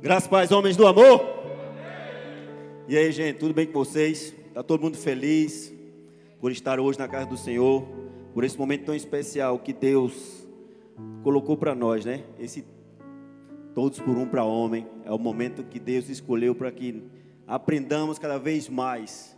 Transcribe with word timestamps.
Graças 0.00 0.28
pais, 0.28 0.52
homens 0.52 0.76
do 0.76 0.86
amor. 0.86 1.20
E 2.86 2.96
aí, 2.96 3.10
gente, 3.10 3.36
tudo 3.36 3.52
bem 3.52 3.66
com 3.66 3.72
vocês? 3.72 4.32
Está 4.46 4.62
todo 4.62 4.80
mundo 4.80 4.96
feliz 4.96 5.74
por 6.40 6.52
estar 6.52 6.78
hoje 6.78 6.96
na 6.96 7.08
casa 7.08 7.26
do 7.26 7.36
Senhor, 7.36 7.82
por 8.32 8.44
esse 8.44 8.56
momento 8.56 8.84
tão 8.84 8.94
especial 8.94 9.58
que 9.58 9.72
Deus 9.72 10.46
colocou 11.24 11.56
para 11.56 11.74
nós, 11.74 12.04
né? 12.04 12.22
Esse 12.38 12.64
todos 13.74 13.98
por 13.98 14.16
um 14.16 14.24
para 14.24 14.44
homem 14.44 14.86
é 15.04 15.10
o 15.10 15.18
momento 15.18 15.64
que 15.64 15.80
Deus 15.80 16.08
escolheu 16.08 16.54
para 16.54 16.70
que 16.70 17.02
aprendamos 17.44 18.20
cada 18.20 18.38
vez 18.38 18.68
mais 18.68 19.36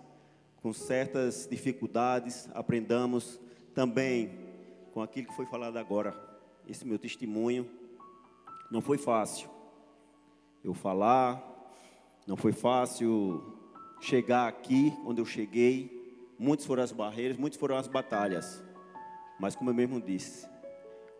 com 0.61 0.75
certas 0.75 1.49
dificuldades, 1.51 2.51
aprendamos 2.53 3.41
também 3.75 4.31
com 4.93 5.01
aquilo 5.01 5.29
que 5.29 5.35
foi 5.35 5.47
falado 5.47 5.79
agora. 5.79 6.15
Esse 6.69 6.87
meu 6.87 6.99
testemunho 6.99 7.67
não 8.71 8.83
foi 8.83 8.99
fácil 8.99 9.60
eu 10.63 10.75
falar, 10.75 11.47
não 12.27 12.37
foi 12.37 12.53
fácil 12.53 13.43
chegar 14.01 14.49
aqui 14.49 14.93
onde 15.05 15.21
eu 15.21 15.27
cheguei. 15.27 15.99
Muitas 16.39 16.67
foram 16.67 16.83
as 16.83 16.93
barreiras, 16.93 17.37
muitas 17.37 17.59
foram 17.59 17.77
as 17.77 17.87
batalhas. 17.87 18.63
Mas 19.39 19.55
como 19.55 19.71
eu 19.71 19.75
mesmo 19.75 20.01
disse, 20.01 20.47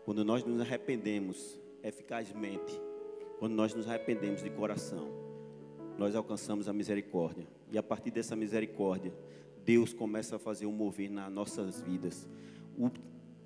quando 0.05 0.23
nós 0.23 0.43
nos 0.43 0.61
arrependemos 0.61 1.59
eficazmente, 1.83 2.79
quando 3.39 3.53
nós 3.53 3.73
nos 3.73 3.87
arrependemos 3.87 4.43
de 4.43 4.49
coração, 4.49 5.09
nós 5.97 6.15
alcançamos 6.15 6.67
a 6.67 6.73
misericórdia. 6.73 7.47
E 7.71 7.77
a 7.77 7.83
partir 7.83 8.11
dessa 8.11 8.35
misericórdia, 8.35 9.13
Deus 9.63 9.93
começa 9.93 10.35
a 10.35 10.39
fazer 10.39 10.65
um 10.65 10.71
mover 10.71 11.09
nas 11.09 11.31
nossas 11.31 11.81
vidas. 11.81 12.27
O 12.77 12.89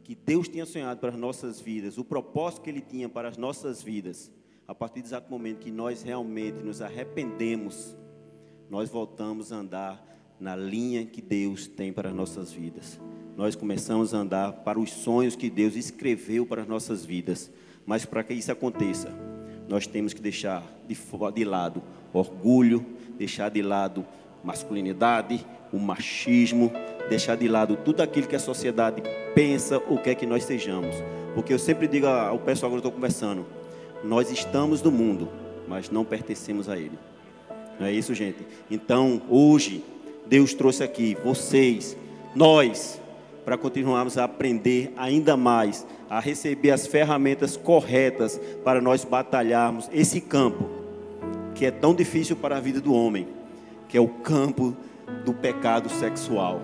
que 0.04 0.16
Deus 0.16 0.48
tinha 0.48 0.66
sonhado 0.66 1.00
para 1.00 1.10
as 1.10 1.18
nossas 1.18 1.60
vidas, 1.60 1.98
o 1.98 2.06
propósito 2.06 2.62
que 2.62 2.70
Ele 2.70 2.82
tinha 2.82 3.10
para 3.10 3.28
as 3.28 3.38
nossas 3.38 3.82
vidas, 3.82 4.32
a 4.68 4.74
partir 4.74 5.02
do 5.02 5.08
exato 5.08 5.30
momento 5.30 5.60
que 5.60 5.72
nós 5.72 6.02
realmente 6.02 6.64
nos 6.64 6.82
arrependemos, 6.82 7.96
nós 8.70 8.90
voltamos 8.90 9.52
a 9.52 9.58
andar 9.58 10.04
na 10.40 10.56
linha 10.56 11.06
que 11.06 11.22
Deus 11.22 11.68
tem 11.68 11.94
para 11.94 12.10
as 12.10 12.16
nossas 12.16 12.52
vidas. 12.52 13.00
Nós 13.38 13.56
começamos 13.56 14.14
a 14.14 14.18
andar 14.18 14.52
para 14.52 14.80
os 14.80 14.92
sonhos 14.92 15.36
que 15.36 15.50
Deus 15.50 15.76
escreveu 15.76 16.46
para 16.46 16.64
as 16.64 16.68
nossas 16.68 17.06
vidas. 17.06 17.52
Mas 17.86 18.06
para 18.06 18.24
que 18.24 18.34
isso 18.34 18.52
aconteça, 18.52 19.14
nós 19.68 19.86
temos 19.86 20.14
que 20.14 20.22
deixar 20.22 20.64
de, 20.88 20.98
de 21.34 21.46
lado 21.46 21.84
orgulho, 22.12 22.84
deixar 23.18 23.50
de 23.50 23.62
lado 23.62 24.06
masculinidade, 24.44 25.46
o 25.72 25.78
machismo, 25.78 26.72
deixar 27.10 27.36
de 27.36 27.48
lado 27.48 27.78
tudo 27.78 28.02
aquilo 28.02 28.28
que 28.28 28.36
a 28.36 28.40
sociedade 28.40 29.04
pensa 29.36 29.78
ou 29.90 29.98
quer 29.98 30.16
que 30.16 30.26
nós 30.26 30.44
sejamos. 30.44 30.96
Porque 31.36 31.54
eu 31.54 31.60
sempre 31.60 31.88
digo 31.88 32.08
ao 32.08 32.40
pessoal 32.40 32.72
que 32.72 32.76
eu 32.76 32.80
estou 32.80 32.92
conversando, 32.92 33.46
nós 34.04 34.32
estamos 34.32 34.82
no 34.82 34.92
mundo, 34.92 35.30
mas 35.68 35.90
não 35.90 36.06
pertencemos 36.06 36.70
a 36.70 36.78
ele. 36.78 36.98
Não 37.80 37.88
é 37.88 37.92
isso, 37.92 38.14
gente? 38.14 38.46
Então, 38.70 39.22
hoje, 39.30 39.84
Deus 40.26 40.54
trouxe 40.54 40.84
aqui 40.84 41.18
vocês, 41.24 41.98
nós, 42.34 43.00
para 43.44 43.58
continuarmos 43.58 44.18
a 44.18 44.24
aprender 44.24 44.94
ainda 44.98 45.36
mais, 45.38 45.86
a 46.10 46.20
receber 46.20 46.72
as 46.72 46.88
ferramentas 46.88 47.58
corretas 47.58 48.40
para 48.64 48.82
nós 48.82 49.04
batalharmos 49.04 49.90
esse 49.94 50.22
campo, 50.22 50.70
que 51.54 51.66
é 51.66 51.72
tão 51.72 51.94
difícil 51.94 52.36
para 52.36 52.58
a 52.58 52.60
vida 52.60 52.82
do 52.82 52.94
homem, 52.94 53.28
que 53.88 53.98
é 53.98 54.02
o 54.02 54.08
campo 54.08 54.76
do 55.24 55.34
pecado 55.34 55.90
sexual. 55.90 56.62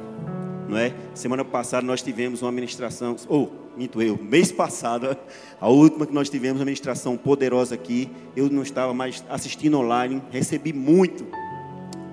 Não 0.68 0.78
é? 0.78 0.94
Semana 1.14 1.44
passada 1.44 1.86
nós 1.86 2.02
tivemos 2.02 2.42
uma 2.42 2.52
ministração, 2.52 3.16
ou 3.28 3.61
minto 3.75 4.02
eu, 4.02 4.17
mês 4.22 4.52
passado, 4.52 5.16
a 5.59 5.69
última 5.69 6.05
que 6.05 6.14
nós 6.14 6.30
tivemos, 6.30 6.59
uma 6.59 6.66
ministração 6.66 7.17
poderosa 7.17 7.75
aqui, 7.75 8.09
eu 8.36 8.50
não 8.50 8.63
estava 8.63 8.94
mais 8.94 9.23
assistindo 9.30 9.78
online, 9.78 10.22
recebi 10.31 10.73
muito 10.73 11.25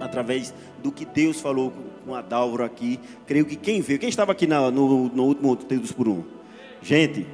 através 0.00 0.54
do 0.82 0.92
que 0.92 1.04
Deus 1.04 1.40
falou 1.40 1.72
com 2.04 2.14
a 2.14 2.22
Dálvaro 2.22 2.64
aqui. 2.64 2.98
Creio 3.26 3.44
que 3.44 3.56
quem 3.56 3.80
veio, 3.80 3.98
quem 3.98 4.08
estava 4.08 4.32
aqui 4.32 4.46
no, 4.46 4.70
no, 4.70 5.08
no 5.08 5.24
último 5.24 5.56
Deus 5.56 5.92
por 5.92 6.08
Um? 6.08 6.22
Gente, 6.80 7.26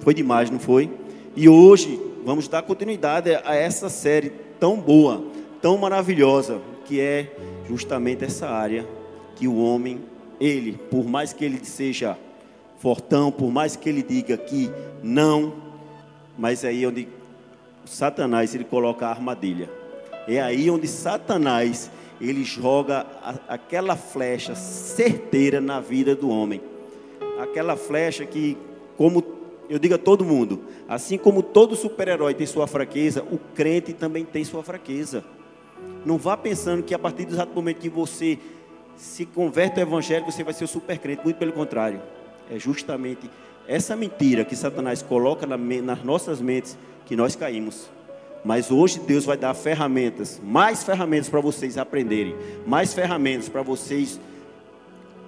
foi 0.00 0.14
demais, 0.14 0.50
não 0.50 0.58
foi? 0.58 0.90
E 1.36 1.48
hoje 1.48 2.00
vamos 2.24 2.48
dar 2.48 2.62
continuidade 2.62 3.34
a 3.44 3.54
essa 3.54 3.88
série 3.88 4.30
tão 4.58 4.80
boa, 4.80 5.24
tão 5.60 5.76
maravilhosa, 5.76 6.60
que 6.84 7.00
é 7.00 7.36
justamente 7.68 8.24
essa 8.24 8.48
área 8.48 8.86
que 9.36 9.46
o 9.46 9.56
homem, 9.56 10.00
ele, 10.40 10.72
por 10.90 11.04
mais 11.04 11.32
que 11.32 11.44
ele 11.44 11.64
seja 11.64 12.18
fortão, 12.82 13.30
por 13.30 13.48
mais 13.48 13.76
que 13.76 13.88
ele 13.88 14.02
diga 14.02 14.36
que 14.36 14.68
não, 15.04 15.54
mas 16.36 16.64
é 16.64 16.68
aí 16.68 16.84
onde 16.84 17.06
Satanás 17.84 18.56
ele 18.56 18.64
coloca 18.64 19.06
a 19.06 19.10
armadilha. 19.10 19.70
É 20.26 20.42
aí 20.42 20.68
onde 20.68 20.88
Satanás 20.88 21.88
ele 22.20 22.42
joga 22.42 23.06
a, 23.22 23.54
aquela 23.54 23.94
flecha 23.94 24.56
certeira 24.56 25.60
na 25.60 25.78
vida 25.78 26.16
do 26.16 26.28
homem. 26.28 26.60
Aquela 27.38 27.76
flecha 27.76 28.26
que, 28.26 28.58
como 28.96 29.22
eu 29.70 29.78
digo 29.78 29.94
a 29.94 29.98
todo 29.98 30.24
mundo, 30.24 30.64
assim 30.88 31.16
como 31.16 31.40
todo 31.40 31.76
super-herói 31.76 32.34
tem 32.34 32.48
sua 32.48 32.66
fraqueza, 32.66 33.22
o 33.30 33.38
crente 33.54 33.92
também 33.92 34.24
tem 34.24 34.42
sua 34.42 34.64
fraqueza. 34.64 35.22
Não 36.04 36.18
vá 36.18 36.36
pensando 36.36 36.82
que 36.82 36.92
a 36.92 36.98
partir 36.98 37.26
do 37.26 37.34
exato 37.34 37.54
momento 37.54 37.78
que 37.78 37.88
você 37.88 38.40
se 38.96 39.24
converte 39.24 39.80
ao 39.80 39.86
evangelho, 39.86 40.24
você 40.24 40.42
vai 40.42 40.52
ser 40.52 40.64
o 40.64 40.68
super 40.68 40.98
crente, 40.98 41.22
muito 41.22 41.36
pelo 41.36 41.52
contrário. 41.52 42.00
É 42.52 42.58
justamente 42.58 43.30
essa 43.66 43.96
mentira 43.96 44.44
que 44.44 44.54
Satanás 44.54 45.00
coloca 45.00 45.46
nas 45.46 46.04
nossas 46.04 46.38
mentes 46.38 46.76
que 47.06 47.16
nós 47.16 47.34
caímos. 47.34 47.88
Mas 48.44 48.70
hoje 48.70 49.00
Deus 49.00 49.24
vai 49.24 49.38
dar 49.38 49.54
ferramentas, 49.54 50.38
mais 50.44 50.82
ferramentas 50.82 51.30
para 51.30 51.40
vocês 51.40 51.78
aprenderem, 51.78 52.36
mais 52.66 52.92
ferramentas 52.92 53.48
para 53.48 53.62
vocês 53.62 54.20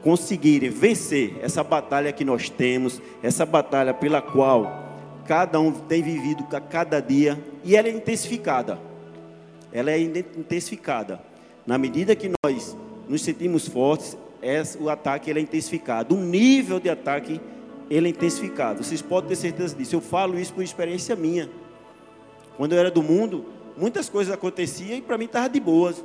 conseguirem 0.03 0.69
vencer 0.69 1.39
essa 1.41 1.65
batalha 1.65 2.12
que 2.12 2.27
nós 2.27 2.51
temos, 2.51 3.01
essa 3.23 3.47
batalha 3.47 3.95
pela 3.95 4.21
qual 4.21 4.85
cada 5.25 5.59
um 5.59 5.73
tem 5.73 6.03
vivido 6.03 6.45
a 6.55 6.61
cada 6.61 7.01
dia 7.01 7.43
e 7.65 7.75
ela 7.75 7.89
é 7.89 7.93
intensificada. 7.93 8.79
Ela 9.73 9.93
é 9.93 9.99
intensificada. 9.99 11.23
Na 11.67 11.79
medida 11.79 12.15
que 12.15 12.31
nós 12.45 12.77
nos 13.09 13.23
sentimos 13.23 13.67
fortes, 13.67 14.15
o 14.78 14.91
ataque 14.91 15.31
ele 15.31 15.38
é 15.38 15.43
intensificado. 15.43 16.15
O 16.15 16.19
nível 16.19 16.78
de 16.78 16.91
ataque 16.91 17.41
ele 17.91 18.09
é 18.09 18.10
intensificado. 18.10 18.82
Vocês 18.82 19.00
podem 19.00 19.28
ter 19.28 19.37
certeza 19.37 19.75
disso. 19.75 19.97
Eu 19.97 20.00
falo 20.00 20.38
isso 20.38 20.53
por 20.53 20.62
experiência 20.62 21.16
minha. 21.16 21.49
Quando 22.56 22.72
eu 22.72 22.78
era 22.78 22.91
do 22.91 23.03
mundo, 23.03 23.47
muitas 23.77 24.09
coisas 24.09 24.32
aconteciam 24.32 24.99
e 24.99 25.03
para 25.03 25.19
mim 25.19 25.25
estava 25.25 25.49
de 25.49 25.60
boas. 25.60 26.05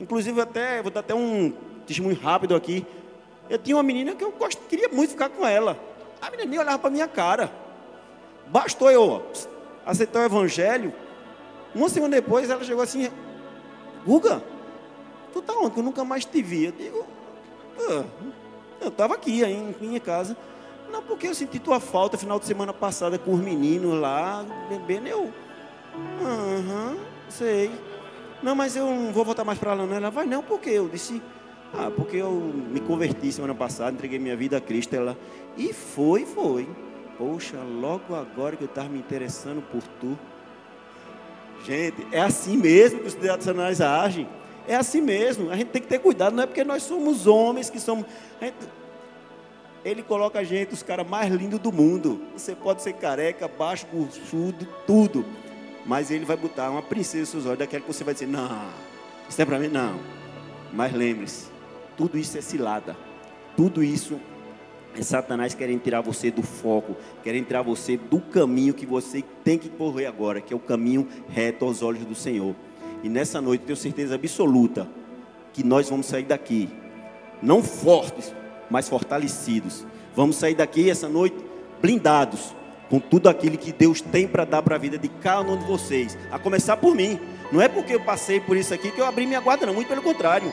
Inclusive 0.00 0.40
até 0.40 0.82
vou 0.82 0.90
dar 0.90 1.00
até 1.00 1.14
um 1.14 1.52
testemunho 1.86 2.16
rápido 2.16 2.54
aqui. 2.54 2.84
Eu 3.48 3.58
tinha 3.58 3.76
uma 3.76 3.82
menina 3.82 4.14
que 4.14 4.24
eu 4.24 4.32
gost... 4.32 4.58
queria 4.68 4.88
muito 4.88 5.10
ficar 5.10 5.28
com 5.28 5.46
ela. 5.46 5.78
A 6.20 6.30
menina 6.30 6.50
nem 6.50 6.58
olhava 6.58 6.78
para 6.78 6.90
minha 6.90 7.06
cara. 7.06 7.52
Bastou 8.48 8.90
eu 8.90 9.24
aceitar 9.84 10.20
o 10.20 10.24
evangelho. 10.24 10.92
Uma 11.74 11.88
semana 11.88 12.16
depois 12.16 12.50
ela 12.50 12.64
chegou 12.64 12.82
assim: 12.82 13.10
Guga, 14.04 14.42
tu 15.32 15.40
tá 15.42 15.54
onde? 15.54 15.76
Eu 15.76 15.82
nunca 15.82 16.04
mais 16.04 16.24
te 16.24 16.42
vi. 16.42 16.64
Eu 16.64 16.72
digo, 16.72 17.06
eu 18.80 18.88
estava 18.88 19.14
aqui 19.14 19.42
em 19.42 19.74
minha 19.80 20.00
casa. 20.00 20.36
Não, 20.90 21.02
porque 21.02 21.26
eu 21.26 21.34
senti 21.34 21.58
tua 21.58 21.80
falta 21.80 22.16
final 22.16 22.38
de 22.38 22.46
semana 22.46 22.72
passada 22.72 23.18
com 23.18 23.34
os 23.34 23.40
meninos 23.40 24.00
lá, 24.00 24.44
bebendo. 24.68 25.08
Eu, 25.08 25.32
aham, 26.22 26.92
uh 26.92 26.94
-huh, 26.94 26.98
sei. 27.28 27.70
Não, 28.42 28.54
mas 28.54 28.76
eu 28.76 28.86
não 28.86 29.12
vou 29.12 29.24
voltar 29.24 29.44
mais 29.44 29.58
para 29.58 29.74
lá, 29.74 29.86
não. 29.86 29.94
Ela 29.94 30.10
vai, 30.10 30.26
não, 30.26 30.42
porque 30.42 30.70
eu 30.70 30.88
disse, 30.88 31.20
ah, 31.74 31.90
porque 31.94 32.18
eu 32.18 32.30
me 32.30 32.80
converti 32.80 33.32
semana 33.32 33.54
passada, 33.54 33.92
entreguei 33.92 34.18
minha 34.18 34.36
vida 34.36 34.56
a 34.56 34.60
Cristo. 34.60 34.94
Ela, 34.94 35.16
e 35.56 35.72
foi, 35.72 36.24
foi. 36.24 36.68
Poxa, 37.18 37.56
logo 37.62 38.14
agora 38.14 38.56
que 38.56 38.62
eu 38.62 38.68
estava 38.68 38.88
me 38.88 38.98
interessando 38.98 39.62
por 39.62 39.82
tu. 40.00 40.18
Gente, 41.64 42.06
é 42.12 42.20
assim 42.20 42.56
mesmo 42.56 43.00
que 43.00 43.08
os 43.08 43.14
Satanás 43.14 43.80
agem. 43.80 44.28
É 44.68 44.74
assim 44.74 45.00
mesmo, 45.00 45.50
a 45.50 45.56
gente 45.56 45.68
tem 45.68 45.80
que 45.80 45.88
ter 45.88 45.98
cuidado, 45.98 46.34
não 46.34 46.42
é 46.42 46.46
porque 46.46 46.64
nós 46.64 46.82
somos 46.82 47.26
homens 47.26 47.70
que 47.70 47.78
somos. 47.78 48.04
Gente, 48.40 48.56
ele 49.84 50.02
coloca 50.02 50.40
a 50.40 50.44
gente, 50.44 50.74
os 50.74 50.82
caras 50.82 51.08
mais 51.08 51.32
lindos 51.32 51.60
do 51.60 51.70
mundo. 51.70 52.20
Você 52.36 52.56
pode 52.56 52.82
ser 52.82 52.94
careca, 52.94 53.46
baixo, 53.46 53.86
cursudo, 53.86 54.66
tudo. 54.84 55.24
Mas 55.84 56.10
ele 56.10 56.24
vai 56.24 56.36
botar 56.36 56.68
uma 56.68 56.82
princesa 56.82 57.20
nos 57.20 57.28
seus 57.28 57.46
olhos, 57.46 57.60
daquela 57.60 57.80
que 57.82 57.86
você 57.86 58.02
vai 58.02 58.12
dizer, 58.12 58.26
não, 58.26 58.68
isso 59.28 59.40
é 59.40 59.44
para 59.44 59.60
mim, 59.60 59.68
não. 59.68 60.00
Mas 60.72 60.92
lembre-se, 60.92 61.46
tudo 61.96 62.18
isso 62.18 62.36
é 62.36 62.40
cilada. 62.40 62.96
Tudo 63.56 63.84
isso 63.84 64.20
é 64.98 65.02
Satanás 65.02 65.54
querendo 65.54 65.80
tirar 65.80 66.00
você 66.00 66.30
do 66.30 66.42
foco, 66.42 66.96
querendo 67.22 67.46
tirar 67.46 67.62
você 67.62 67.96
do 67.96 68.20
caminho 68.20 68.74
que 68.74 68.84
você 68.84 69.22
tem 69.44 69.56
que 69.56 69.68
correr 69.68 70.06
agora, 70.06 70.40
que 70.40 70.52
é 70.52 70.56
o 70.56 70.60
caminho 70.60 71.06
reto 71.28 71.64
aos 71.64 71.80
olhos 71.80 72.04
do 72.04 72.14
Senhor. 72.14 72.56
E 73.02 73.08
nessa 73.08 73.40
noite 73.40 73.64
tenho 73.64 73.76
certeza 73.76 74.14
absoluta 74.14 74.88
que 75.52 75.64
nós 75.64 75.88
vamos 75.88 76.06
sair 76.06 76.24
daqui, 76.24 76.68
não 77.42 77.62
fortes, 77.62 78.34
mas 78.70 78.88
fortalecidos. 78.88 79.86
Vamos 80.14 80.36
sair 80.36 80.54
daqui 80.54 80.90
essa 80.90 81.08
noite 81.08 81.36
blindados, 81.80 82.54
com 82.88 82.98
tudo 82.98 83.28
aquilo 83.28 83.58
que 83.58 83.72
Deus 83.72 84.00
tem 84.00 84.26
para 84.26 84.44
dar 84.44 84.62
para 84.62 84.76
a 84.76 84.78
vida 84.78 84.98
de 84.98 85.08
cada 85.08 85.50
um 85.50 85.56
de 85.56 85.64
vocês, 85.64 86.16
a 86.30 86.38
começar 86.38 86.76
por 86.76 86.94
mim. 86.94 87.18
Não 87.52 87.60
é 87.60 87.68
porque 87.68 87.94
eu 87.94 88.00
passei 88.00 88.40
por 88.40 88.56
isso 88.56 88.74
aqui 88.74 88.90
que 88.90 89.00
eu 89.00 89.06
abri 89.06 89.26
minha 89.26 89.40
guarda, 89.40 89.66
não, 89.66 89.74
muito 89.74 89.88
pelo 89.88 90.02
contrário. 90.02 90.52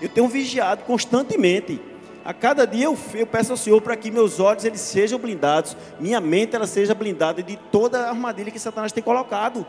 Eu 0.00 0.08
tenho 0.08 0.28
vigiado 0.28 0.84
constantemente. 0.84 1.80
A 2.24 2.32
cada 2.34 2.66
dia 2.66 2.84
eu, 2.84 2.96
eu 3.14 3.26
peço 3.26 3.52
ao 3.52 3.56
Senhor 3.56 3.80
para 3.80 3.96
que 3.96 4.10
meus 4.10 4.38
olhos 4.38 4.64
eles 4.64 4.80
sejam 4.80 5.18
blindados, 5.18 5.76
minha 5.98 6.20
mente 6.20 6.54
ela 6.54 6.66
seja 6.66 6.94
blindada 6.94 7.42
de 7.42 7.56
toda 7.72 8.00
a 8.00 8.08
armadilha 8.10 8.50
que 8.50 8.58
Satanás 8.58 8.92
tem 8.92 9.02
colocado. 9.02 9.66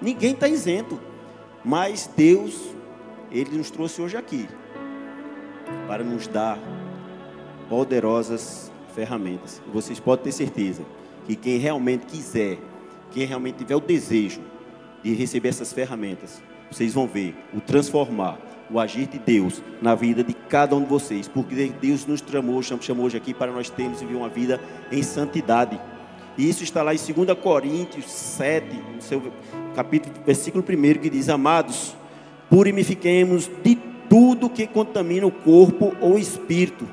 Ninguém 0.00 0.32
está 0.32 0.48
isento. 0.48 1.00
Mas 1.64 2.10
Deus, 2.16 2.60
Ele 3.30 3.56
nos 3.56 3.70
trouxe 3.70 4.02
hoje 4.02 4.16
aqui 4.16 4.48
para 5.86 6.02
nos 6.02 6.26
dar 6.26 6.58
poderosas 7.68 8.70
ferramentas. 8.94 9.62
E 9.66 9.70
vocês 9.70 10.00
podem 10.00 10.24
ter 10.24 10.32
certeza 10.32 10.82
que 11.26 11.36
quem 11.36 11.58
realmente 11.58 12.06
quiser, 12.06 12.58
quem 13.10 13.24
realmente 13.24 13.58
tiver 13.58 13.76
o 13.76 13.80
desejo 13.80 14.40
de 15.02 15.14
receber 15.14 15.48
essas 15.48 15.72
ferramentas, 15.72 16.42
vocês 16.70 16.94
vão 16.94 17.06
ver 17.06 17.34
o 17.54 17.60
transformar, 17.60 18.38
o 18.70 18.80
agir 18.80 19.06
de 19.06 19.18
Deus 19.18 19.62
na 19.80 19.94
vida 19.94 20.24
de 20.24 20.32
cada 20.32 20.74
um 20.74 20.82
de 20.82 20.88
vocês, 20.88 21.28
porque 21.28 21.72
Deus 21.80 22.06
nos 22.06 22.20
chamou, 22.20 22.62
chamou 22.62 23.06
hoje 23.06 23.16
aqui 23.16 23.34
para 23.34 23.52
nós 23.52 23.68
termos 23.68 24.00
viver 24.00 24.14
uma 24.14 24.28
vida 24.28 24.60
em 24.90 25.02
santidade. 25.02 25.80
E 26.36 26.48
isso 26.48 26.64
está 26.64 26.82
lá 26.82 26.94
em 26.94 26.98
2 26.98 27.38
Coríntios 27.38 28.06
7, 28.06 28.66
no 28.94 29.02
seu 29.02 29.20
capítulo, 29.72 30.14
versículo 30.24 30.64
1, 30.64 31.00
que 31.00 31.10
diz: 31.10 31.28
Amados, 31.28 31.96
purifiquemos 32.48 33.50
de 33.62 33.76
tudo 34.08 34.50
que 34.50 34.66
contamina 34.66 35.26
o 35.26 35.30
corpo 35.30 35.96
ou 36.00 36.14
o 36.14 36.18
espírito, 36.18 36.86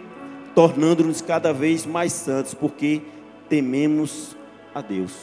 tornando-nos 0.55 1.21
cada 1.21 1.51
vez 1.51 1.85
mais 1.85 2.13
santos, 2.13 2.53
porque 2.53 3.01
tememos 3.49 4.37
a 4.73 4.81
Deus. 4.81 5.13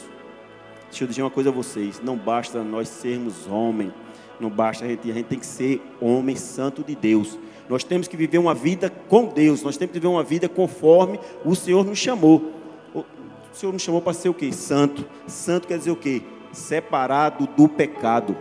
Deixa 0.89 1.03
eu 1.03 1.07
dizer 1.07 1.21
uma 1.21 1.31
coisa 1.31 1.49
a 1.49 1.53
vocês: 1.53 1.99
não 2.03 2.15
basta 2.15 2.63
nós 2.63 2.87
sermos 2.87 3.47
homens, 3.47 3.91
não 4.39 4.49
basta 4.49 4.85
a 4.85 4.87
gente, 4.87 5.09
a 5.09 5.13
gente 5.13 5.25
tem 5.25 5.39
que 5.39 5.45
ser 5.45 5.81
homem 5.99 6.35
santo 6.35 6.83
de 6.83 6.95
Deus. 6.95 7.37
Nós 7.67 7.83
temos 7.83 8.07
que 8.07 8.15
viver 8.15 8.37
uma 8.37 8.53
vida 8.53 8.89
com 8.89 9.25
Deus, 9.25 9.61
nós 9.63 9.75
temos 9.75 9.91
que 9.91 9.99
viver 9.99 10.07
uma 10.07 10.23
vida 10.23 10.47
conforme 10.47 11.19
o 11.43 11.55
Senhor 11.55 11.83
nos 11.85 11.97
chamou. 11.97 12.53
O 12.93 13.03
Senhor 13.51 13.73
nos 13.73 13.81
chamou 13.81 14.01
para 14.01 14.13
ser 14.13 14.29
o 14.29 14.33
quê? 14.33 14.51
Santo. 14.53 15.05
Santo 15.25 15.67
quer 15.67 15.77
dizer 15.77 15.91
o 15.91 15.95
quê? 15.95 16.21
Separado 16.51 17.47
do 17.55 17.67
pecado. 17.67 18.35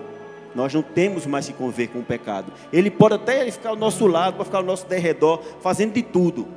Nós 0.54 0.72
não 0.72 0.82
temos 0.82 1.26
mais 1.26 1.46
que 1.46 1.52
conviver 1.52 1.88
com 1.88 1.98
o 1.98 2.04
pecado. 2.04 2.52
Ele 2.72 2.90
pode 2.90 3.14
até 3.14 3.50
ficar 3.50 3.70
ao 3.70 3.76
nosso 3.76 4.06
lado, 4.06 4.36
pode 4.36 4.46
ficar 4.46 4.58
ao 4.58 4.64
nosso 4.64 4.86
derredor, 4.86 5.42
fazendo 5.60 5.92
de 5.92 6.02
tudo. 6.02 6.48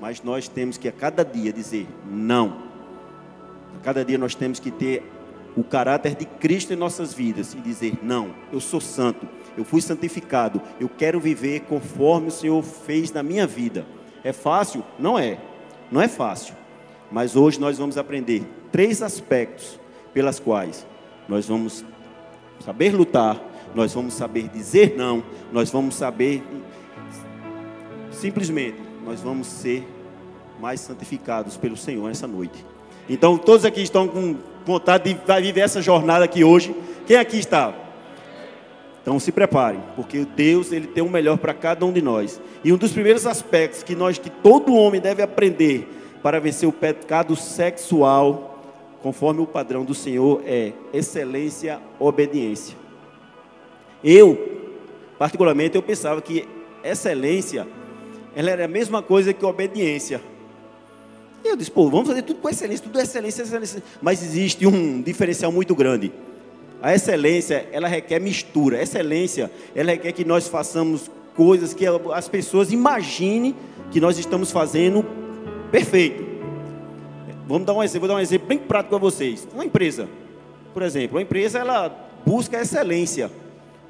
Mas 0.00 0.22
nós 0.22 0.48
temos 0.48 0.78
que 0.78 0.88
a 0.88 0.92
cada 0.92 1.22
dia 1.22 1.52
dizer 1.52 1.86
não. 2.10 2.56
A 3.76 3.84
cada 3.84 4.04
dia 4.04 4.16
nós 4.16 4.34
temos 4.34 4.58
que 4.58 4.70
ter 4.70 5.02
o 5.56 5.62
caráter 5.62 6.14
de 6.14 6.24
Cristo 6.24 6.72
em 6.72 6.76
nossas 6.76 7.12
vidas 7.12 7.52
e 7.52 7.58
dizer: 7.58 7.98
não, 8.02 8.34
eu 8.52 8.60
sou 8.60 8.80
santo, 8.80 9.28
eu 9.56 9.64
fui 9.64 9.82
santificado, 9.82 10.62
eu 10.78 10.88
quero 10.88 11.20
viver 11.20 11.60
conforme 11.60 12.28
o 12.28 12.32
Senhor 12.32 12.62
fez 12.62 13.12
na 13.12 13.22
minha 13.22 13.46
vida. 13.46 13.84
É 14.24 14.32
fácil? 14.32 14.82
Não 14.98 15.18
é. 15.18 15.38
Não 15.90 16.00
é 16.00 16.08
fácil. 16.08 16.54
Mas 17.10 17.36
hoje 17.36 17.60
nós 17.60 17.78
vamos 17.78 17.98
aprender 17.98 18.44
três 18.70 19.02
aspectos 19.02 19.78
pelas 20.12 20.40
quais 20.40 20.86
nós 21.28 21.46
vamos 21.46 21.84
saber 22.64 22.94
lutar, 22.94 23.40
nós 23.74 23.94
vamos 23.94 24.14
saber 24.14 24.48
dizer 24.48 24.94
não, 24.96 25.22
nós 25.52 25.70
vamos 25.70 25.94
saber 25.94 26.42
simplesmente, 28.10 28.78
nós 29.04 29.20
vamos 29.20 29.46
ser 29.46 29.86
mais 30.60 30.80
santificados 30.80 31.56
pelo 31.56 31.76
Senhor 31.76 32.10
essa 32.10 32.26
noite. 32.26 32.66
Então, 33.08 33.38
todos 33.38 33.64
aqui 33.64 33.82
estão 33.82 34.06
com 34.06 34.36
vontade 34.64 35.14
de 35.14 35.40
viver 35.40 35.60
essa 35.60 35.80
jornada 35.80 36.24
aqui 36.24 36.44
hoje. 36.44 36.74
Quem 37.06 37.16
aqui 37.16 37.38
está? 37.38 37.74
Então 39.02 39.18
se 39.18 39.32
preparem, 39.32 39.80
porque 39.96 40.24
Deus 40.24 40.70
ele 40.72 40.86
tem 40.86 41.02
o 41.02 41.08
melhor 41.08 41.38
para 41.38 41.54
cada 41.54 41.84
um 41.86 41.92
de 41.92 42.02
nós. 42.02 42.40
E 42.62 42.72
um 42.72 42.76
dos 42.76 42.92
primeiros 42.92 43.26
aspectos 43.26 43.82
que 43.82 43.94
nós, 43.94 44.18
que 44.18 44.28
todo 44.28 44.74
homem 44.74 45.00
deve 45.00 45.22
aprender 45.22 45.88
para 46.22 46.38
vencer 46.38 46.68
o 46.68 46.72
pecado 46.72 47.34
sexual, 47.34 48.49
conforme 49.02 49.40
o 49.40 49.46
padrão 49.46 49.84
do 49.84 49.94
Senhor, 49.94 50.42
é 50.44 50.72
excelência, 50.92 51.80
obediência. 51.98 52.76
Eu, 54.02 54.60
particularmente, 55.18 55.76
eu 55.76 55.82
pensava 55.82 56.20
que 56.20 56.46
excelência, 56.82 57.66
ela 58.34 58.50
era 58.50 58.64
a 58.64 58.68
mesma 58.68 59.02
coisa 59.02 59.32
que 59.32 59.44
obediência. 59.44 60.20
E 61.44 61.48
eu 61.48 61.56
disse, 61.56 61.70
pô, 61.70 61.88
vamos 61.88 62.08
fazer 62.08 62.22
tudo 62.22 62.40
com 62.40 62.48
excelência, 62.48 62.84
tudo 62.84 62.98
é 62.98 63.02
excelência, 63.02 63.42
excelência. 63.42 63.82
Mas 64.00 64.22
existe 64.22 64.66
um 64.66 65.00
diferencial 65.00 65.50
muito 65.50 65.74
grande. 65.74 66.12
A 66.82 66.94
excelência, 66.94 67.68
ela 67.72 67.88
requer 67.88 68.20
mistura. 68.20 68.78
A 68.78 68.82
excelência, 68.82 69.50
ela 69.74 69.90
requer 69.90 70.12
que 70.12 70.24
nós 70.24 70.48
façamos 70.48 71.10
coisas 71.34 71.72
que 71.72 71.84
as 72.12 72.28
pessoas 72.28 72.72
imaginem 72.72 73.54
que 73.90 74.00
nós 74.00 74.18
estamos 74.18 74.50
fazendo 74.50 75.04
perfeito. 75.70 76.29
Vamos 77.50 77.66
dar 77.66 77.74
um 77.74 77.82
exemplo, 77.82 78.06
vou 78.06 78.08
dar 78.14 78.20
um 78.20 78.22
exemplo 78.22 78.46
bem 78.46 78.58
prático 78.58 78.90
para 78.90 78.98
vocês. 78.98 79.46
Uma 79.52 79.64
empresa, 79.64 80.08
por 80.72 80.84
exemplo, 80.84 81.16
uma 81.16 81.22
empresa 81.22 81.58
ela 81.58 81.88
busca 82.24 82.60
excelência. 82.60 83.28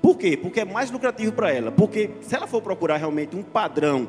Por 0.01 0.17
quê? 0.17 0.35
Porque 0.35 0.61
é 0.61 0.65
mais 0.65 0.91
lucrativo 0.91 1.33
para 1.33 1.53
ela. 1.53 1.71
Porque 1.71 2.09
se 2.23 2.35
ela 2.35 2.47
for 2.47 2.63
procurar 2.63 2.97
realmente 2.97 3.37
um 3.37 3.43
padrão 3.43 4.09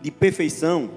de 0.00 0.10
perfeição, 0.10 0.90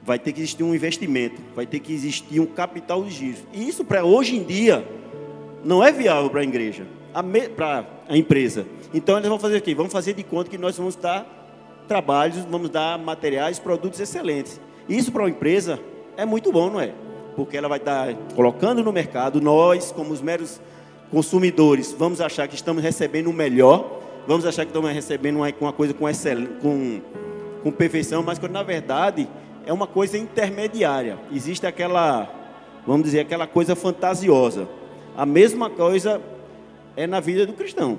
vai 0.00 0.16
ter 0.16 0.32
que 0.32 0.40
existir 0.40 0.62
um 0.62 0.72
investimento, 0.72 1.42
vai 1.56 1.66
ter 1.66 1.80
que 1.80 1.92
existir 1.92 2.38
um 2.38 2.46
capital 2.46 3.02
de 3.02 3.10
giro. 3.10 3.38
E 3.52 3.68
isso 3.68 3.84
para 3.84 4.04
hoje 4.04 4.36
em 4.36 4.44
dia 4.44 4.86
não 5.64 5.82
é 5.82 5.90
viável 5.90 6.30
para 6.30 6.42
a 6.42 6.44
igreja, 6.44 6.86
para 7.56 7.84
a 8.08 8.16
empresa. 8.16 8.64
Então 8.94 9.16
eles 9.16 9.28
vão 9.28 9.40
fazer 9.40 9.56
o 9.56 9.60
quê? 9.60 9.74
Vamos 9.74 9.92
fazer 9.92 10.12
de 10.12 10.22
conta 10.22 10.48
que 10.48 10.56
nós 10.56 10.76
vamos 10.76 10.94
dar 10.94 11.26
trabalhos, 11.88 12.44
vamos 12.44 12.70
dar 12.70 12.96
materiais, 12.96 13.58
produtos 13.58 13.98
excelentes. 13.98 14.60
Isso 14.88 15.10
para 15.10 15.22
uma 15.22 15.30
empresa 15.30 15.80
é 16.16 16.24
muito 16.24 16.52
bom, 16.52 16.70
não 16.70 16.80
é? 16.80 16.92
Porque 17.36 17.56
ela 17.56 17.68
vai 17.68 17.78
estar 17.78 18.14
colocando 18.34 18.82
no 18.82 18.92
mercado, 18.92 19.40
nós, 19.40 19.92
como 19.92 20.12
os 20.12 20.20
meros 20.20 20.60
consumidores, 21.10 21.92
vamos 21.92 22.20
achar 22.20 22.48
que 22.48 22.54
estamos 22.54 22.82
recebendo 22.82 23.28
o 23.28 23.32
melhor, 23.32 24.00
vamos 24.26 24.46
achar 24.46 24.64
que 24.64 24.70
estamos 24.70 24.90
recebendo 24.92 25.36
uma, 25.36 25.72
coisa 25.72 25.92
com, 25.92 26.08
excel, 26.08 26.46
com, 26.60 27.00
com 27.62 27.70
perfeição, 27.70 28.22
mas 28.22 28.38
quando 28.38 28.52
na 28.52 28.62
verdade 28.62 29.28
é 29.66 29.72
uma 29.72 29.86
coisa 29.86 30.16
intermediária. 30.18 31.18
Existe 31.32 31.66
aquela, 31.66 32.28
vamos 32.86 33.04
dizer, 33.04 33.20
aquela 33.20 33.46
coisa 33.46 33.76
fantasiosa. 33.76 34.68
A 35.16 35.26
mesma 35.26 35.68
coisa 35.68 36.20
é 36.96 37.06
na 37.06 37.20
vida 37.20 37.46
do 37.46 37.52
cristão. 37.52 37.98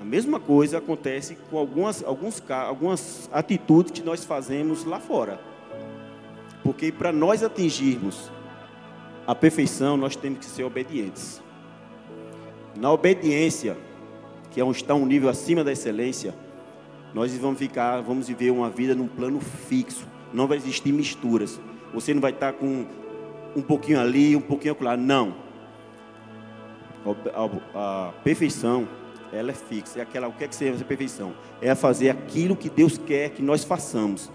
A 0.00 0.04
mesma 0.04 0.38
coisa 0.38 0.78
acontece 0.78 1.36
com 1.50 1.56
algumas, 1.56 2.04
alguns, 2.04 2.42
algumas 2.50 3.30
atitudes 3.32 3.92
que 3.92 4.02
nós 4.02 4.24
fazemos 4.24 4.84
lá 4.84 5.00
fora. 5.00 5.53
Porque 6.64 6.90
para 6.90 7.12
nós 7.12 7.42
atingirmos 7.42 8.32
a 9.26 9.34
perfeição, 9.34 9.96
nós 9.96 10.16
temos 10.16 10.38
que 10.38 10.46
ser 10.46 10.64
obedientes. 10.64 11.42
Na 12.74 12.90
obediência, 12.90 13.76
que 14.50 14.60
é 14.60 14.70
está 14.70 14.94
um 14.94 15.06
nível 15.06 15.28
acima 15.28 15.62
da 15.62 15.70
excelência, 15.70 16.34
nós 17.12 17.36
vamos 17.36 17.58
ficar, 17.58 18.00
vamos 18.00 18.26
viver 18.26 18.50
uma 18.50 18.70
vida 18.70 18.94
num 18.94 19.06
plano 19.06 19.40
fixo. 19.40 20.06
Não 20.32 20.48
vai 20.48 20.56
existir 20.56 20.90
misturas. 20.90 21.60
Você 21.92 22.12
não 22.12 22.20
vai 22.20 22.32
estar 22.32 22.54
com 22.54 22.86
um 23.54 23.62
pouquinho 23.62 24.00
ali, 24.00 24.34
um 24.34 24.40
pouquinho 24.40 24.76
lá. 24.80 24.96
Não. 24.96 25.36
A, 27.04 27.40
a, 27.40 28.08
a 28.08 28.12
perfeição, 28.24 28.88
ela 29.32 29.50
é 29.50 29.54
fixa. 29.54 30.00
É 30.00 30.02
aquela, 30.02 30.26
o 30.26 30.32
que 30.32 30.44
é 30.44 30.48
que 30.48 30.54
seja 30.56 30.82
a 30.82 30.86
perfeição? 30.86 31.34
É 31.60 31.74
fazer 31.74 32.10
aquilo 32.10 32.56
que 32.56 32.68
Deus 32.68 32.98
quer 32.98 33.30
que 33.30 33.42
nós 33.42 33.62
façamos. 33.62 34.30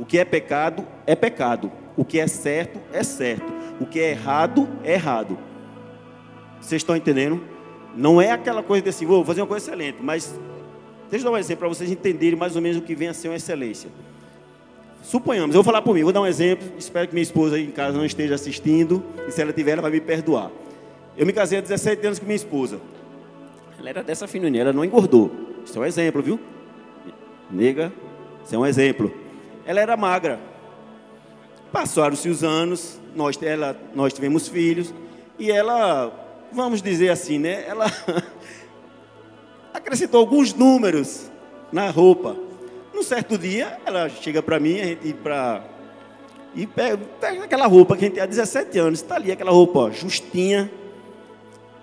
O 0.00 0.06
que 0.06 0.18
é 0.18 0.24
pecado 0.24 0.86
é 1.06 1.14
pecado. 1.14 1.70
O 1.94 2.04
que 2.06 2.18
é 2.18 2.26
certo 2.26 2.80
é 2.90 3.02
certo. 3.02 3.52
O 3.78 3.84
que 3.84 4.00
é 4.00 4.12
errado 4.12 4.66
é 4.82 4.94
errado. 4.94 5.38
Vocês 6.58 6.80
estão 6.80 6.96
entendendo? 6.96 7.40
Não 7.94 8.20
é 8.20 8.30
aquela 8.30 8.62
coisa 8.62 8.82
de 8.82 8.88
assim, 8.88 9.04
vou 9.04 9.22
fazer 9.24 9.42
uma 9.42 9.46
coisa 9.46 9.66
excelente, 9.66 9.98
mas 10.00 10.38
deixa 11.10 11.26
eu 11.26 11.30
dar 11.30 11.36
um 11.36 11.38
exemplo 11.38 11.60
para 11.60 11.68
vocês 11.68 11.90
entenderem 11.90 12.38
mais 12.38 12.56
ou 12.56 12.62
menos 12.62 12.78
o 12.78 12.82
que 12.82 12.94
vem 12.94 13.08
a 13.08 13.14
ser 13.14 13.28
uma 13.28 13.36
excelência. 13.36 13.90
Suponhamos, 15.02 15.54
eu 15.54 15.62
vou 15.62 15.64
falar 15.64 15.82
por 15.82 15.94
mim, 15.94 16.02
vou 16.02 16.12
dar 16.12 16.20
um 16.20 16.26
exemplo, 16.26 16.66
espero 16.78 17.08
que 17.08 17.14
minha 17.14 17.22
esposa 17.22 17.56
aí 17.56 17.66
em 17.66 17.70
casa 17.70 17.98
não 17.98 18.04
esteja 18.04 18.34
assistindo, 18.34 19.02
e 19.26 19.30
se 19.30 19.42
ela 19.42 19.52
tiver, 19.52 19.72
ela 19.72 19.82
vai 19.82 19.90
me 19.90 20.00
perdoar. 20.00 20.50
Eu 21.16 21.26
me 21.26 21.32
casei 21.32 21.58
há 21.58 21.60
17 21.60 22.06
anos 22.06 22.18
com 22.18 22.24
minha 22.24 22.36
esposa. 22.36 22.80
Ela 23.78 23.90
era 23.90 24.02
dessa 24.02 24.26
fininha, 24.26 24.60
ela 24.60 24.72
não 24.72 24.84
engordou. 24.84 25.30
Isso 25.64 25.76
é 25.76 25.80
um 25.80 25.84
exemplo, 25.84 26.22
viu? 26.22 26.40
Nega, 27.50 27.92
isso 28.44 28.54
é 28.54 28.58
um 28.58 28.64
exemplo. 28.64 29.12
Ela 29.70 29.82
era 29.82 29.96
magra. 29.96 30.40
Passaram-se 31.70 32.28
os 32.28 32.42
anos, 32.42 33.00
nós, 33.14 33.40
ela, 33.40 33.76
nós 33.94 34.12
tivemos 34.12 34.48
filhos, 34.48 34.92
e 35.38 35.48
ela, 35.48 36.12
vamos 36.52 36.82
dizer 36.82 37.10
assim, 37.10 37.38
né? 37.38 37.68
Ela 37.68 37.86
acrescentou 39.72 40.18
alguns 40.18 40.52
números 40.52 41.30
na 41.70 41.88
roupa. 41.88 42.36
Um 42.92 43.00
certo 43.04 43.38
dia, 43.38 43.78
ela 43.86 44.08
chega 44.08 44.42
para 44.42 44.58
mim, 44.58 44.80
a 44.80 44.86
gente 44.86 45.12
para 45.12 45.62
E 46.52 46.66
pega, 46.66 46.98
pega 47.20 47.44
aquela 47.44 47.68
roupa 47.68 47.96
que 47.96 48.06
a 48.06 48.08
gente 48.08 48.14
tem 48.14 48.24
há 48.24 48.26
17 48.26 48.76
anos, 48.76 49.00
está 49.00 49.14
ali 49.14 49.30
aquela 49.30 49.52
roupa, 49.52 49.78
ó, 49.78 49.90
justinha, 49.92 50.68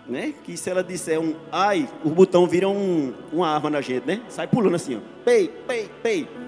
né? 0.05 0.33
Que 0.43 0.57
se 0.57 0.69
ela 0.69 0.83
disser 0.83 1.21
um 1.21 1.35
ai, 1.49 1.87
o 2.03 2.09
botão 2.09 2.45
vira 2.47 2.67
um, 2.67 3.13
uma 3.31 3.47
arma 3.47 3.69
na 3.69 3.79
gente, 3.79 4.05
né? 4.05 4.21
Sai 4.27 4.45
pulando 4.45 4.75
assim, 4.75 4.97
ó. 4.97 4.99
Pei, 5.23 5.47
pei, 5.65 5.89
pei. 6.03 6.46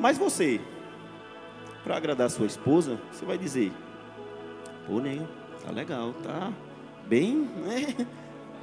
Mas 0.00 0.18
você, 0.18 0.60
para 1.82 1.96
agradar 1.96 2.30
sua 2.30 2.46
esposa, 2.46 2.98
você 3.12 3.24
vai 3.24 3.38
dizer: 3.38 3.72
pô, 4.86 5.00
né? 5.00 5.26
Tá 5.64 5.72
legal, 5.72 6.14
tá 6.22 6.52
bem, 7.06 7.48
né? 7.64 8.06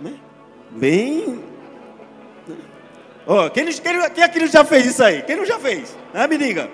né? 0.01 0.19
Bem. 0.71 1.43
Né? 2.47 2.55
Ó, 3.25 3.49
quem, 3.49 3.65
quem, 3.65 4.09
quem 4.11 4.23
aqui 4.23 4.47
já 4.47 4.63
fez 4.63 4.85
isso 4.85 5.03
aí? 5.03 5.21
Quem 5.23 5.35
não 5.35 5.45
já 5.45 5.59
fez? 5.59 5.97
Né, 6.13 6.27
me 6.27 6.37
diga. 6.37 6.69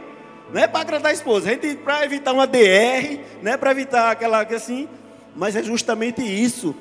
Não 0.53 0.61
é 0.61 0.67
para 0.67 0.81
agradar 0.81 1.11
a 1.11 1.13
esposa, 1.13 1.49
a 1.49 1.53
gente 1.53 1.75
para 1.75 2.05
evitar 2.05 2.31
uma 2.31 2.47
DR, 2.47 3.19
não 3.41 3.51
é 3.51 3.57
para 3.57 3.71
evitar 3.71 4.11
aquela 4.11 4.41
assim, 4.43 4.87
mas 5.35 5.57
é 5.57 5.63
justamente 5.63 6.21
isso 6.21 6.73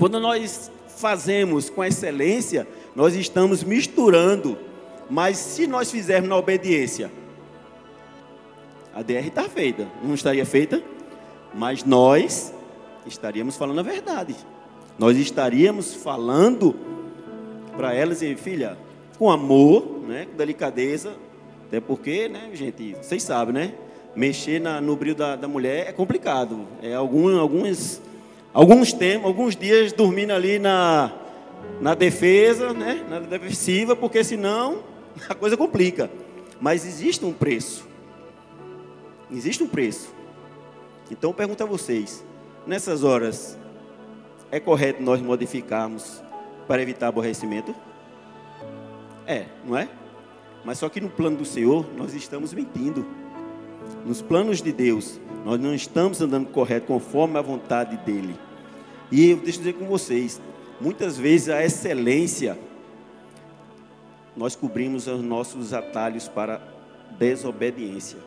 quando 0.00 0.18
nós 0.18 0.72
fazemos 0.96 1.68
com 1.68 1.84
excelência, 1.84 2.66
nós 2.96 3.14
estamos 3.14 3.62
misturando. 3.62 4.58
Mas 5.10 5.36
se 5.36 5.66
nós 5.66 5.90
fizermos 5.90 6.28
na 6.28 6.36
obediência, 6.36 7.10
a 8.94 9.02
DR 9.02 9.26
está 9.26 9.44
feita, 9.44 9.86
não 10.02 10.14
estaria 10.14 10.46
feita? 10.46 10.82
Mas 11.52 11.84
nós 11.84 12.54
estaríamos 13.06 13.56
falando 13.56 13.80
a 13.80 13.82
verdade. 13.82 14.36
Nós 14.98 15.16
estaríamos 15.16 15.94
falando 15.94 16.76
para 17.76 17.92
elas 17.92 18.22
e 18.22 18.36
filha, 18.36 18.78
com 19.18 19.30
amor, 19.30 20.00
né, 20.06 20.26
com 20.30 20.36
delicadeza, 20.36 21.14
até 21.66 21.80
porque, 21.80 22.28
né, 22.28 22.50
gente, 22.54 22.96
vocês 23.00 23.22
sabem, 23.22 23.54
né? 23.54 23.74
Mexer 24.14 24.60
na, 24.60 24.80
no 24.80 24.96
brilho 24.96 25.14
da, 25.14 25.36
da 25.36 25.46
mulher 25.46 25.88
é 25.88 25.92
complicado. 25.92 26.66
É 26.82 26.94
algum, 26.94 27.38
alguns 27.38 28.00
Alguns 28.52 28.92
tempos, 28.92 29.26
alguns 29.26 29.54
dias 29.54 29.92
dormindo 29.92 30.32
ali 30.32 30.58
na, 30.58 31.12
na 31.80 31.94
defesa, 31.94 32.72
né? 32.72 33.04
na 33.08 33.20
defensiva, 33.20 33.94
porque 33.94 34.24
senão 34.24 34.78
a 35.28 35.34
coisa 35.34 35.56
complica. 35.56 36.10
Mas 36.60 36.84
existe 36.84 37.24
um 37.24 37.32
preço. 37.32 37.86
Existe 39.30 39.62
um 39.62 39.68
preço. 39.68 40.12
Então 41.10 41.32
pergunto 41.32 41.62
a 41.62 41.66
vocês, 41.66 42.24
nessas 42.66 43.02
horas, 43.02 43.58
é 44.50 44.60
correto 44.60 45.02
nós 45.02 45.20
modificarmos 45.20 46.22
para 46.66 46.82
evitar 46.82 47.08
aborrecimento? 47.08 47.74
É, 49.26 49.46
não 49.64 49.76
é? 49.76 49.88
Mas 50.64 50.78
só 50.78 50.88
que 50.88 51.00
no 51.00 51.08
plano 51.08 51.38
do 51.38 51.44
Senhor, 51.44 51.86
nós 51.96 52.14
estamos 52.14 52.52
mentindo. 52.52 53.06
Nos 54.04 54.20
planos 54.20 54.60
de 54.60 54.72
Deus, 54.72 55.20
nós 55.44 55.58
não 55.58 55.74
estamos 55.74 56.20
andando 56.20 56.48
correto 56.48 56.86
conforme 56.86 57.38
a 57.38 57.42
vontade 57.42 57.96
dele. 57.98 58.36
E 59.10 59.30
eu 59.30 59.38
dizer 59.38 59.74
com 59.74 59.86
vocês, 59.86 60.40
muitas 60.80 61.16
vezes 61.18 61.48
a 61.48 61.64
excelência 61.64 62.58
nós 64.36 64.54
cobrimos 64.54 65.06
os 65.06 65.22
nossos 65.22 65.72
atalhos 65.72 66.28
para 66.28 66.60
desobediência. 67.18 68.18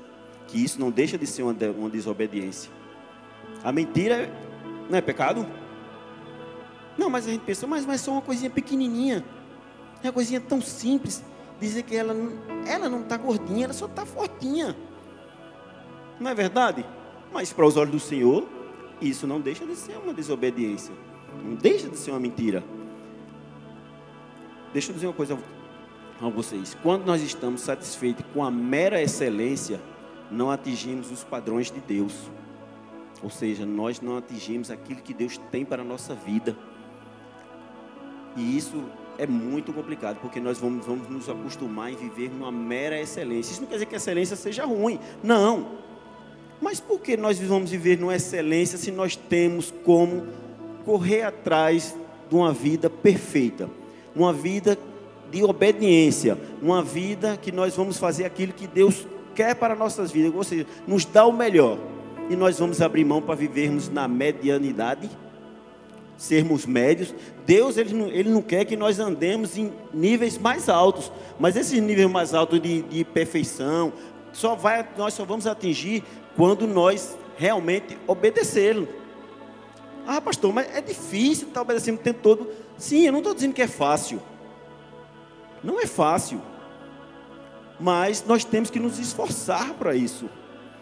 Que 0.48 0.64
isso 0.64 0.80
não 0.80 0.92
deixa 0.92 1.18
de 1.18 1.26
ser 1.26 1.44
uma, 1.44 1.56
uma 1.78 1.90
desobediência. 1.90 2.72
A 3.64 3.72
mentira 3.72 4.30
não 4.90 4.98
é 4.98 5.02
pecado? 5.02 5.46
Não, 6.98 7.10
mas 7.10 7.28
a 7.28 7.32
gente 7.32 7.42
pensa, 7.42 7.66
mas, 7.66 7.86
mas 7.86 8.02
é 8.02 8.04
só 8.04 8.12
uma 8.12 8.22
coisinha 8.22 8.50
pequenininha. 8.50 9.24
É 10.04 10.08
uma 10.08 10.14
coisinha 10.14 10.40
tão 10.40 10.62
simples. 10.62 11.24
Dizer 11.60 11.84
que 11.84 11.96
ela, 11.96 12.14
ela 12.68 12.90
não 12.90 13.02
está 13.02 13.16
gordinha, 13.16 13.66
ela 13.66 13.74
só 13.74 13.86
está 13.86 14.06
fortinha. 14.06 14.76
Não 16.20 16.30
é 16.30 16.36
verdade? 16.36 16.86
Mas 17.32 17.52
para 17.54 17.66
os 17.66 17.78
olhos 17.78 17.92
do 17.92 18.00
Senhor, 18.00 18.48
isso 19.02 19.26
não 19.26 19.40
deixa 19.40 19.66
de 19.66 19.76
ser 19.76 19.98
uma 19.98 20.14
desobediência. 20.14 20.94
Não 21.44 21.56
deixa 21.56 21.90
de 21.90 21.98
ser 21.98 22.12
uma 22.12 22.20
mentira. 22.20 22.64
Deixa 24.72 24.92
eu 24.92 24.96
dizer 24.96 25.08
uma 25.08 25.14
coisa 25.14 25.38
a 26.28 26.32
vocês. 26.32 26.76
Quando 26.82 27.06
nós 27.06 27.22
estamos 27.22 27.62
satisfeitos 27.62 28.26
com 28.34 28.44
a 28.44 28.52
mera 28.52 29.02
excelência, 29.02 29.80
não 30.32 30.50
atingimos 30.50 31.12
os 31.12 31.24
padrões 31.24 31.72
de 31.72 31.80
Deus. 31.80 32.14
Ou 33.22 33.30
seja, 33.30 33.66
nós 33.66 34.02
não 34.02 34.18
atingimos 34.18 34.70
aquilo 34.70 35.02
que 35.02 35.14
Deus 35.14 35.38
tem 35.52 35.64
para 35.64 35.82
a 35.82 35.86
nossa 35.86 36.14
vida. 36.14 36.56
E 38.36 38.58
isso 38.58 38.84
é 39.18 39.28
muito 39.28 39.72
complicado, 39.72 40.20
porque 40.20 40.40
nós 40.40 40.58
vamos, 40.58 40.86
vamos 40.86 41.08
nos 41.08 41.30
acostumar 41.30 41.92
em 41.92 41.96
viver 41.96 42.30
numa 42.30 42.52
mera 42.52 43.00
excelência. 43.00 43.52
Isso 43.52 43.62
não 43.62 43.68
quer 43.68 43.76
dizer 43.76 43.86
que 43.86 43.96
a 43.96 43.98
excelência 43.98 44.36
seja 44.36 44.66
ruim. 44.66 45.00
Não. 45.24 45.84
Mas 46.60 46.80
por 46.80 47.00
que 47.00 47.16
nós 47.16 47.40
vamos 47.40 47.72
viver 47.72 48.00
numa 48.00 48.16
excelência 48.16 48.78
se 48.78 48.92
nós 48.92 49.16
temos 49.16 49.74
como 49.84 50.26
correr 50.84 51.24
atrás 51.24 51.96
de 52.30 52.36
uma 52.36 52.52
vida 52.52 52.90
perfeita? 52.90 53.70
Uma 54.16 54.34
vida 54.34 54.78
de 55.34 55.44
obediência, 55.44 56.38
uma 56.62 56.84
vida 56.84 57.36
que 57.36 57.52
nós 57.52 57.76
vamos 57.76 57.98
fazer 57.98 58.24
aquilo 58.24 58.54
que 58.54 58.68
Deus 58.68 59.08
quer 59.34 59.56
para 59.56 59.76
nossas 59.76 60.12
vidas, 60.12 60.32
ou 60.34 60.44
seja, 60.44 60.68
nos 60.86 61.06
dá 61.06 61.26
o 61.26 61.34
melhor. 61.34 61.80
E 62.30 62.36
nós 62.36 62.60
vamos 62.60 62.82
abrir 62.82 63.04
mão 63.04 63.20
para 63.20 63.34
vivermos 63.34 63.90
na 63.90 64.08
medianidade, 64.08 65.10
sermos 66.16 66.68
médios. 66.68 67.16
Deus 67.48 67.78
ele 67.78 67.96
não, 67.96 68.08
ele 68.10 68.30
não 68.30 68.44
quer 68.44 68.64
que 68.64 68.78
nós 68.78 69.00
andemos 69.00 69.58
em 69.58 69.74
níveis 69.92 70.38
mais 70.38 70.70
altos, 70.70 71.12
mas 71.40 71.56
esses 71.56 71.82
níveis 71.82 72.10
mais 72.10 72.36
altos 72.36 72.62
de, 72.62 72.84
de 72.84 73.04
perfeição, 73.04 73.92
só 74.32 74.54
vai, 74.54 74.88
nós 74.96 75.16
só 75.16 75.26
vamos 75.26 75.48
atingir 75.48 76.04
quando 76.36 76.68
nós 76.68 77.18
realmente 77.36 77.98
obedecê-lo. 78.06 78.88
Ah, 80.06 80.22
pastor, 80.22 80.54
mas 80.54 80.68
é 80.76 80.80
difícil 80.80 81.48
estar 81.48 81.62
obedecendo 81.62 81.96
o 81.96 82.04
tempo 82.04 82.20
todo. 82.22 82.48
Sim, 82.78 83.08
eu 83.08 83.12
não 83.12 83.20
estou 83.20 83.34
dizendo 83.34 83.54
que 83.54 83.62
é 83.64 83.68
fácil. 83.68 84.22
Não 85.64 85.80
é 85.80 85.88
fácil. 85.88 86.42
Mas 87.80 88.24
nós 88.28 88.44
temos 88.44 88.70
que 88.70 88.80
nos 88.80 89.00
esforçar 89.00 89.74
para 89.74 89.96
isso. 89.96 90.30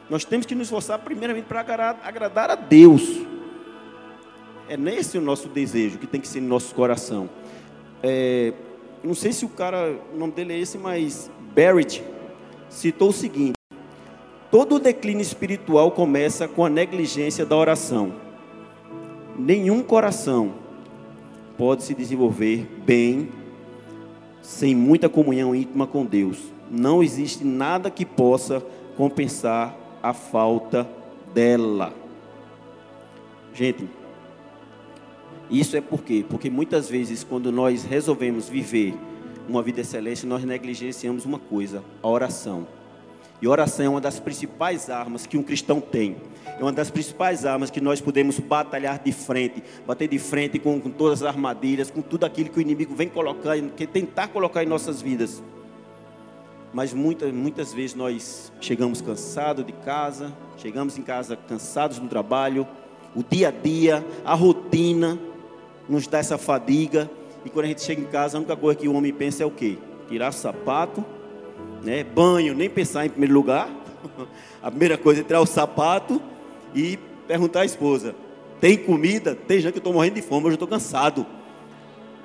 Nós 0.09 0.25
temos 0.25 0.45
que 0.45 0.55
nos 0.55 0.67
esforçar 0.67 0.99
primeiramente 0.99 1.45
para 1.45 1.61
agradar 2.03 2.49
a 2.49 2.55
Deus. 2.55 3.21
É 4.67 4.75
nesse 4.75 5.17
o 5.17 5.21
nosso 5.21 5.47
desejo 5.47 5.97
que 5.97 6.07
tem 6.07 6.19
que 6.19 6.27
ser 6.27 6.41
no 6.41 6.47
nosso 6.47 6.73
coração. 6.73 7.29
É, 8.03 8.53
não 9.03 9.13
sei 9.13 9.31
se 9.31 9.45
o 9.45 9.49
cara, 9.49 9.99
o 10.13 10.17
nome 10.17 10.33
dele 10.33 10.53
é 10.53 10.59
esse, 10.59 10.77
mas 10.77 11.29
Barrett 11.55 12.03
citou 12.69 13.09
o 13.09 13.13
seguinte: 13.13 13.53
Todo 14.49 14.79
declínio 14.79 15.21
espiritual 15.21 15.91
começa 15.91 16.47
com 16.47 16.65
a 16.65 16.69
negligência 16.69 17.45
da 17.45 17.55
oração. 17.55 18.13
Nenhum 19.37 19.81
coração 19.81 20.55
pode 21.57 21.83
se 21.83 21.93
desenvolver 21.93 22.67
bem 22.85 23.29
sem 24.41 24.75
muita 24.75 25.07
comunhão 25.09 25.55
íntima 25.55 25.85
com 25.85 26.05
Deus. 26.05 26.37
Não 26.69 27.03
existe 27.03 27.43
nada 27.43 27.89
que 27.89 28.05
possa 28.05 28.63
compensar 28.95 29.75
a 30.01 30.13
falta 30.13 30.87
dela. 31.33 31.93
Gente, 33.53 33.87
isso 35.49 35.75
é 35.75 35.81
por 35.81 36.01
quê? 36.01 36.23
Porque 36.27 36.49
muitas 36.49 36.89
vezes, 36.89 37.23
quando 37.23 37.51
nós 37.51 37.83
resolvemos 37.83 38.47
viver 38.47 38.93
uma 39.49 39.61
vida 39.61 39.81
excelente, 39.81 40.25
nós 40.25 40.43
negligenciamos 40.45 41.25
uma 41.25 41.39
coisa: 41.39 41.83
a 42.01 42.07
oração. 42.07 42.65
E 43.41 43.47
oração 43.47 43.85
é 43.85 43.89
uma 43.89 44.01
das 44.01 44.19
principais 44.19 44.89
armas 44.89 45.25
que 45.25 45.37
um 45.37 45.43
cristão 45.43 45.81
tem. 45.81 46.15
É 46.45 46.63
uma 46.63 46.71
das 46.71 46.89
principais 46.89 47.45
armas 47.45 47.69
que 47.69 47.81
nós 47.81 48.01
podemos 48.01 48.39
batalhar 48.39 48.99
de 48.99 49.11
frente, 49.11 49.63
bater 49.85 50.07
de 50.07 50.19
frente 50.19 50.59
com, 50.59 50.79
com 50.79 50.89
todas 50.89 51.21
as 51.21 51.27
armadilhas, 51.27 51.89
com 51.89 52.01
tudo 52.01 52.25
aquilo 52.25 52.49
que 52.49 52.59
o 52.59 52.61
inimigo 52.61 52.93
vem 52.95 53.09
colocar, 53.09 53.59
que 53.75 53.87
tentar 53.87 54.27
colocar 54.27 54.63
em 54.63 54.67
nossas 54.67 55.01
vidas. 55.01 55.41
Mas 56.73 56.93
muitas, 56.93 57.33
muitas 57.33 57.73
vezes 57.73 57.95
nós 57.95 58.51
chegamos 58.61 59.01
cansados 59.01 59.65
de 59.65 59.73
casa, 59.73 60.31
chegamos 60.57 60.97
em 60.97 61.01
casa 61.01 61.35
cansados 61.35 61.99
do 61.99 62.07
trabalho, 62.07 62.67
o 63.15 63.23
dia 63.23 63.49
a 63.49 63.51
dia, 63.51 64.05
a 64.23 64.33
rotina 64.33 65.19
nos 65.89 66.07
dá 66.07 66.19
essa 66.19 66.37
fadiga. 66.37 67.09
E 67.43 67.49
quando 67.49 67.65
a 67.65 67.67
gente 67.67 67.81
chega 67.81 68.01
em 68.01 68.05
casa, 68.05 68.37
a 68.37 68.39
única 68.39 68.55
coisa 68.55 68.79
que 68.79 68.87
o 68.87 68.93
homem 68.93 69.11
pensa 69.11 69.43
é 69.43 69.45
o 69.45 69.51
quê? 69.51 69.77
Tirar 70.07 70.31
sapato, 70.31 71.03
né? 71.83 72.03
Banho, 72.03 72.53
nem 72.53 72.69
pensar 72.69 73.05
em 73.05 73.09
primeiro 73.09 73.33
lugar. 73.33 73.69
A 74.61 74.69
primeira 74.69 74.97
coisa 74.97 75.21
é 75.21 75.23
tirar 75.23 75.41
o 75.41 75.45
sapato 75.45 76.21
e 76.73 76.97
perguntar 77.27 77.61
à 77.61 77.65
esposa: 77.65 78.15
tem 78.59 78.77
comida? 78.77 79.35
Tem 79.35 79.59
já 79.59 79.71
que 79.71 79.77
eu 79.77 79.81
estou 79.81 79.93
morrendo 79.93 80.15
de 80.15 80.21
fome, 80.21 80.47
eu 80.47 80.53
estou 80.53 80.67
cansado. 80.67 81.25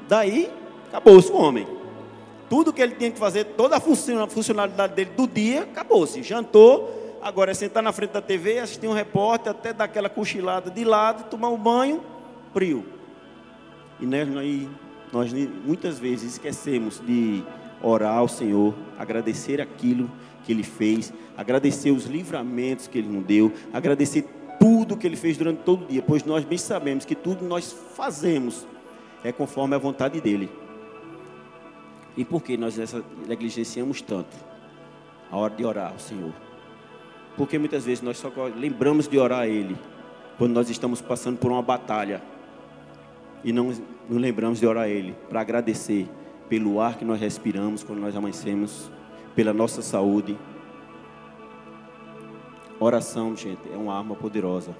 Daí, 0.09 0.51
acabou-se 0.89 1.33
o 1.33 1.37
homem. 1.37 1.67
Tudo 2.49 2.73
que 2.73 2.81
ele 2.81 2.95
tinha 2.95 3.11
que 3.11 3.19
fazer, 3.19 3.45
toda 3.57 3.77
a 3.77 3.81
funcionalidade 4.29 4.95
dele 4.95 5.11
do 5.17 5.27
dia, 5.27 5.63
acabou-se. 5.63 6.23
Jantou, 6.23 7.19
agora 7.21 7.51
é 7.51 7.55
sentar 7.55 7.83
na 7.83 7.91
frente 7.91 8.13
da 8.13 8.21
TV, 8.21 8.59
assistir 8.59 8.87
um 8.87 8.93
repórter, 8.93 9.51
até 9.51 9.73
dar 9.73 9.85
aquela 9.85 10.09
cochilada 10.09 10.71
de 10.71 10.85
lado, 10.85 11.29
tomar 11.29 11.49
um 11.49 11.59
banho, 11.59 12.03
frio. 12.53 12.85
E 13.99 14.07
nós, 14.07 14.29
nós 15.13 15.33
muitas 15.65 15.99
vezes 15.99 16.35
esquecemos 16.35 17.01
de 17.05 17.43
orar 17.83 18.19
ao 18.19 18.29
Senhor, 18.29 18.75
agradecer 18.99 19.61
aquilo 19.61 20.11
que 20.45 20.53
Ele 20.53 20.63
fez, 20.63 21.13
agradecer 21.37 21.91
os 21.91 22.05
livramentos 22.05 22.87
que 22.87 22.99
Ele 22.99 23.09
nos 23.09 23.25
deu, 23.25 23.53
agradecer 23.73 24.23
tudo 24.59 24.97
que 24.97 25.07
Ele 25.07 25.17
fez 25.17 25.37
durante 25.37 25.63
todo 25.63 25.85
o 25.85 25.87
dia, 25.87 26.03
pois 26.03 26.25
nós 26.25 26.45
bem 26.45 26.59
sabemos 26.59 27.05
que 27.05 27.15
tudo 27.15 27.45
nós 27.45 27.73
fazemos 27.95 28.67
é 29.23 29.33
conforme 29.33 29.75
a 29.75 29.79
vontade 29.79 30.21
dEle. 30.21 30.51
E 32.17 32.25
por 32.25 32.43
que 32.43 32.57
nós 32.57 32.77
negligenciamos 33.27 34.01
tanto 34.01 34.37
a 35.31 35.37
hora 35.37 35.55
de 35.55 35.65
orar 35.65 35.93
ao 35.93 35.99
Senhor? 35.99 36.33
Porque 37.37 37.59
muitas 37.59 37.85
vezes 37.85 38.03
nós 38.03 38.17
só 38.17 38.33
lembramos 38.57 39.07
de 39.07 39.19
orar 39.19 39.41
a 39.41 39.49
Ele 39.49 39.77
quando 40.39 40.53
nós 40.53 40.71
estamos 40.71 41.01
passando 41.01 41.39
por 41.39 41.51
uma 41.51 41.63
batalha 41.63 42.23
e 43.45 43.53
não 43.53 43.67
nos 43.67 44.21
lembramos 44.21 44.61
de 44.61 44.67
orar 44.67 44.85
a 44.85 44.89
Ele 44.89 45.15
para 45.29 45.41
agradecer 45.41 46.09
pelo 46.49 46.81
ar 46.81 46.97
que 46.97 47.05
nós 47.05 47.21
respiramos 47.21 47.83
quando 47.83 48.01
nós 48.01 48.17
amanhecemos, 48.17 48.91
pela 49.35 49.53
nossa 49.53 49.83
saúde. 49.83 50.37
Oração, 52.79 53.35
gente, 53.35 53.63
é 53.73 53.77
uma 53.77 53.97
arma 53.97 54.15
poderosa. 54.15 54.77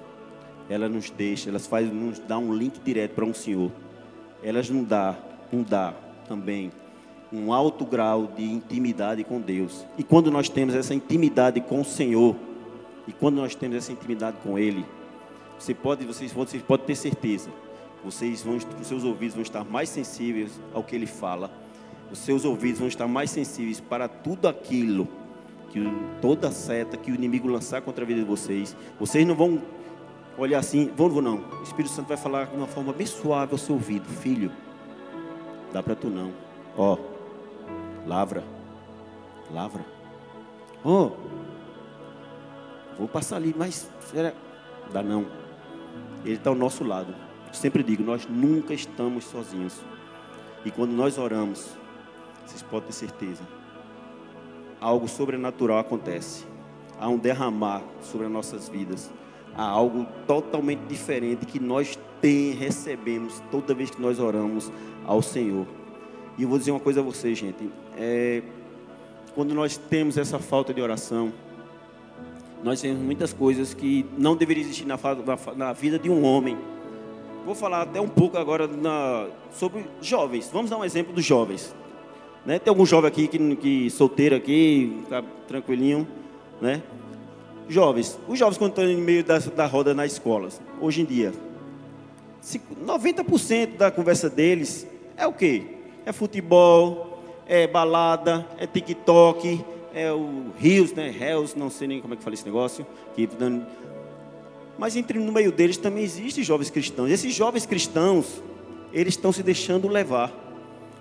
Ela 0.69 0.87
nos 0.87 1.09
deixa, 1.09 1.49
elas 1.49 1.65
faz 1.65 1.91
nos 1.91 2.19
dá 2.19 2.37
um 2.37 2.53
link 2.53 2.79
direto 2.83 3.15
para 3.15 3.25
um 3.25 3.33
Senhor. 3.33 3.71
Elas 4.43 4.69
nos 4.69 4.87
dá, 4.87 5.15
nos 5.51 5.67
dá 5.67 5.95
também 6.27 6.71
um 7.33 7.51
alto 7.51 7.83
grau 7.85 8.27
de 8.35 8.43
intimidade 8.43 9.23
com 9.23 9.41
Deus. 9.41 9.83
E 9.97 10.03
quando 10.03 10.29
nós 10.29 10.47
temos 10.47 10.75
essa 10.75 10.93
intimidade 10.93 11.59
com 11.59 11.81
o 11.81 11.85
Senhor, 11.85 12.35
e 13.07 13.11
quando 13.11 13.37
nós 13.37 13.55
temos 13.55 13.77
essa 13.77 13.91
intimidade 13.91 14.37
com 14.43 14.59
Ele, 14.59 14.85
você 15.57 15.73
pode, 15.73 16.05
vocês, 16.05 16.31
vocês 16.31 16.61
podem 16.61 16.85
ter 16.85 16.95
certeza, 16.95 17.49
vocês 18.03 18.43
vão, 18.43 18.57
os 18.57 18.87
seus 18.87 19.03
ouvidos 19.03 19.33
vão 19.33 19.41
estar 19.41 19.63
mais 19.63 19.89
sensíveis 19.89 20.51
ao 20.71 20.83
que 20.83 20.95
Ele 20.95 21.07
fala. 21.07 21.49
Os 22.11 22.19
seus 22.19 22.45
ouvidos 22.45 22.77
vão 22.77 22.87
estar 22.87 23.07
mais 23.07 23.31
sensíveis 23.31 23.79
para 23.79 24.07
tudo 24.07 24.47
aquilo 24.47 25.07
que 25.69 25.83
toda 26.21 26.51
seta 26.51 26.97
que 26.97 27.11
o 27.11 27.15
inimigo 27.15 27.47
lançar 27.47 27.81
contra 27.81 28.03
a 28.03 28.07
vida 28.07 28.21
de 28.21 28.25
vocês. 28.25 28.75
Vocês 28.99 29.25
não 29.25 29.35
vão 29.35 29.61
olhar 30.37 30.59
assim, 30.59 30.91
vão, 30.95 31.09
vão 31.09 31.21
não. 31.21 31.37
O 31.59 31.63
Espírito 31.63 31.93
Santo 31.93 32.07
vai 32.07 32.17
falar 32.17 32.47
de 32.47 32.55
uma 32.55 32.67
forma 32.67 32.93
bem 32.93 33.07
suave 33.07 33.51
ao 33.51 33.57
seu 33.57 33.75
ouvido, 33.75 34.07
filho. 34.07 34.51
Dá 35.73 35.83
para 35.83 35.95
tu 35.95 36.07
não. 36.07 36.31
Ó, 36.77 36.97
lavra, 38.05 38.43
lavra. 39.51 39.85
Ó, 40.83 41.11
vou 42.97 43.07
passar 43.07 43.37
ali, 43.37 43.53
mas 43.57 43.89
será? 44.11 44.33
Dá 44.91 45.01
não. 45.03 45.25
Ele 46.23 46.35
está 46.35 46.49
ao 46.49 46.55
nosso 46.55 46.83
lado. 46.83 47.13
Eu 47.47 47.53
sempre 47.53 47.83
digo, 47.83 48.03
nós 48.03 48.27
nunca 48.27 48.73
estamos 48.73 49.25
sozinhos. 49.25 49.79
E 50.65 50.71
quando 50.71 50.91
nós 50.91 51.17
oramos, 51.17 51.69
vocês 52.45 52.61
podem 52.61 52.87
ter 52.87 52.93
certeza, 52.93 53.43
algo 54.79 55.07
sobrenatural 55.07 55.79
acontece. 55.79 56.45
Há 56.99 57.07
um 57.09 57.17
derramar 57.17 57.83
sobre 58.01 58.25
as 58.25 58.31
nossas 58.31 58.69
vidas. 58.69 59.11
Há 59.55 59.63
algo 59.63 60.05
totalmente 60.25 60.81
diferente 60.87 61.45
que 61.45 61.59
nós 61.59 61.97
tem, 62.21 62.51
recebemos 62.51 63.41
toda 63.51 63.73
vez 63.73 63.89
que 63.89 64.01
nós 64.01 64.19
oramos 64.19 64.71
ao 65.05 65.21
Senhor. 65.21 65.65
E 66.37 66.43
eu 66.43 66.49
vou 66.49 66.57
dizer 66.57 66.71
uma 66.71 66.79
coisa 66.79 66.99
a 66.99 67.03
vocês, 67.03 67.37
gente. 67.37 67.69
É, 67.97 68.41
quando 69.33 69.53
nós 69.53 69.77
temos 69.77 70.17
essa 70.17 70.39
falta 70.39 70.73
de 70.73 70.81
oração, 70.81 71.31
nós 72.63 72.81
temos 72.81 72.99
muitas 72.99 73.33
coisas 73.33 73.73
que 73.73 74.05
não 74.17 74.35
deveriam 74.35 74.63
existir 74.63 74.85
na, 74.85 74.97
na, 74.97 75.55
na 75.55 75.73
vida 75.73 75.97
de 75.97 76.09
um 76.09 76.23
homem. 76.23 76.57
Vou 77.45 77.55
falar 77.55 77.83
até 77.83 78.01
um 78.01 78.09
pouco 78.09 78.37
agora 78.37 78.67
na, 78.67 79.27
sobre 79.51 79.85
jovens. 80.01 80.49
Vamos 80.51 80.69
dar 80.69 80.77
um 80.77 80.83
exemplo 80.85 81.13
dos 81.13 81.23
jovens. 81.23 81.73
Né? 82.47 82.57
Tem 82.59 82.71
algum 82.71 82.85
jovem 82.85 83.09
aqui 83.09 83.27
que, 83.27 83.55
que 83.57 83.89
solteiro 83.89 84.33
aqui, 84.33 85.03
tá 85.09 85.21
tranquilinho, 85.49 86.07
né? 86.61 86.81
Jovens, 87.67 88.17
os 88.25 88.39
jovens 88.39 88.57
quando 88.57 88.69
estão 88.69 88.85
em 88.85 88.95
meio 88.95 89.21
da, 89.21 89.37
da 89.37 89.65
roda 89.65 89.93
nas 89.93 90.13
escolas, 90.13 90.61
hoje 90.79 91.01
em 91.01 91.05
dia, 91.05 91.33
90% 92.85 93.75
da 93.75 93.91
conversa 93.91 94.29
deles 94.29 94.87
é 95.17 95.27
o 95.27 95.33
quê? 95.33 95.61
É 96.05 96.13
futebol, 96.13 97.21
é 97.45 97.67
balada, 97.67 98.47
é 98.57 98.65
TikTok, 98.65 99.61
é 99.93 100.09
o 100.13 100.45
Rios, 100.57 100.93
né? 100.93 101.09
Rios, 101.09 101.53
não 101.53 101.69
sei 101.69 101.89
nem 101.89 101.99
como 101.99 102.13
é 102.13 102.17
que 102.17 102.23
fala 102.23 102.33
esse 102.33 102.45
negócio. 102.45 102.87
Que, 103.13 103.27
mas 104.77 104.95
entre 104.95 105.19
no 105.19 105.33
meio 105.33 105.51
deles 105.51 105.75
também 105.75 106.05
existem 106.05 106.45
jovens 106.45 106.69
cristãos. 106.69 107.11
Esses 107.11 107.35
jovens 107.35 107.65
cristãos, 107.65 108.41
eles 108.93 109.15
estão 109.15 109.33
se 109.33 109.43
deixando 109.43 109.89
levar. 109.89 110.46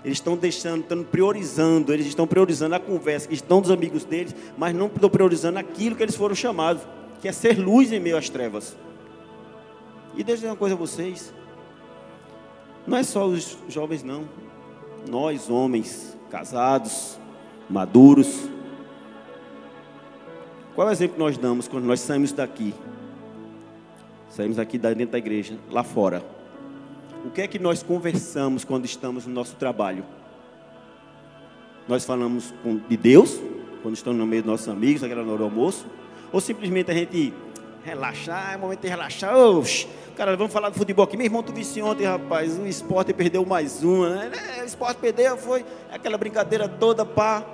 Eles 0.06 0.18
estão 0.18 0.36
deixando, 0.36 0.82
estão 0.82 1.02
priorizando, 1.02 1.92
eles 1.92 2.06
estão 2.06 2.28
priorizando 2.28 2.76
a 2.76 2.78
conversa 2.78 3.26
que 3.26 3.34
estão 3.34 3.60
dos 3.60 3.72
amigos 3.72 4.04
deles, 4.04 4.32
mas 4.56 4.72
não 4.72 4.86
estão 4.86 5.10
priorizando 5.10 5.58
aquilo 5.58 5.96
que 5.96 6.02
eles 6.04 6.14
foram 6.14 6.32
chamados, 6.32 6.80
que 7.20 7.26
é 7.26 7.32
ser 7.32 7.58
luz 7.58 7.92
em 7.92 7.98
meio 7.98 8.16
às 8.16 8.28
trevas. 8.28 8.76
E 10.14 10.22
deixa 10.22 10.30
eu 10.30 10.34
dizer 10.36 10.46
uma 10.46 10.56
coisa 10.56 10.76
a 10.76 10.78
vocês. 10.78 11.34
Não 12.86 12.96
é 12.96 13.02
só 13.02 13.26
os 13.26 13.58
jovens, 13.68 14.04
não. 14.04 14.28
Nós, 15.10 15.50
homens, 15.50 16.16
casados, 16.30 17.18
maduros, 17.68 18.48
qual 20.76 20.86
é 20.86 20.90
o 20.90 20.92
exemplo 20.92 21.14
que 21.14 21.20
nós 21.20 21.36
damos 21.36 21.66
quando 21.66 21.84
nós 21.84 21.98
saímos 21.98 22.30
daqui? 22.30 22.72
Saímos 24.30 24.56
daqui 24.56 24.78
dentro 24.78 25.06
da 25.06 25.18
igreja, 25.18 25.58
lá 25.68 25.82
fora. 25.82 26.24
O 27.26 27.30
que 27.30 27.42
é 27.42 27.48
que 27.48 27.58
nós 27.58 27.82
conversamos 27.82 28.64
quando 28.64 28.84
estamos 28.84 29.26
no 29.26 29.34
nosso 29.34 29.56
trabalho? 29.56 30.04
Nós 31.88 32.04
falamos 32.04 32.54
de 32.88 32.96
Deus, 32.96 33.40
quando 33.82 33.96
estamos 33.96 34.16
no 34.16 34.24
meio 34.24 34.42
dos 34.42 34.52
nossos 34.52 34.68
amigos, 34.68 35.02
aquela 35.02 35.22
hora 35.22 35.38
do 35.38 35.44
almoço? 35.44 35.86
Ou 36.32 36.40
simplesmente 36.40 36.88
a 36.92 36.94
gente 36.94 37.34
relaxar, 37.82 38.54
é 38.54 38.56
momento 38.56 38.82
de 38.82 38.88
relaxar. 38.88 39.36
Oxi, 39.36 39.88
cara, 40.16 40.36
vamos 40.36 40.52
falar 40.52 40.68
do 40.70 40.78
futebol 40.78 41.04
aqui. 41.04 41.16
Meu 41.16 41.26
irmão, 41.26 41.42
tu 41.42 41.52
visse 41.52 41.82
ontem, 41.82 42.04
rapaz, 42.04 42.56
o 42.60 42.66
esporte 42.66 43.12
perdeu 43.12 43.44
mais 43.44 43.82
uma, 43.82 44.08
né? 44.08 44.30
É, 44.58 44.62
o 44.62 44.64
esporte 44.66 44.98
perdeu, 44.98 45.36
foi 45.36 45.64
aquela 45.90 46.16
brincadeira 46.16 46.68
toda, 46.68 47.04
pá. 47.04 47.44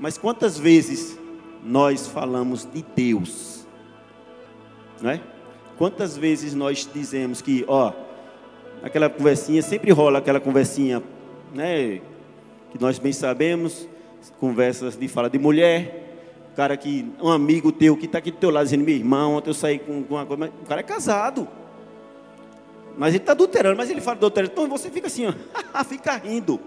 Mas 0.00 0.18
quantas 0.18 0.58
vezes 0.58 1.16
nós 1.64 2.08
falamos 2.08 2.64
de 2.64 2.84
Deus, 2.96 3.64
não 5.00 5.10
é? 5.10 5.20
Quantas 5.78 6.16
vezes 6.16 6.52
nós 6.52 6.88
dizemos 6.92 7.40
que, 7.40 7.64
ó, 7.68 7.92
aquela 8.84 9.08
conversinha 9.08 9.62
sempre 9.62 9.90
rola 9.90 10.18
aquela 10.18 10.38
conversinha, 10.38 11.02
né? 11.54 12.02
Que 12.70 12.78
nós 12.78 12.98
bem 12.98 13.12
sabemos, 13.12 13.88
conversas 14.38 14.94
de 14.94 15.08
fala 15.08 15.30
de 15.30 15.38
mulher, 15.38 16.50
cara 16.54 16.76
que 16.76 17.10
um 17.20 17.30
amigo 17.30 17.72
teu 17.72 17.96
que 17.96 18.04
está 18.04 18.18
aqui 18.18 18.30
do 18.30 18.36
teu 18.36 18.50
lado 18.50 18.64
dizendo, 18.64 18.84
meu 18.84 18.94
irmão, 18.94 19.36
ontem 19.36 19.48
eu 19.48 19.54
saí 19.54 19.78
com, 19.78 20.02
com 20.04 20.14
uma 20.14 20.26
coisa, 20.26 20.52
o 20.62 20.66
cara 20.66 20.80
é 20.80 20.84
casado. 20.84 21.48
Mas 22.96 23.14
ele 23.14 23.22
está 23.22 23.32
adulterando, 23.32 23.74
mas 23.74 23.90
ele 23.90 24.02
fala 24.02 24.18
adulterando, 24.18 24.52
então 24.52 24.68
você 24.68 24.90
fica 24.90 25.06
assim, 25.06 25.26
ó, 25.26 25.32
fica 25.84 26.14
rindo. 26.16 26.60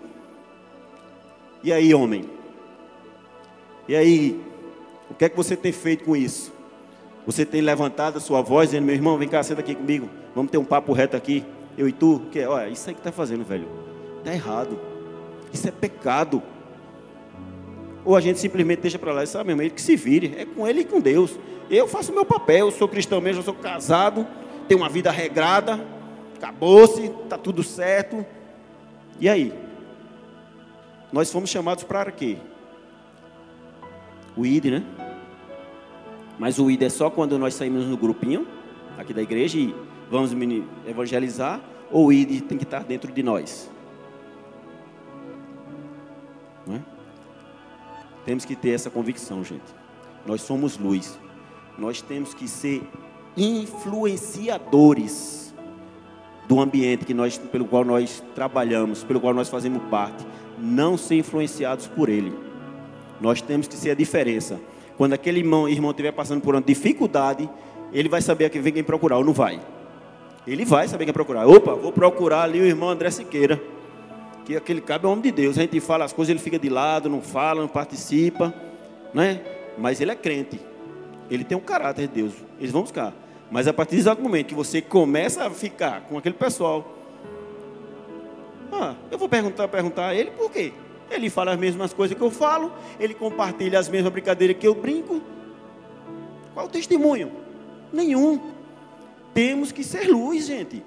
E 1.63 1.71
aí, 1.71 1.93
homem? 1.93 2.27
E 3.87 3.95
aí, 3.95 4.41
o 5.09 5.13
que 5.13 5.25
é 5.25 5.29
que 5.29 5.37
você 5.37 5.55
tem 5.55 5.71
feito 5.71 6.03
com 6.03 6.15
isso? 6.15 6.51
Você 7.27 7.45
tem 7.45 7.61
levantado 7.61 8.17
a 8.17 8.19
sua 8.19 8.41
voz 8.41 8.69
dizendo, 8.69 8.85
meu 8.85 8.95
irmão, 8.95 9.17
vem 9.17 9.27
cá, 9.27 9.43
senta 9.43 9.61
aqui 9.61 9.75
comigo. 9.75 10.09
Vamos 10.33 10.51
ter 10.51 10.57
um 10.57 10.65
papo 10.65 10.93
reto 10.93 11.15
aqui. 11.15 11.45
Eu 11.77 11.87
e 11.87 11.91
tu. 11.91 12.21
Que, 12.31 12.45
olha, 12.45 12.69
isso 12.69 12.87
aí 12.89 12.95
que 12.95 12.99
está 12.99 13.11
fazendo, 13.11 13.43
velho. 13.43 13.67
Está 14.19 14.33
errado. 14.33 14.79
Isso 15.53 15.67
é 15.67 15.71
pecado. 15.71 16.41
Ou 18.03 18.15
a 18.15 18.21
gente 18.21 18.39
simplesmente 18.39 18.81
deixa 18.81 18.97
para 18.97 19.13
lá 19.13 19.23
e 19.23 19.27
sabe, 19.27 19.53
meu 19.53 19.63
irmão, 19.63 19.75
que 19.75 19.81
se 19.81 19.95
vire. 19.95 20.33
É 20.37 20.45
com 20.45 20.67
ele 20.67 20.81
e 20.81 20.85
com 20.85 20.99
Deus. 20.99 21.37
Eu 21.69 21.87
faço 21.87 22.11
o 22.11 22.15
meu 22.15 22.25
papel. 22.25 22.67
Eu 22.67 22.71
sou 22.71 22.87
cristão 22.87 23.21
mesmo, 23.21 23.41
eu 23.41 23.45
sou 23.45 23.53
casado. 23.53 24.25
Tenho 24.67 24.81
uma 24.81 24.89
vida 24.89 25.11
regrada. 25.11 25.85
Acabou-se. 26.35 27.05
Está 27.05 27.37
tudo 27.37 27.63
certo. 27.63 28.25
E 29.19 29.29
aí? 29.29 29.53
Nós 31.11 31.31
fomos 31.31 31.49
chamados 31.49 31.83
para 31.83 32.11
quê? 32.11 32.37
o 34.37 34.45
ID, 34.45 34.65
né? 34.65 34.83
Mas 36.37 36.59
o 36.59 36.69
ID 36.69 36.83
é 36.83 36.89
só 36.89 37.09
quando 37.09 37.37
nós 37.39 37.55
saímos 37.55 37.85
no 37.85 37.97
grupinho 37.97 38.47
aqui 38.97 39.13
da 39.13 39.21
igreja 39.21 39.57
e 39.57 39.75
vamos 40.09 40.31
evangelizar, 40.85 41.61
ou 41.91 42.11
ID 42.11 42.41
tem 42.41 42.57
que 42.57 42.63
estar 42.63 42.83
dentro 42.83 43.11
de 43.11 43.23
nós. 43.23 43.69
É? 46.69 46.79
Temos 48.25 48.45
que 48.45 48.55
ter 48.55 48.71
essa 48.71 48.89
convicção, 48.89 49.43
gente. 49.43 49.75
Nós 50.25 50.41
somos 50.41 50.77
luz. 50.77 51.19
Nós 51.77 52.01
temos 52.01 52.33
que 52.33 52.47
ser 52.47 52.81
influenciadores 53.37 55.53
do 56.47 56.59
ambiente 56.59 57.05
que 57.05 57.13
nós, 57.13 57.37
pelo 57.37 57.65
qual 57.65 57.85
nós 57.85 58.23
trabalhamos, 58.33 59.03
pelo 59.03 59.19
qual 59.19 59.33
nós 59.33 59.49
fazemos 59.49 59.83
parte, 59.89 60.25
não 60.57 60.97
ser 60.97 61.15
influenciados 61.15 61.87
por 61.87 62.09
ele. 62.09 62.33
Nós 63.21 63.41
temos 63.41 63.67
que 63.67 63.75
ser 63.75 63.91
a 63.91 63.95
diferença. 63.95 64.59
Quando 64.97 65.13
aquele 65.13 65.39
irmão, 65.39 65.69
irmão 65.69 65.91
estiver 65.91 66.11
passando 66.11 66.41
por 66.41 66.55
uma 66.55 66.61
dificuldade, 66.61 67.47
ele 67.93 68.09
vai 68.09 68.21
saber 68.21 68.45
a 68.45 68.49
quem 68.49 68.61
vem 68.61 68.83
procurar 68.83 69.17
ou 69.17 69.23
não 69.23 69.33
vai. 69.33 69.61
Ele 70.47 70.63
vai 70.63 70.87
saber 70.87 71.03
quem 71.03 71.13
procurar. 71.13 71.45
Opa, 71.45 71.75
vou 71.75 71.91
procurar 71.91 72.43
ali 72.43 72.61
o 72.61 72.65
irmão 72.65 72.89
André 72.89 73.11
Siqueira. 73.11 73.61
que 74.45 74.55
aquele 74.55 74.79
cabo 74.79 75.07
é 75.07 75.11
homem 75.11 75.23
de 75.23 75.31
Deus. 75.31 75.57
A 75.57 75.61
gente 75.61 75.77
fala 75.81 76.05
as 76.05 76.13
coisas, 76.13 76.29
ele 76.29 76.39
fica 76.39 76.57
de 76.57 76.69
lado, 76.69 77.09
não 77.09 77.21
fala, 77.21 77.59
não 77.59 77.67
participa, 77.67 78.53
né? 79.13 79.41
Mas 79.77 79.99
ele 79.99 80.11
é 80.11 80.15
crente. 80.15 80.57
Ele 81.29 81.43
tem 81.43 81.57
um 81.57 81.61
caráter 81.61 82.07
de 82.07 82.13
Deus. 82.21 82.33
Eles 82.57 82.71
vão 82.71 82.83
buscar. 82.83 83.13
Mas 83.51 83.67
a 83.67 83.73
partir 83.73 84.01
do 84.01 84.21
momento 84.21 84.47
que 84.47 84.55
você 84.55 84.81
começa 84.81 85.45
a 85.45 85.49
ficar 85.49 86.01
com 86.01 86.17
aquele 86.17 86.35
pessoal, 86.35 86.97
ah, 88.71 88.95
eu 89.11 89.17
vou 89.17 89.27
perguntar, 89.27 89.67
perguntar 89.67 90.07
a 90.07 90.15
ele 90.15 90.31
por 90.31 90.49
quê? 90.49 90.71
Ele 91.11 91.29
fala 91.29 91.51
as 91.51 91.59
mesmas 91.59 91.93
coisas 91.93 92.17
que 92.17 92.23
eu 92.23 92.31
falo, 92.31 92.71
ele 92.99 93.13
compartilha 93.13 93.79
as 93.79 93.89
mesmas 93.89 94.11
brincadeiras 94.11 94.57
que 94.57 94.67
eu 94.67 94.75
brinco. 94.75 95.21
Qual 96.53 96.65
o 96.65 96.69
testemunho? 96.69 97.31
Nenhum. 97.91 98.56
Temos 99.37 99.71
que 99.71 99.83
ser 99.83 100.07
luz, 100.07 100.47
gente. 100.47 100.83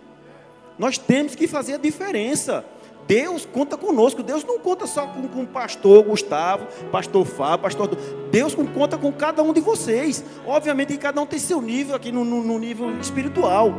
Nós 0.77 0.99
temos 0.99 1.37
que 1.37 1.47
fazer 1.47 1.75
a 1.75 1.77
diferença. 1.77 2.65
Deus 3.07 3.47
conta 3.47 3.77
conosco. 3.77 4.25
Deus 4.25 4.43
não 4.43 4.59
conta 4.59 4.89
só 4.89 5.07
com, 5.07 5.21
o 5.21 5.47
pastor 5.47 6.03
Gustavo, 6.03 6.67
pastor 6.91 7.25
Fábio, 7.25 7.63
pastor. 7.63 7.97
Deus 8.33 8.53
conta 8.75 8.99
com 8.99 9.13
cada 9.13 9.41
um 9.41 9.53
de 9.53 9.61
vocês. 9.61 10.25
Obviamente 10.45 10.97
cada 10.97 11.21
um 11.21 11.27
tem 11.27 11.39
seu 11.39 11.63
nível 11.63 11.95
aqui 11.95 12.11
no, 12.11 12.25
no, 12.25 12.43
no 12.43 12.59
nível 12.59 12.99
espiritual. 12.99 13.73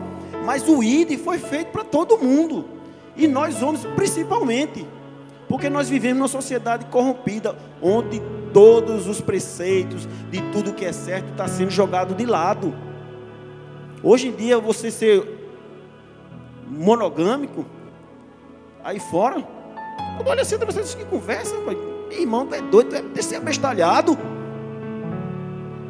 Mas 0.46 0.66
o 0.70 0.82
ID 0.82 1.20
foi 1.20 1.38
feito 1.38 1.68
para 1.72 1.84
todo 1.84 2.18
mundo. 2.18 2.64
E 3.18 3.28
nós 3.28 3.62
homens 3.62 3.86
principalmente. 3.98 4.88
Porque 5.50 5.70
nós 5.70 5.90
vivemos 5.90 6.20
numa 6.20 6.28
sociedade 6.30 6.86
corrompida, 6.86 7.58
onde 7.82 8.22
todos 8.54 9.06
os 9.06 9.20
preceitos 9.20 10.08
de 10.30 10.42
tudo 10.54 10.72
que 10.72 10.86
é 10.86 10.94
certo 10.94 11.32
está 11.32 11.46
sendo 11.46 11.72
jogado 11.72 12.16
de 12.16 12.26
lado. 12.26 12.74
Hoje 14.04 14.30
em 14.30 14.32
dia, 14.32 14.58
você 14.58 14.90
ser 14.90 15.42
monogâmico, 16.68 17.66
aí 18.84 19.00
fora, 19.00 19.46
olha 20.26 20.42
assim, 20.42 20.58
você 20.58 20.98
que 20.98 21.06
conversa, 21.06 21.56
meu 21.60 22.12
irmão, 22.12 22.48
tu 22.48 22.56
é 22.56 22.62
doido, 22.62 22.90
tu 22.90 23.20
é 23.20 23.22
ser 23.22 23.36
abestalhado. 23.36 24.18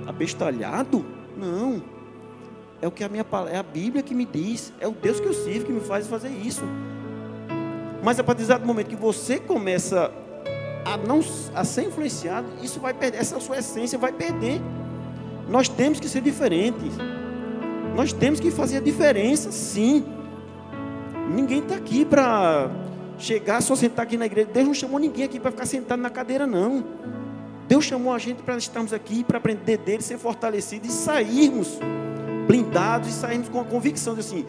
Abestalhado? 0.06 1.06
Não. 1.38 1.82
É 2.82 2.88
o 2.88 2.92
que 2.92 3.04
a 3.04 3.10
minha 3.10 3.26
é 3.50 3.58
a 3.58 3.64
Bíblia 3.64 4.04
que 4.04 4.14
me 4.14 4.26
diz, 4.26 4.74
é 4.80 4.88
o 4.88 4.92
Deus 4.92 5.20
que 5.20 5.28
eu 5.28 5.34
sirvo 5.34 5.68
que 5.68 5.72
me 5.72 5.82
faz 5.82 6.08
fazer 6.08 6.30
isso. 6.30 6.64
Mas 8.04 8.20
a 8.20 8.24
partir 8.24 8.46
do 8.46 8.66
momento 8.66 8.88
que 8.88 8.96
você 8.96 9.40
começa 9.40 10.12
a 10.84 10.98
não 10.98 11.22
a 11.54 11.64
ser 11.64 11.84
influenciado, 11.84 12.48
isso 12.62 12.80
vai 12.80 12.94
perder, 12.94 13.20
essa 13.20 13.40
sua 13.40 13.60
essência 13.60 13.98
vai 13.98 14.12
perder. 14.12 14.60
Nós 15.48 15.70
temos 15.70 16.00
que 16.00 16.10
ser 16.10 16.22
diferentes. 16.22 16.94
Nós 17.96 18.14
temos 18.14 18.40
que 18.40 18.52
fazer 18.52 18.78
a 18.78 18.82
diferença, 18.82 19.52
sim. 19.52 20.06
Ninguém 21.30 21.60
está 21.60 21.76
aqui 21.76 22.06
para 22.06 22.70
chegar 23.18 23.62
só 23.62 23.76
sentar 23.76 24.06
aqui 24.06 24.18
na 24.18 24.26
igreja. 24.26 24.50
Deus 24.54 24.68
não 24.68 24.74
chamou 24.74 25.00
ninguém 25.00 25.26
aqui 25.26 25.40
para 25.40 25.52
ficar 25.52 25.66
sentado 25.66 26.02
na 26.02 26.10
cadeira, 26.10 26.48
não. 26.48 26.84
Deus 27.68 27.86
chamou 27.86 28.14
a 28.14 28.18
gente 28.18 28.42
para 28.44 28.58
estarmos 28.58 28.92
aqui, 28.92 29.24
para 29.24 29.38
aprender 29.38 29.78
dele, 29.78 30.02
ser 30.02 30.18
fortalecidos 30.18 30.90
e 30.90 30.92
sairmos 30.92 31.80
blindados 32.48 33.10
e 33.10 33.12
sairmos 33.12 33.48
com 33.48 33.62
a 33.62 33.64
convicção 33.64 34.14
de 34.14 34.20
assim: 34.22 34.46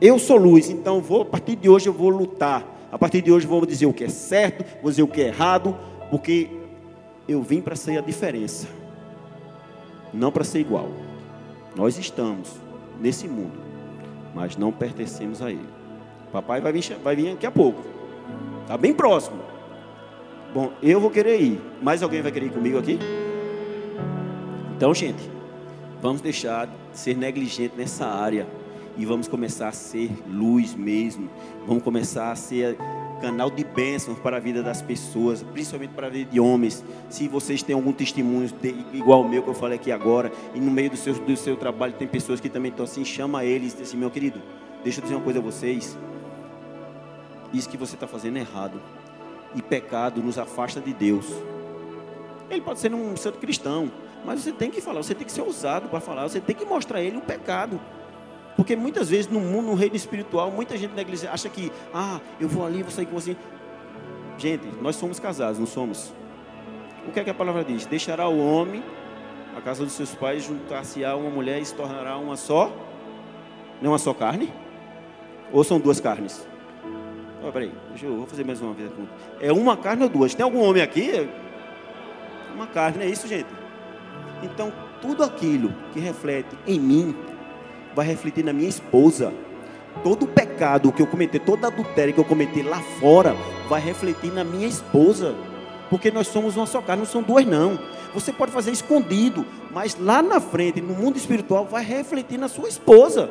eu 0.00 0.18
sou 0.18 0.36
luz, 0.36 0.70
então 0.70 1.00
vou, 1.00 1.22
a 1.22 1.26
partir 1.26 1.56
de 1.56 1.68
hoje 1.68 1.88
eu 1.88 1.92
vou 1.92 2.08
lutar 2.08 2.74
a 2.94 2.98
partir 2.98 3.22
de 3.22 3.32
hoje 3.32 3.44
vou 3.44 3.66
dizer 3.66 3.86
o 3.86 3.92
que 3.92 4.04
é 4.04 4.08
certo, 4.08 4.64
vou 4.80 4.88
dizer 4.88 5.02
o 5.02 5.08
que 5.08 5.20
é 5.20 5.26
errado, 5.26 5.76
porque 6.12 6.48
eu 7.26 7.42
vim 7.42 7.60
para 7.60 7.74
ser 7.74 7.98
a 7.98 8.00
diferença, 8.00 8.68
não 10.12 10.30
para 10.30 10.44
ser 10.44 10.60
igual. 10.60 10.88
Nós 11.74 11.98
estamos 11.98 12.52
nesse 13.04 13.28
mundo, 13.28 13.52
mas 14.34 14.56
não 14.56 14.72
pertencemos 14.72 15.42
a 15.42 15.50
ele. 15.50 15.68
Papai 16.32 16.62
vai 16.62 16.72
vir, 16.72 16.82
vai 17.04 17.14
vir 17.14 17.34
daqui 17.34 17.44
a 17.44 17.50
pouco. 17.50 17.84
Está 18.62 18.78
bem 18.78 18.94
próximo. 18.94 19.36
Bom, 20.54 20.72
eu 20.82 20.98
vou 20.98 21.10
querer 21.10 21.38
ir. 21.38 21.60
Mais 21.82 22.02
alguém 22.02 22.22
vai 22.22 22.32
querer 22.32 22.46
ir 22.46 22.52
comigo 22.52 22.78
aqui? 22.78 22.98
Então, 24.74 24.94
gente, 24.94 25.22
vamos 26.00 26.22
deixar 26.22 26.66
de 26.66 26.72
ser 26.98 27.14
negligente 27.14 27.74
nessa 27.76 28.06
área 28.06 28.46
e 28.96 29.04
vamos 29.04 29.28
começar 29.28 29.68
a 29.68 29.72
ser 29.72 30.10
luz 30.26 30.74
mesmo. 30.74 31.28
Vamos 31.66 31.82
começar 31.82 32.32
a 32.32 32.34
ser 32.34 32.78
canal 33.20 33.50
de 33.50 33.64
bênçãos 33.64 34.18
para 34.18 34.36
a 34.36 34.40
vida 34.40 34.62
das 34.62 34.82
pessoas, 34.82 35.42
principalmente 35.42 35.92
para 35.92 36.06
a 36.06 36.10
vida 36.10 36.30
de 36.30 36.40
homens. 36.40 36.84
Se 37.08 37.28
vocês 37.28 37.62
têm 37.62 37.74
algum 37.74 37.92
testemunho 37.92 38.50
igual 38.92 39.22
o 39.22 39.28
meu 39.28 39.42
que 39.42 39.48
eu 39.48 39.54
falei 39.54 39.78
aqui 39.78 39.90
agora, 39.90 40.32
e 40.54 40.60
no 40.60 40.70
meio 40.70 40.90
do 40.90 40.96
seu, 40.96 41.14
do 41.14 41.36
seu 41.36 41.56
trabalho 41.56 41.94
tem 41.94 42.06
pessoas 42.06 42.40
que 42.40 42.48
também 42.48 42.70
estão 42.70 42.84
assim, 42.84 43.04
chama 43.04 43.44
eles 43.44 43.72
e 43.72 43.76
diz 43.76 43.88
assim, 43.88 43.96
meu 43.96 44.10
querido, 44.10 44.40
deixa 44.82 45.00
eu 45.00 45.02
dizer 45.02 45.14
uma 45.14 45.24
coisa 45.24 45.38
a 45.38 45.42
vocês. 45.42 45.96
Isso 47.52 47.68
que 47.68 47.76
você 47.76 47.94
está 47.94 48.06
fazendo 48.06 48.36
é 48.36 48.40
errado. 48.40 48.80
E 49.54 49.62
pecado 49.62 50.22
nos 50.22 50.38
afasta 50.38 50.80
de 50.80 50.92
Deus. 50.92 51.26
Ele 52.50 52.60
pode 52.60 52.80
ser 52.80 52.92
um 52.92 53.16
santo 53.16 53.38
cristão, 53.38 53.90
mas 54.24 54.40
você 54.40 54.52
tem 54.52 54.70
que 54.70 54.80
falar, 54.80 55.02
você 55.02 55.14
tem 55.14 55.24
que 55.24 55.32
ser 55.32 55.42
ousado 55.42 55.88
para 55.88 56.00
falar, 56.00 56.28
você 56.28 56.40
tem 56.40 56.54
que 56.54 56.64
mostrar 56.64 56.98
a 56.98 57.02
ele 57.02 57.16
o 57.16 57.20
pecado. 57.20 57.80
Porque 58.56 58.76
muitas 58.76 59.10
vezes 59.10 59.28
no 59.28 59.40
mundo, 59.40 59.66
no 59.66 59.74
reino 59.74 59.96
espiritual, 59.96 60.50
muita 60.50 60.76
gente 60.76 60.94
negligencia, 60.94 61.30
acha 61.32 61.48
que, 61.48 61.72
ah, 61.92 62.20
eu 62.40 62.48
vou 62.48 62.64
ali, 62.64 62.82
vou 62.82 62.90
sair 62.90 63.06
com 63.06 63.14
você. 63.14 63.36
Gente, 64.38 64.66
nós 64.80 64.96
somos 64.96 65.18
casados, 65.18 65.58
não 65.58 65.66
somos? 65.66 66.12
O 67.06 67.12
que 67.12 67.20
é 67.20 67.24
que 67.24 67.30
a 67.30 67.34
palavra 67.34 67.64
diz? 67.64 67.86
Deixará 67.86 68.28
o 68.28 68.38
homem, 68.38 68.82
a 69.56 69.60
casa 69.60 69.84
dos 69.84 69.92
seus 69.92 70.14
pais, 70.14 70.44
juntar-se 70.44 71.04
a 71.04 71.16
uma 71.16 71.30
mulher 71.30 71.60
e 71.60 71.64
se 71.64 71.74
tornará 71.74 72.16
uma 72.16 72.36
só? 72.36 72.72
Não 73.82 73.90
uma 73.90 73.98
só 73.98 74.14
carne? 74.14 74.52
Ou 75.52 75.62
são 75.62 75.78
duas 75.78 76.00
carnes? 76.00 76.46
Oh, 77.46 77.52
peraí, 77.52 77.72
deixa 77.90 78.06
eu 78.06 78.16
vou 78.16 78.26
fazer 78.26 78.44
mais 78.44 78.60
uma 78.62 78.72
vez. 78.72 78.90
É 79.40 79.52
uma 79.52 79.76
carne 79.76 80.04
ou 80.04 80.08
duas? 80.08 80.34
Tem 80.34 80.42
algum 80.42 80.62
homem 80.62 80.82
aqui? 80.82 81.28
Uma 82.54 82.66
carne, 82.66 83.04
é 83.04 83.08
isso, 83.08 83.28
gente? 83.28 83.48
Então, 84.42 84.72
tudo 85.02 85.22
aquilo 85.22 85.74
que 85.92 86.00
reflete 86.00 86.56
em 86.66 86.80
mim 86.80 87.14
vai 87.94 88.06
refletir 88.06 88.44
na 88.44 88.52
minha 88.52 88.68
esposa. 88.68 89.32
Todo 90.02 90.26
pecado 90.26 90.92
que 90.92 91.00
eu 91.00 91.06
cometi, 91.06 91.38
toda 91.38 91.68
adultério 91.68 92.12
que 92.12 92.20
eu 92.20 92.24
cometi 92.24 92.62
lá 92.62 92.80
fora, 93.00 93.36
vai 93.68 93.80
refletir 93.80 94.32
na 94.32 94.42
minha 94.42 94.66
esposa. 94.66 95.34
Porque 95.88 96.10
nós 96.10 96.26
somos 96.26 96.56
uma 96.56 96.66
só 96.66 96.80
carne, 96.82 97.02
não 97.02 97.08
são 97.08 97.22
duas 97.22 97.46
não. 97.46 97.78
Você 98.12 98.32
pode 98.32 98.52
fazer 98.52 98.70
escondido, 98.70 99.46
mas 99.72 99.96
lá 99.98 100.22
na 100.22 100.40
frente, 100.40 100.80
no 100.80 100.94
mundo 100.94 101.16
espiritual, 101.16 101.64
vai 101.64 101.84
refletir 101.84 102.38
na 102.38 102.48
sua 102.48 102.68
esposa. 102.68 103.30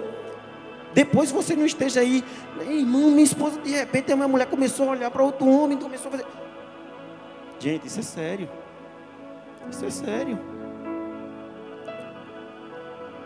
Depois 0.94 1.32
você 1.32 1.56
não 1.56 1.66
esteja 1.66 2.02
aí, 2.02 2.24
irmão, 2.70 3.10
minha 3.10 3.24
esposa, 3.24 3.60
de 3.60 3.72
repente, 3.72 4.12
a 4.12 4.16
minha 4.16 4.28
mulher 4.28 4.46
começou 4.46 4.90
a 4.90 4.92
olhar 4.92 5.10
para 5.10 5.24
outro 5.24 5.48
homem, 5.48 5.78
começou 5.78 6.10
a 6.10 6.12
fazer. 6.12 6.26
Gente, 7.60 7.88
isso 7.88 8.00
é 8.00 8.04
sério. 8.04 8.50
Isso 9.72 9.86
é 9.86 9.90
sério. 9.90 10.53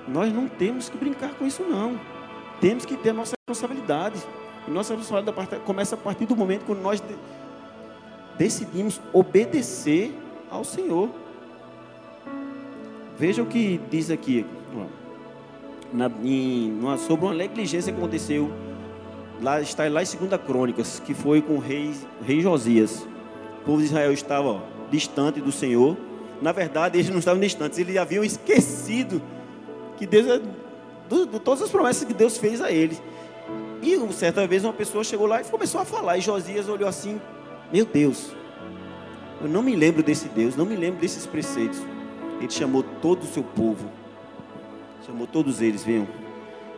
Nós 0.07 0.33
não 0.33 0.47
temos 0.47 0.89
que 0.89 0.97
brincar 0.97 1.33
com 1.35 1.45
isso, 1.45 1.63
não. 1.63 1.99
Temos 2.61 2.85
que 2.85 2.95
ter 2.95 3.13
nossa 3.13 3.35
responsabilidade. 3.47 4.19
E 4.67 4.71
nossa 4.71 4.95
responsabilidade 4.95 5.61
começa 5.63 5.95
a 5.95 5.97
partir 5.97 6.25
do 6.25 6.35
momento 6.35 6.65
quando 6.65 6.81
nós 6.81 7.03
decidimos 8.37 9.01
obedecer 9.11 10.13
ao 10.49 10.63
Senhor. 10.63 11.09
Veja 13.17 13.41
o 13.41 13.45
que 13.45 13.81
diz 13.89 14.11
aqui, 14.11 14.45
na, 15.91 16.09
em, 16.23 16.79
sobre 16.99 17.25
uma 17.25 17.33
negligência 17.33 17.91
que 17.91 17.97
aconteceu, 17.97 18.51
lá 19.41 19.59
está 19.59 19.87
lá 19.89 20.03
em 20.03 20.05
2 20.05 20.41
Crônicas, 20.45 21.01
que 21.03 21.13
foi 21.13 21.41
com 21.41 21.55
o 21.55 21.59
rei, 21.59 21.93
rei 22.23 22.41
Josias. 22.41 23.07
O 23.61 23.65
povo 23.65 23.79
de 23.79 23.85
Israel 23.85 24.13
estava 24.13 24.47
ó, 24.47 24.61
distante 24.91 25.41
do 25.41 25.51
Senhor. 25.51 25.97
Na 26.41 26.51
verdade, 26.51 26.97
eles 26.97 27.09
não 27.09 27.19
estavam 27.19 27.41
distantes, 27.41 27.79
eles 27.79 27.97
haviam 27.97 28.23
esquecido 28.23 29.21
que 29.97 30.05
Deus 30.05 30.27
é 30.27 30.39
de 30.39 31.39
todas 31.39 31.63
as 31.63 31.69
promessas 31.69 32.07
que 32.07 32.13
Deus 32.13 32.37
fez 32.37 32.61
a 32.61 32.71
eles. 32.71 33.01
E 33.81 34.13
certa 34.13 34.45
vez 34.47 34.63
uma 34.63 34.73
pessoa 34.73 35.03
chegou 35.03 35.27
lá 35.27 35.41
e 35.41 35.45
começou 35.45 35.81
a 35.81 35.85
falar, 35.85 36.17
e 36.17 36.21
Josias 36.21 36.69
olhou 36.69 36.87
assim: 36.87 37.19
Meu 37.71 37.85
Deus, 37.85 38.31
eu 39.41 39.47
não 39.47 39.61
me 39.61 39.75
lembro 39.75 40.03
desse 40.03 40.27
Deus, 40.29 40.55
não 40.55 40.65
me 40.65 40.75
lembro 40.75 40.99
desses 40.99 41.25
preceitos. 41.25 41.79
Ele 42.39 42.49
chamou 42.49 42.83
todo 42.83 43.23
o 43.23 43.27
seu 43.27 43.43
povo, 43.43 43.89
chamou 45.05 45.25
todos 45.25 45.61
eles, 45.61 45.83
venham, 45.83 46.07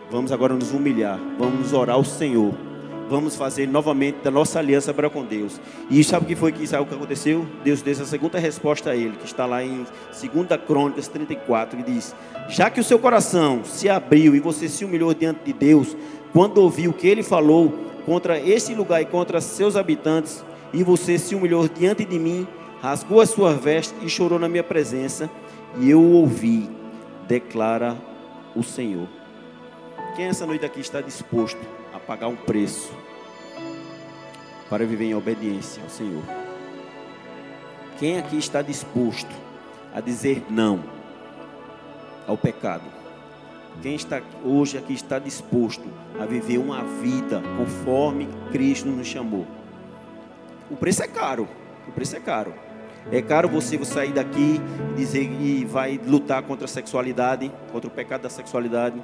vamos 0.10 0.32
agora 0.32 0.53
nos 0.53 0.71
humilhar, 0.71 1.19
vamos 1.38 1.73
orar 1.73 1.95
ao 1.95 2.03
Senhor 2.03 2.68
vamos 3.09 3.35
fazer 3.35 3.67
novamente 3.67 4.19
da 4.23 4.29
nossa 4.29 4.59
aliança 4.59 4.93
para 4.93 5.09
com 5.09 5.25
Deus. 5.25 5.59
E 5.89 6.03
sabe 6.03 6.25
o 6.25 6.27
que 6.27 6.35
foi 6.35 6.51
que 6.51 6.67
sabe 6.67 6.83
o 6.83 6.85
que 6.85 6.93
aconteceu? 6.93 7.45
Deus 7.63 7.81
deu 7.81 7.91
essa 7.91 8.05
segunda 8.05 8.37
resposta 8.37 8.91
a 8.91 8.95
ele, 8.95 9.17
que 9.17 9.25
está 9.25 9.45
lá 9.45 9.63
em 9.63 9.85
2 10.11 10.61
Crônicas 10.65 11.07
34, 11.07 11.77
que 11.77 11.91
diz: 11.91 12.15
Já 12.47 12.69
que 12.69 12.79
o 12.79 12.83
seu 12.83 12.99
coração 12.99 13.63
se 13.65 13.89
abriu 13.89 14.35
e 14.35 14.39
você 14.39 14.69
se 14.69 14.85
humilhou 14.85 15.13
diante 15.13 15.43
de 15.43 15.53
Deus, 15.53 15.97
quando 16.31 16.59
ouviu 16.59 16.91
o 16.91 16.93
que 16.93 17.07
ele 17.07 17.23
falou 17.23 17.73
contra 18.05 18.39
esse 18.39 18.73
lugar 18.75 19.01
e 19.01 19.05
contra 19.05 19.41
seus 19.41 19.75
habitantes, 19.75 20.45
e 20.71 20.83
você 20.83 21.17
se 21.17 21.33
humilhou 21.33 21.67
diante 21.67 22.05
de 22.05 22.19
mim, 22.19 22.47
rasgou 22.81 23.21
a 23.21 23.25
sua 23.25 23.53
veste 23.53 23.95
e 24.03 24.09
chorou 24.09 24.39
na 24.39 24.47
minha 24.47 24.63
presença, 24.63 25.29
e 25.79 25.89
eu 25.89 25.99
o 25.99 26.13
ouvi, 26.13 26.69
declara 27.27 27.97
o 28.55 28.63
Senhor. 28.63 29.07
Quem 30.15 30.25
essa 30.25 30.45
noite 30.45 30.65
aqui 30.65 30.79
está 30.79 31.01
disposto 31.01 31.59
a 31.93 31.99
pagar 31.99 32.27
um 32.27 32.35
preço 32.35 32.91
para 34.69 34.86
viver 34.86 35.05
em 35.05 35.15
obediência 35.15 35.82
ao 35.82 35.89
Senhor. 35.89 36.23
Quem 37.97 38.17
aqui 38.17 38.38
está 38.38 38.62
disposto 38.62 39.34
a 39.93 39.99
dizer 39.99 40.45
não 40.49 40.84
ao 42.27 42.38
pecado? 42.38 42.84
Quem 43.82 43.95
está 43.95 44.21
hoje 44.43 44.77
aqui 44.77 44.93
está 44.93 45.19
disposto 45.19 45.86
a 46.19 46.25
viver 46.25 46.58
uma 46.60 46.84
vida 46.84 47.41
conforme 47.58 48.29
Cristo 48.51 48.88
nos 48.88 49.08
chamou? 49.08 49.47
O 50.69 50.75
preço 50.75 51.03
é 51.03 51.08
caro. 51.08 51.47
O 51.88 51.91
preço 51.91 52.15
é 52.15 52.19
caro. 52.19 52.53
É 53.12 53.21
caro 53.21 53.49
você 53.49 53.84
sair 53.84 54.12
daqui 54.12 54.62
e 54.91 54.95
dizer 54.95 55.27
que 55.27 55.65
vai 55.65 55.99
lutar 56.05 56.43
contra 56.43 56.65
a 56.65 56.67
sexualidade, 56.67 57.51
contra 57.71 57.88
o 57.88 57.91
pecado 57.91 58.21
da 58.21 58.29
sexualidade. 58.29 59.01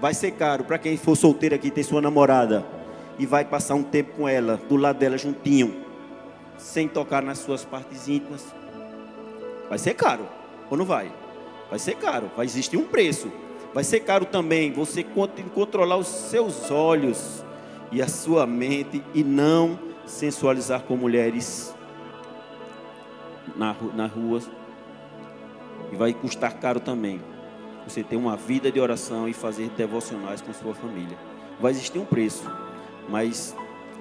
Vai 0.00 0.14
ser 0.14 0.32
caro 0.32 0.64
para 0.64 0.78
quem 0.78 0.96
for 0.96 1.16
solteiro 1.16 1.54
aqui, 1.54 1.70
tem 1.70 1.82
sua 1.82 2.00
namorada 2.00 2.81
e 3.18 3.26
vai 3.26 3.44
passar 3.44 3.74
um 3.74 3.82
tempo 3.82 4.12
com 4.16 4.28
ela, 4.28 4.56
do 4.68 4.76
lado 4.76 4.98
dela 4.98 5.18
juntinho, 5.18 5.84
sem 6.56 6.88
tocar 6.88 7.22
nas 7.22 7.38
suas 7.38 7.64
partes 7.64 8.08
íntimas. 8.08 8.44
Vai 9.68 9.78
ser 9.78 9.94
caro, 9.94 10.26
ou 10.70 10.76
não 10.76 10.84
vai? 10.84 11.12
Vai 11.70 11.78
ser 11.78 11.96
caro, 11.96 12.30
vai 12.36 12.44
existir 12.44 12.76
um 12.76 12.84
preço. 12.84 13.30
Vai 13.72 13.84
ser 13.84 14.00
caro 14.00 14.26
também 14.26 14.70
você 14.70 15.02
controlar 15.54 15.96
os 15.96 16.06
seus 16.06 16.70
olhos 16.70 17.42
e 17.90 18.02
a 18.02 18.08
sua 18.08 18.46
mente 18.46 19.02
e 19.14 19.24
não 19.24 19.78
sensualizar 20.04 20.82
com 20.82 20.96
mulheres 20.96 21.74
na, 23.56 23.74
nas 23.94 24.12
ruas. 24.12 24.50
E 25.90 25.96
vai 25.96 26.12
custar 26.12 26.54
caro 26.58 26.80
também. 26.80 27.20
Você 27.86 28.02
ter 28.02 28.16
uma 28.16 28.36
vida 28.36 28.70
de 28.70 28.78
oração 28.78 29.28
e 29.28 29.32
fazer 29.32 29.70
devocionais 29.70 30.40
com 30.40 30.52
sua 30.52 30.74
família. 30.74 31.16
Vai 31.58 31.72
existir 31.72 31.98
um 31.98 32.04
preço. 32.04 32.44
Mas 33.08 33.54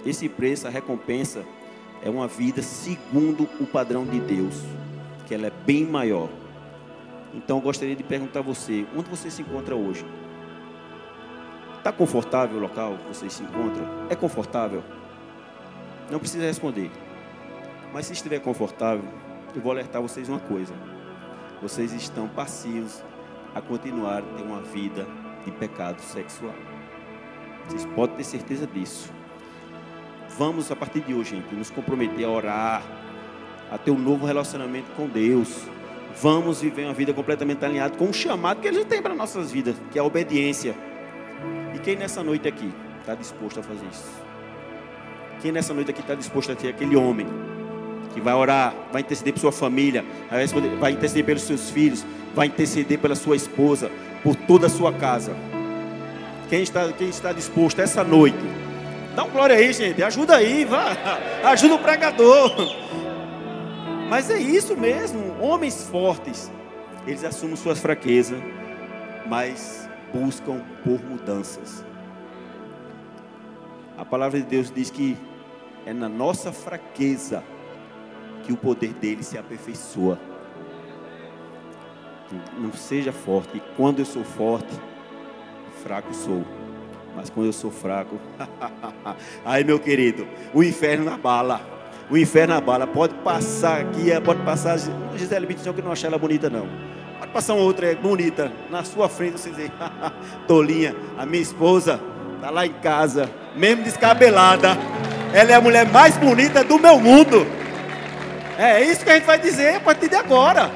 esse 0.06 0.28
preço, 0.30 0.68
a 0.68 0.70
recompensa, 0.70 1.44
é 2.02 2.10
uma 2.10 2.28
vida 2.28 2.62
segundo 2.62 3.48
o 3.60 3.66
padrão 3.66 4.06
de 4.06 4.20
Deus. 4.20 4.64
Que 5.28 5.36
ela 5.36 5.48
é 5.48 5.52
bem 5.66 5.86
maior. 5.86 6.30
Então 7.34 7.58
eu 7.58 7.62
gostaria 7.62 7.96
de 7.96 8.04
perguntar 8.04 8.40
a 8.40 8.44
você, 8.44 8.86
onde 8.96 9.10
você 9.10 9.30
se 9.30 9.42
encontra 9.42 9.76
hoje? 9.76 10.06
Está 11.78 11.92
confortável 11.92 12.58
o 12.58 12.62
local 12.62 12.98
que 12.98 13.08
você 13.08 13.30
se 13.30 13.42
encontra? 13.42 13.84
É 14.10 14.16
confortável? 14.16 14.84
Não 16.12 16.20
precisa 16.20 16.46
responder. 16.46 16.92
Mas 17.94 18.06
se 18.06 18.14
estiver 18.14 18.40
confortável, 18.40 19.06
eu 19.56 19.62
vou 19.62 19.72
alertar 19.72 20.02
vocês 20.02 20.30
uma 20.30 20.40
coisa. 20.40 20.74
Vocês 21.62 21.94
estão 21.94 22.28
passivos 22.28 23.04
a 23.54 23.62
continuar 23.62 24.20
a 24.20 24.22
ter 24.22 24.44
uma 24.44 24.62
vida 24.62 25.08
de 25.46 25.52
pecado 25.52 26.02
sexual. 26.02 26.54
Vocês 27.72 27.86
podem 27.96 28.18
ter 28.18 28.26
certeza 28.26 28.68
disso. 28.68 29.10
Vamos, 30.38 30.70
a 30.72 30.76
partir 30.76 31.00
de 31.00 31.14
hoje, 31.14 31.38
gente, 31.38 31.56
nos 31.56 31.70
comprometer 31.70 32.26
a 32.26 32.30
orar, 32.30 32.84
a 33.72 33.78
ter 33.78 33.92
um 33.92 33.98
novo 33.98 34.26
relacionamento 34.26 34.92
com 34.92 35.08
Deus. 35.08 35.62
Vamos 36.22 36.60
viver 36.60 36.84
uma 36.84 36.94
vida 36.94 37.14
completamente 37.14 37.64
alinhada 37.64 37.96
com 37.96 38.10
o 38.10 38.14
chamado 38.14 38.60
que 38.60 38.68
Ele 38.68 38.84
tem 38.84 39.02
para 39.02 39.16
nossas 39.16 39.54
vidas, 39.54 39.78
que 39.90 39.98
é 39.98 40.02
a 40.02 40.04
obediência. 40.04 40.76
E 41.74 41.80
quem 41.80 41.96
nessa 41.96 42.22
noite 42.22 42.46
aqui 42.46 42.74
está 43.00 43.16
disposto 43.16 43.62
a 43.62 43.64
fazer 43.64 43.86
isso? 43.90 44.22
Quem 45.42 45.54
nessa 45.54 45.74
noite 45.74 45.92
aqui 45.92 46.02
está 46.02 46.14
disposto 46.14 46.52
a 46.52 46.56
ter 46.56 46.68
aquele 46.68 46.98
homem 46.98 47.26
que 48.14 48.20
vai 48.20 48.34
orar, 48.34 48.76
vai 48.92 49.02
interceder 49.02 49.34
por 49.34 49.40
sua 49.40 49.54
família, 49.54 50.04
vai 50.78 50.92
interceder 50.92 51.24
pelos 51.24 51.44
seus 51.44 51.70
filhos, 51.70 52.06
vai 52.36 52.48
interceder 52.48 53.00
pela 53.00 53.16
sua 53.16 53.38
esposa, 53.38 53.90
por 54.22 54.36
toda 54.36 54.68
a 54.68 54.70
sua 54.70 54.92
casa. 54.92 55.34
Quem 56.52 56.64
está, 56.64 56.92
quem 56.92 57.08
está 57.08 57.32
disposto 57.32 57.80
essa 57.80 58.04
noite? 58.04 58.38
Dá 59.16 59.24
um 59.24 59.30
glória 59.30 59.56
aí, 59.56 59.72
gente. 59.72 60.04
Ajuda 60.04 60.36
aí, 60.36 60.66
vá. 60.66 60.98
Ajuda 61.50 61.76
o 61.76 61.80
pregador. 61.80 62.52
Mas 64.10 64.30
é 64.30 64.38
isso 64.38 64.76
mesmo. 64.76 65.42
Homens 65.42 65.86
fortes, 65.86 66.52
eles 67.08 67.24
assumem 67.24 67.56
suas 67.56 67.80
fraquezas, 67.80 68.38
mas 69.28 69.90
buscam 70.14 70.62
por 70.84 71.02
mudanças. 71.02 71.86
A 73.98 74.04
palavra 74.04 74.38
de 74.38 74.46
Deus 74.46 74.70
diz 74.70 74.92
que 74.92 75.18
é 75.86 75.94
na 75.94 76.10
nossa 76.10 76.52
fraqueza 76.52 77.46
que 78.44 78.52
o 78.52 78.58
poder 78.58 78.92
dele 78.92 79.24
se 79.24 79.38
aperfeiçoa. 79.38 80.20
Não 82.58 82.74
seja 82.74 83.14
forte. 83.14 83.56
E 83.56 83.62
quando 83.78 84.00
eu 84.00 84.06
sou 84.06 84.26
forte, 84.26 84.90
fraco 85.84 86.13
sou. 86.13 86.44
Mas 87.15 87.30
quando 87.30 87.48
eu 87.48 87.54
sou 87.54 87.72
fraco, 87.72 88.17
aí 89.44 89.63
meu 89.63 89.80
querido, 89.80 90.28
o 90.54 90.63
inferno 90.63 91.06
na 91.06 91.17
bala. 91.17 91.62
O 92.10 92.17
inferno 92.17 92.54
na 92.54 92.62
bala. 92.62 92.88
Pode 92.88 93.13
passar 93.15 93.82
aqui, 93.82 94.12
é, 94.12 94.20
pode 94.20 94.41
passar. 94.44 94.78
Gisele 95.15 95.46
Bittencourt 95.46 95.76
que 95.76 95.82
não 95.82 95.91
achei 95.91 96.08
ela 96.08 96.17
bonita, 96.17 96.50
não. 96.50 96.67
Pode 97.20 97.32
passar 97.32 97.54
uma 97.54 97.63
outra 97.63 97.94
bonita 97.96 98.52
na 98.70 98.84
sua 98.84 99.10
frente, 99.10 99.39
você 99.39 99.50
dizer, 99.50 99.72
Tolinha, 100.48 100.96
a 101.17 101.26
minha 101.26 101.41
esposa 101.41 102.00
está 102.36 102.50
lá 102.50 102.65
em 102.65 102.74
casa, 102.74 103.30
mesmo 103.56 103.84
descabelada. 103.84 104.78
Ela 105.34 105.52
é 105.52 105.54
a 105.54 105.62
mulher 105.62 105.86
mais 105.88 106.17
bonita 106.17 106.63
do 106.63 106.80
meu 106.80 107.00
mundo. 107.00 107.46
É 108.58 108.84
isso 108.84 109.04
que 109.04 109.10
a 109.10 109.15
gente 109.15 109.26
vai 109.26 109.39
dizer 109.39 109.76
a 109.76 109.80
partir 109.80 110.10
de 110.10 110.15
agora. 110.15 110.70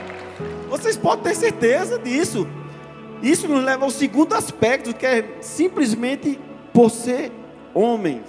Vocês 0.70 0.98
podem 0.98 1.24
ter 1.24 1.36
certeza 1.36 2.00
disso. 2.00 2.48
Isso 3.22 3.48
nos 3.48 3.64
leva 3.64 3.86
ao 3.86 3.92
segundo 3.92 4.34
aspecto, 4.34 4.94
que 4.94 5.06
é 5.06 5.38
simplesmente 5.42 6.40
por 6.74 6.90
ser 6.90 7.32
homem. 7.74 8.24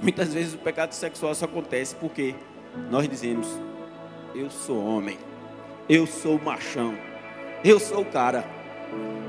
Muitas 0.00 0.32
vezes 0.34 0.54
o 0.54 0.58
pecado 0.58 0.92
sexual 0.92 1.34
só 1.34 1.44
acontece 1.44 1.94
porque 1.96 2.34
nós 2.90 3.08
dizemos: 3.08 3.48
Eu 4.34 4.50
sou 4.50 4.84
homem, 4.84 5.18
eu 5.88 6.06
sou 6.06 6.38
machão, 6.38 6.96
eu 7.64 7.78
sou 7.78 8.02
o 8.02 8.06
cara. 8.06 8.44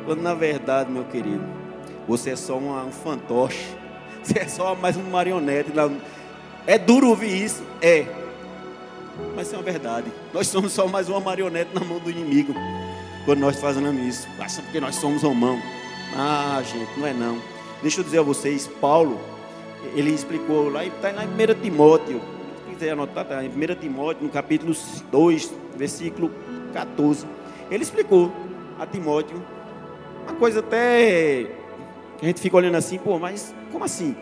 Quando 0.06 0.22
na 0.22 0.34
verdade, 0.34 0.92
meu 0.92 1.06
querido, 1.06 1.44
você 2.08 2.32
é 2.32 2.36
só 2.36 2.58
um 2.58 2.92
fantoche. 2.92 3.66
Você 4.24 4.40
é 4.40 4.48
só 4.48 4.74
mais 4.74 4.96
um 4.96 5.04
marionete. 5.04 5.70
É 6.66 6.78
duro 6.78 7.10
ouvir 7.10 7.44
isso? 7.44 7.62
É. 7.82 8.06
Mas 9.36 9.52
é 9.54 9.58
uma 9.58 9.64
verdade. 9.64 10.12
Nós 10.34 10.48
somos 10.48 10.72
só 10.72 10.88
mais 10.88 11.10
uma 11.10 11.20
marionete 11.20 11.74
na 11.74 11.82
mão 11.82 12.00
do 12.00 12.10
inimigo. 12.10 12.54
Quando 13.26 13.40
nós 13.40 13.60
fazemos 13.60 13.96
isso. 14.02 14.28
Basta 14.38 14.62
porque 14.62 14.80
nós 14.80 14.96
somos 14.96 15.24
romão. 15.24 15.60
Ah, 16.16 16.62
gente, 16.64 17.00
não 17.00 17.08
é 17.08 17.14
não. 17.14 17.40
Deixa 17.82 18.00
eu 18.00 18.04
dizer 18.04 18.20
a 18.20 18.24
vocês, 18.24 18.68
Paulo, 18.80 19.20
ele 19.96 20.12
explicou 20.12 20.70
lá, 20.70 20.86
está 20.86 21.12
em 21.12 21.28
1 21.28 21.62
Timóteo. 21.62 22.22
Se 22.66 22.74
quiser 22.74 22.92
anotar, 22.92 23.24
está 23.24 23.44
em 23.44 23.50
1 23.50 23.76
Timóteo, 23.80 24.24
no 24.24 24.30
capítulo 24.30 24.76
2, 25.12 25.54
versículo 25.76 26.32
14. 26.74 27.26
Ele 27.70 27.84
explicou 27.84 28.32
a 28.80 28.86
Timóteo 28.86 29.42
uma 30.28 30.36
coisa 30.36 30.60
até 30.60 31.48
que 32.18 32.26
a 32.26 32.28
gente 32.28 32.40
fica 32.40 32.56
olhando 32.56 32.76
assim, 32.76 32.98
pô, 32.98 33.20
mas 33.20 33.54
como 33.72 33.84
assim? 33.84 34.16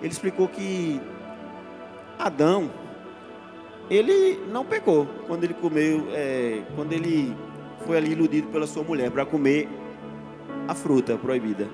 Ele 0.00 0.12
explicou 0.12 0.48
que 0.48 1.00
Adão, 2.18 2.70
ele 3.90 4.40
não 4.50 4.64
pecou 4.64 5.06
quando 5.26 5.44
ele 5.44 5.54
comeu, 5.54 6.08
é, 6.12 6.62
quando 6.74 6.92
ele 6.92 7.34
foi 7.86 7.96
ali 7.96 8.12
iludido 8.12 8.48
pela 8.48 8.66
sua 8.66 8.82
mulher 8.82 9.10
para 9.10 9.24
comer 9.24 9.68
a 10.66 10.74
fruta 10.74 11.16
proibida, 11.16 11.68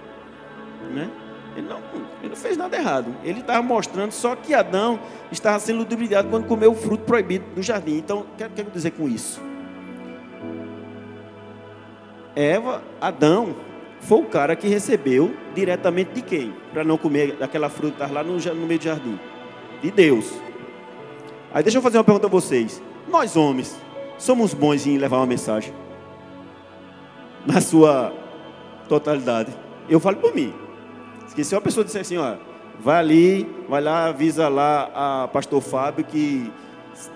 né? 0.93 1.11
Ele 1.57 1.69
não, 1.69 1.79
ele 2.21 2.31
não 2.31 2.37
fez 2.37 2.57
nada 2.57 2.77
errado. 2.77 3.15
Ele 3.23 3.41
estava 3.41 3.63
mostrando 3.63 4.13
só 4.13 4.35
que 4.35 4.55
Adão 4.55 4.99
estava 5.31 5.59
sendo 5.59 5.81
ludibriado 5.81 6.29
quando 6.29 6.47
comeu 6.47 6.73
o 6.73 6.75
fruto 6.75 7.05
proibido 7.05 7.45
no 7.55 7.63
jardim. 7.63 7.99
Então, 7.99 8.21
o 8.21 8.27
que, 8.37 8.49
que 8.49 8.61
eu 8.63 8.65
dizer 8.73 8.93
com 8.93 9.07
isso? 9.07 9.41
Eva, 12.35 12.83
Adão, 13.01 13.55
foi 14.01 14.19
o 14.21 14.25
cara 14.25 14.57
que 14.57 14.67
recebeu 14.67 15.35
diretamente 15.55 16.13
de 16.13 16.23
quem? 16.23 16.55
Para 16.73 16.83
não 16.83 16.97
comer 16.97 17.37
aquela 17.43 17.69
fruta 17.69 18.07
lá 18.07 18.25
no, 18.25 18.39
no 18.39 18.67
meio 18.67 18.79
do 18.79 18.85
jardim. 18.85 19.21
De 19.83 19.91
Deus. 19.91 20.33
Aí 21.55 21.63
deixa 21.63 21.79
eu 21.79 21.83
fazer 21.83 21.99
uma 21.99 22.05
pergunta 22.05 22.27
a 22.27 22.31
vocês. 22.31 22.83
Nós 23.09 23.37
homens, 23.37 23.77
somos 24.19 24.55
bons 24.55 24.87
em 24.87 24.97
levar 24.97 25.19
uma 25.19 25.27
mensagem? 25.27 25.73
Na 27.47 27.61
sua 27.61 28.13
totalidade. 28.89 29.53
Eu 29.89 30.01
falo 30.01 30.17
por 30.17 30.35
mim. 30.35 30.55
Se 31.27 31.55
uma 31.55 31.61
pessoa 31.61 31.85
disser 31.85 32.03
assim, 32.03 32.17
ó, 32.17 32.37
vai 32.79 32.99
ali, 32.99 33.55
vai 33.69 33.81
lá, 33.81 34.07
avisa 34.07 34.49
lá 34.49 34.91
a 34.95 35.29
pastor 35.29 35.61
Fábio 35.61 36.05
que 36.05 36.51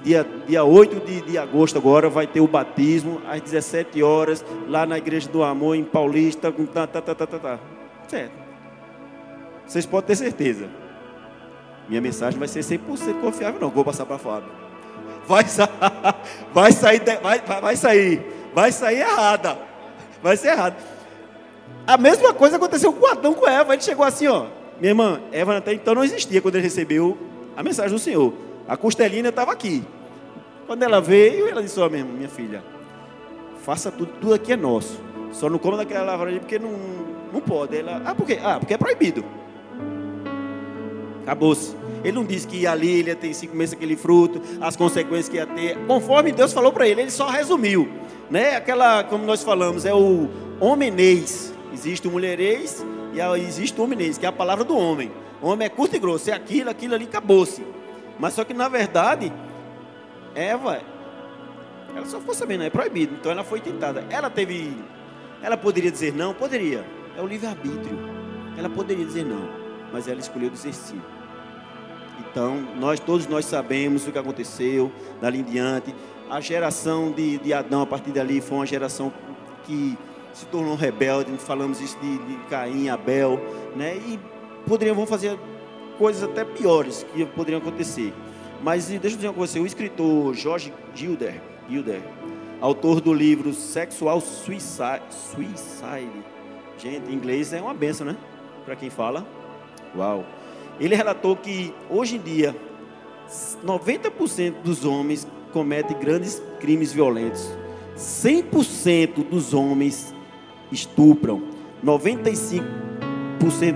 dia, 0.03 0.27
dia 0.47 0.65
8 0.65 1.07
de, 1.07 1.21
de 1.23 1.39
agosto 1.39 1.77
agora 1.77 2.09
vai 2.09 2.27
ter 2.27 2.41
o 2.41 2.49
batismo 2.49 3.21
às 3.29 3.41
17 3.41 4.03
horas, 4.03 4.45
lá 4.69 4.87
na 4.87 4.99
Igreja 4.99 5.29
do 5.29 5.43
Amor, 5.43 5.77
em 5.77 5.85
Paulista, 5.85 6.53
tá, 6.73 6.87
tá, 6.87 7.01
tá, 7.03 7.15
tá, 7.15 7.27
tá. 7.27 7.59
Certo. 8.09 8.33
Vocês 9.67 9.85
podem 9.85 10.09
ter 10.09 10.17
certeza. 10.17 10.69
Minha 11.89 12.01
mensagem 12.01 12.39
vai 12.39 12.49
ser 12.49 12.61
100% 12.61 13.21
confiável, 13.21 13.61
não. 13.61 13.71
Vou 13.71 13.85
passar 13.85 14.07
para 14.07 14.19
Fábio. 14.19 14.51
Vai, 15.27 15.47
sa 15.49 15.69
vai 16.53 16.73
sair, 16.73 17.03
vai, 17.23 17.41
vai 17.41 17.77
sair, 17.77 18.23
vai 18.55 18.73
sair 18.73 19.01
errada. 19.01 19.59
Vai 20.23 20.37
ser 20.37 20.49
errado. 20.49 20.77
A 21.87 21.97
mesma 21.97 22.33
coisa 22.33 22.57
aconteceu 22.57 22.93
com 22.93 23.07
Adão 23.07 23.35
com 23.35 23.47
Eva. 23.47 23.75
Ele 23.75 23.83
chegou 23.83 24.05
assim, 24.05 24.27
ó. 24.27 24.47
Minha 24.81 24.91
irmã, 24.91 25.21
Eva 25.33 25.57
até 25.57 25.73
então 25.73 25.95
não 25.95 26.05
existia 26.05 26.43
quando 26.43 26.57
ele 26.57 26.65
recebeu 26.65 27.17
a 27.57 27.63
mensagem 27.63 27.93
do 27.93 27.99
Senhor. 27.99 28.33
A 28.69 28.77
costelinha 28.77 29.29
estava 29.29 29.53
aqui. 29.53 29.85
Quando 30.67 30.83
ela 30.83 31.01
veio, 31.01 31.49
ela 31.49 31.63
disse: 31.63 31.79
Ó, 31.79 31.87
oh, 31.87 31.91
minha, 31.91 32.05
minha 32.05 32.29
filha, 32.29 32.63
faça 33.63 33.91
tudo, 33.91 34.13
tudo 34.21 34.35
aqui 34.35 34.53
é 34.53 34.57
nosso. 34.57 35.01
Só 35.33 35.49
não 35.49 35.59
coma 35.59 35.77
daquela 35.77 36.05
lavraria 36.05 36.41
porque 36.41 36.59
não, 36.59 36.73
não 37.33 37.41
pode. 37.41 37.77
Ela, 37.77 38.03
ah, 38.05 38.15
por 38.15 38.27
quê? 38.27 38.39
Ah, 38.43 38.59
porque 38.59 38.75
é 38.75 38.79
proibido. 38.79 39.25
Acabou-se. 41.27 41.75
Ele 42.05 42.13
não 42.13 42.25
disse 42.25 42.47
que 42.47 42.69
ali 42.69 43.01
ele 43.01 43.09
ia 43.09 43.17
ter 43.17 43.35
cinco 43.35 43.57
meses 43.57 43.75
aquele 43.75 43.97
fruto, 43.97 44.41
as 44.61 44.77
consequências 44.77 45.29
que 45.29 45.35
ia 45.39 45.47
ter. 45.47 45.77
Conforme 45.85 46.31
Deus 46.31 46.53
falou 46.53 46.71
para 46.71 46.87
ele, 46.87 47.01
ele 47.01 47.11
só 47.11 47.27
resumiu. 47.27 47.89
Né? 48.31 48.55
Aquela, 48.55 49.03
como 49.03 49.27
nós 49.27 49.43
falamos, 49.43 49.85
é 49.85 49.93
o 49.93 50.29
homenês. 50.61 51.53
Existe 51.73 52.07
o 52.07 52.13
mulherês 52.13 52.87
e 53.13 53.21
existe 53.41 53.81
o 53.81 53.83
homenês, 53.83 54.17
que 54.17 54.25
é 54.25 54.29
a 54.29 54.33
palavra 54.33 54.63
do 54.63 54.77
homem. 54.77 55.11
O 55.43 55.49
homem 55.49 55.67
é 55.67 55.69
curto 55.69 55.97
e 55.97 55.99
grosso, 55.99 56.31
é 56.31 56.33
aquilo, 56.33 56.71
aquilo 56.71 56.95
ali, 56.95 57.07
acabou-se. 57.07 57.67
Mas 58.21 58.35
só 58.35 58.45
que 58.45 58.55
na 58.55 58.69
verdade, 58.69 59.33
Eva, 60.33 60.81
ela 61.95 62.07
só 62.07 62.21
ficou 62.21 62.35
sabendo, 62.35 62.63
é 62.63 62.71
proibido. 62.71 63.17
Então 63.19 63.33
ela 63.33 63.43
foi 63.43 63.61
tentada. 63.61 64.05
Ela 64.11 64.31
teve, 64.31 64.77
ela 65.43 65.57
poderia 65.57 65.91
dizer 65.91 66.15
não? 66.15 66.33
Poderia. 66.33 66.85
É 67.19 67.21
o 67.21 67.27
livre-arbítrio. 67.27 67.99
Ela 68.57 68.71
poderia 68.71 69.05
dizer 69.05 69.25
não, 69.25 69.51
mas 69.93 70.07
ela 70.07 70.21
escolheu 70.21 70.51
dizer 70.51 70.73
sim. 70.73 71.01
Então, 72.21 72.61
nós 72.79 73.01
todos 73.01 73.27
nós 73.27 73.45
sabemos 73.45 74.07
o 74.07 74.13
que 74.13 74.19
aconteceu 74.19 74.91
dali 75.21 75.41
em 75.41 75.45
diante. 75.45 75.95
A 76.29 76.41
geração 76.41 77.11
de, 77.11 77.39
de 77.39 77.53
Adão, 77.53 77.83
a 77.83 77.87
partir 77.87 78.11
dali, 78.11 78.41
foi 78.41 78.59
uma 78.59 78.67
geração 78.67 79.13
que 79.65 79.97
se 80.33 80.47
tornou 80.47 80.75
rebelde. 80.75 81.37
Falamos 81.39 81.81
isso 81.81 81.99
de, 82.01 82.19
de 82.19 82.37
Caim, 82.49 82.89
Abel, 82.89 83.41
né? 83.75 83.97
E 83.97 84.19
poderiam 84.67 85.07
fazer 85.07 85.39
coisas 85.99 86.23
até 86.23 86.45
piores 86.45 87.07
que 87.15 87.25
poderiam 87.27 87.61
acontecer. 87.61 88.13
Mas 88.63 88.87
deixa 88.87 89.07
eu 89.07 89.11
dizer 89.11 89.29
uma 89.29 89.35
coisa, 89.35 89.61
o 89.61 89.67
escritor 89.67 90.35
George 90.35 90.73
Gilder, 90.95 91.41
Gilder 91.69 92.01
autor 92.61 93.01
do 93.01 93.13
livro 93.13 93.53
Sexual 93.53 94.21
Suicide, 94.21 95.03
Suicide. 95.11 96.25
Gente, 96.79 97.11
em 97.11 97.15
inglês 97.15 97.53
é 97.53 97.61
uma 97.61 97.75
benção, 97.75 98.07
né? 98.07 98.17
Para 98.65 98.77
quem 98.77 98.91
fala. 98.91 99.27
Uau. 99.95 100.25
Ele 100.79 100.95
relatou 100.95 101.37
que 101.37 101.73
hoje 101.91 102.17
em 102.17 102.21
dia 102.21 102.55
90% 103.65 104.63
dos 104.63 104.85
homens 104.85 105.27
cometem 105.53 105.99
grandes 105.99 106.43
crimes 106.61 106.93
violentos. 106.93 107.51
100% 107.97 109.29
dos 109.29 109.55
homens 109.55 110.15
estupram. 110.71 111.43
95% 111.85 112.63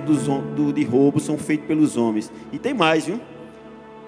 dos, 0.04 0.26
do, 0.54 0.72
de 0.72 0.84
roubos 0.84 1.24
são 1.24 1.38
feitos 1.38 1.66
pelos 1.66 1.96
homens. 1.96 2.30
E 2.52 2.58
tem 2.58 2.74
mais, 2.74 3.06
viu? 3.06 3.20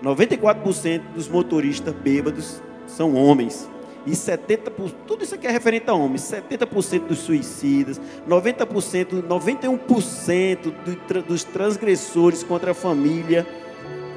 94% 0.02 1.00
dos 1.14 1.28
motoristas 1.28 1.94
bêbados 1.94 2.62
são 2.86 3.14
homens. 3.14 3.70
E 4.04 4.10
70%, 4.10 4.92
tudo 5.06 5.22
isso 5.22 5.34
aqui 5.34 5.46
é 5.46 5.50
referente 5.50 5.88
a 5.88 5.94
homens, 5.94 6.22
70% 6.22 7.06
dos 7.06 7.20
suicidas, 7.20 8.00
90%, 8.28 9.22
91% 9.22 11.22
dos 11.22 11.44
transgressores 11.44 12.42
contra 12.42 12.72
a 12.72 12.74
família 12.74 13.46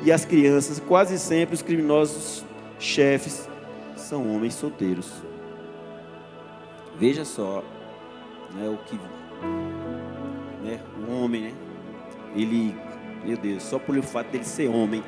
e 0.04 0.12
as 0.12 0.26
crianças, 0.26 0.80
quase 0.80 1.19
sempre 1.19 1.54
os 1.54 1.62
criminosos 1.62 2.43
chefes 2.80 3.48
são 3.95 4.36
homens 4.36 4.56
solteiros. 4.56 5.12
Veja 6.98 7.26
só, 7.26 7.63
né, 8.56 8.67
o 8.67 8.78
que 8.86 8.95
né, 10.63 10.80
o 11.08 11.12
homem, 11.12 11.41
né, 11.41 11.54
ele, 12.36 12.76
meu 13.24 13.38
Deus, 13.38 13.63
só 13.63 13.78
por 13.78 13.98
o 13.98 14.04
fato 14.04 14.32
dele 14.32 14.45
ser 14.45 14.67
homem, 14.67 15.04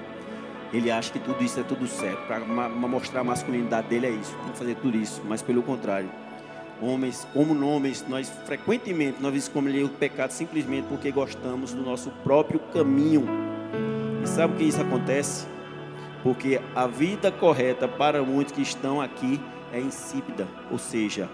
ele 0.73 0.91
acha 0.91 1.12
que 1.12 1.19
tudo 1.19 1.43
isso 1.43 1.60
é 1.60 1.63
tudo 1.63 1.88
certo. 1.88 2.27
Para 2.27 2.39
mostrar 2.69 3.21
a 3.21 3.23
masculinidade 3.23 3.88
dele 3.88 4.08
é 4.08 4.12
isso. 4.12 4.36
Tem 4.43 4.51
que 4.51 4.58
fazer 4.58 4.75
tudo 4.75 4.97
isso. 4.97 5.21
Mas 5.25 5.41
pelo 5.41 5.63
contrário. 5.63 6.10
Homens, 6.82 7.27
como 7.34 7.65
homens, 7.65 8.06
nós 8.08 8.30
frequentemente 8.45 9.19
nós 9.19 9.34
escolhemos 9.36 9.89
o 9.89 9.93
pecado 9.93 10.30
simplesmente 10.30 10.86
porque 10.88 11.10
gostamos 11.12 11.73
do 11.73 11.82
nosso 11.82 12.12
próprio 12.23 12.60
caminho. 12.71 13.25
E 14.23 14.27
sabe 14.27 14.53
o 14.53 14.58
que 14.58 14.63
isso 14.63 14.80
acontece? 14.80 15.47
Porque 16.21 16.62
a 16.75 16.86
vida 16.86 17.32
correta 17.32 17.88
para 17.88 18.21
muitos 18.21 18.53
que 18.53 18.62
estão 18.62 19.01
aqui 19.01 19.41
é 19.73 19.80
insípida, 19.80 20.47
ou 20.71 20.77
seja, 20.77 21.30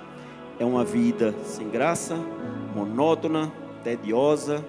é 0.59 0.65
uma 0.65 0.83
vida 0.83 1.33
sem 1.43 1.69
graça, 1.69 2.15
monótona, 2.75 3.51
tediosa, 3.83 4.63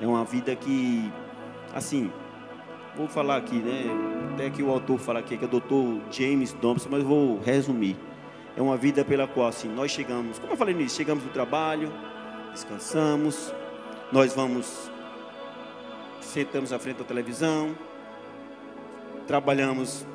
é 0.00 0.06
uma 0.06 0.24
vida 0.24 0.54
que, 0.54 1.10
assim, 1.74 2.10
vou 2.96 3.08
falar 3.08 3.36
aqui, 3.36 3.56
né? 3.56 3.84
Até 4.32 4.50
que 4.50 4.62
o 4.62 4.70
autor 4.70 4.98
fala 4.98 5.20
aqui, 5.20 5.36
que 5.36 5.44
é 5.44 5.48
o 5.48 5.60
Dr. 5.60 6.00
James 6.10 6.52
Thompson, 6.52 6.88
mas 6.90 7.02
vou 7.02 7.40
resumir. 7.40 7.96
É 8.56 8.62
uma 8.62 8.76
vida 8.76 9.04
pela 9.04 9.26
qual, 9.26 9.48
assim, 9.48 9.68
nós 9.68 9.90
chegamos, 9.90 10.38
como 10.38 10.52
eu 10.52 10.56
falei 10.56 10.74
nisso, 10.74 10.96
chegamos 10.96 11.24
do 11.24 11.30
trabalho, 11.30 11.92
descansamos, 12.52 13.52
nós 14.12 14.32
vamos, 14.32 14.90
sentamos 16.20 16.72
à 16.72 16.78
frente 16.78 16.98
da 16.98 17.04
televisão, 17.04 17.76
trabalhamos 19.26 20.06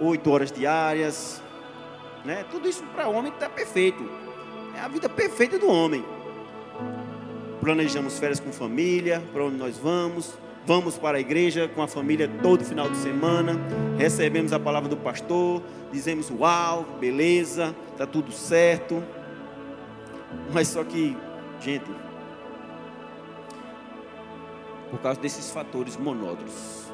oito 0.00 0.30
horas 0.30 0.52
diárias, 0.52 1.42
né? 2.24 2.44
Tudo 2.50 2.68
isso 2.68 2.84
para 2.94 3.08
o 3.08 3.14
homem 3.14 3.32
está 3.32 3.48
perfeito. 3.48 4.08
É 4.76 4.80
a 4.80 4.88
vida 4.88 5.08
perfeita 5.08 5.58
do 5.58 5.68
homem. 5.68 6.04
Planejamos 7.60 8.18
férias 8.18 8.40
com 8.40 8.52
família, 8.52 9.22
para 9.32 9.44
onde 9.44 9.56
nós 9.56 9.76
vamos, 9.76 10.38
Vamos 10.66 10.98
para 10.98 11.16
a 11.16 11.20
igreja 11.20 11.68
com 11.68 11.82
a 11.82 11.88
família 11.88 12.30
todo 12.42 12.64
final 12.64 12.88
de 12.88 12.96
semana, 12.98 13.58
recebemos 13.96 14.52
a 14.52 14.60
palavra 14.60 14.88
do 14.88 14.96
pastor, 14.96 15.62
dizemos 15.90 16.30
uau, 16.30 16.84
beleza, 17.00 17.74
está 17.92 18.06
tudo 18.06 18.30
certo. 18.30 19.02
Mas 20.52 20.68
só 20.68 20.84
que, 20.84 21.16
gente, 21.60 21.90
por 24.90 25.00
causa 25.00 25.18
desses 25.18 25.50
fatores 25.50 25.96
monótonos, 25.96 26.84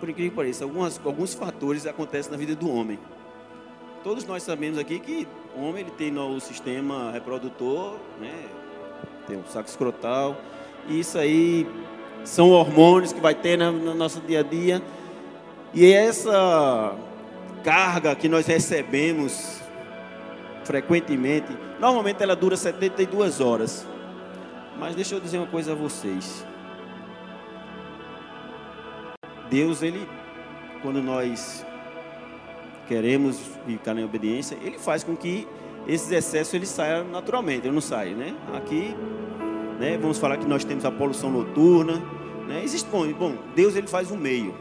por 0.00 0.10
incrível 0.10 0.32
que 0.32 0.36
pareça, 0.36 0.64
algumas, 0.64 1.00
alguns 1.04 1.32
fatores 1.32 1.86
acontecem 1.86 2.32
na 2.32 2.36
vida 2.36 2.56
do 2.56 2.68
homem. 2.68 2.98
Todos 4.02 4.26
nós 4.26 4.42
sabemos 4.42 4.78
aqui 4.78 4.98
que 4.98 5.28
o 5.56 5.60
homem 5.62 5.82
ele 5.82 5.92
tem 5.92 6.10
no 6.10 6.40
sistema 6.40 7.12
reprodutor, 7.12 7.98
né? 8.20 8.48
tem 9.28 9.36
o 9.36 9.44
saco 9.46 9.68
escrotal, 9.68 10.36
isso 10.88 11.18
aí 11.18 11.66
são 12.24 12.50
hormônios 12.50 13.12
que 13.12 13.20
vai 13.20 13.34
ter 13.34 13.56
no, 13.56 13.72
no 13.72 13.94
nosso 13.94 14.20
dia 14.20 14.40
a 14.40 14.42
dia. 14.42 14.82
E 15.74 15.92
essa 15.92 16.94
carga 17.64 18.14
que 18.14 18.28
nós 18.28 18.46
recebemos 18.46 19.60
frequentemente, 20.64 21.56
normalmente 21.80 22.22
ela 22.22 22.36
dura 22.36 22.56
72 22.56 23.40
horas. 23.40 23.86
Mas 24.78 24.94
deixa 24.94 25.14
eu 25.14 25.20
dizer 25.20 25.38
uma 25.38 25.46
coisa 25.46 25.72
a 25.72 25.74
vocês. 25.74 26.44
Deus, 29.48 29.82
ele, 29.82 30.08
quando 30.82 31.02
nós 31.02 31.64
queremos 32.88 33.38
ficar 33.66 33.96
em 33.96 34.04
obediência, 34.04 34.56
ele 34.62 34.78
faz 34.78 35.04
com 35.04 35.16
que 35.16 35.46
esses 35.86 36.10
excessos 36.10 36.54
ele 36.54 36.66
saia 36.66 37.02
naturalmente, 37.04 37.66
ele 37.66 37.74
não 37.74 37.80
sai, 37.80 38.10
né? 38.10 38.34
Aqui 38.54 38.96
né? 39.78 39.98
Vamos 40.00 40.18
falar 40.18 40.36
que 40.36 40.46
nós 40.46 40.64
temos 40.64 40.84
a 40.84 40.90
poluição 40.90 41.30
noturna, 41.30 42.02
né? 42.46 42.62
Existe 42.64 42.88
bom, 42.88 43.10
bom, 43.12 43.36
Deus 43.54 43.76
ele 43.76 43.86
faz 43.86 44.10
um 44.10 44.16
meio 44.16 44.54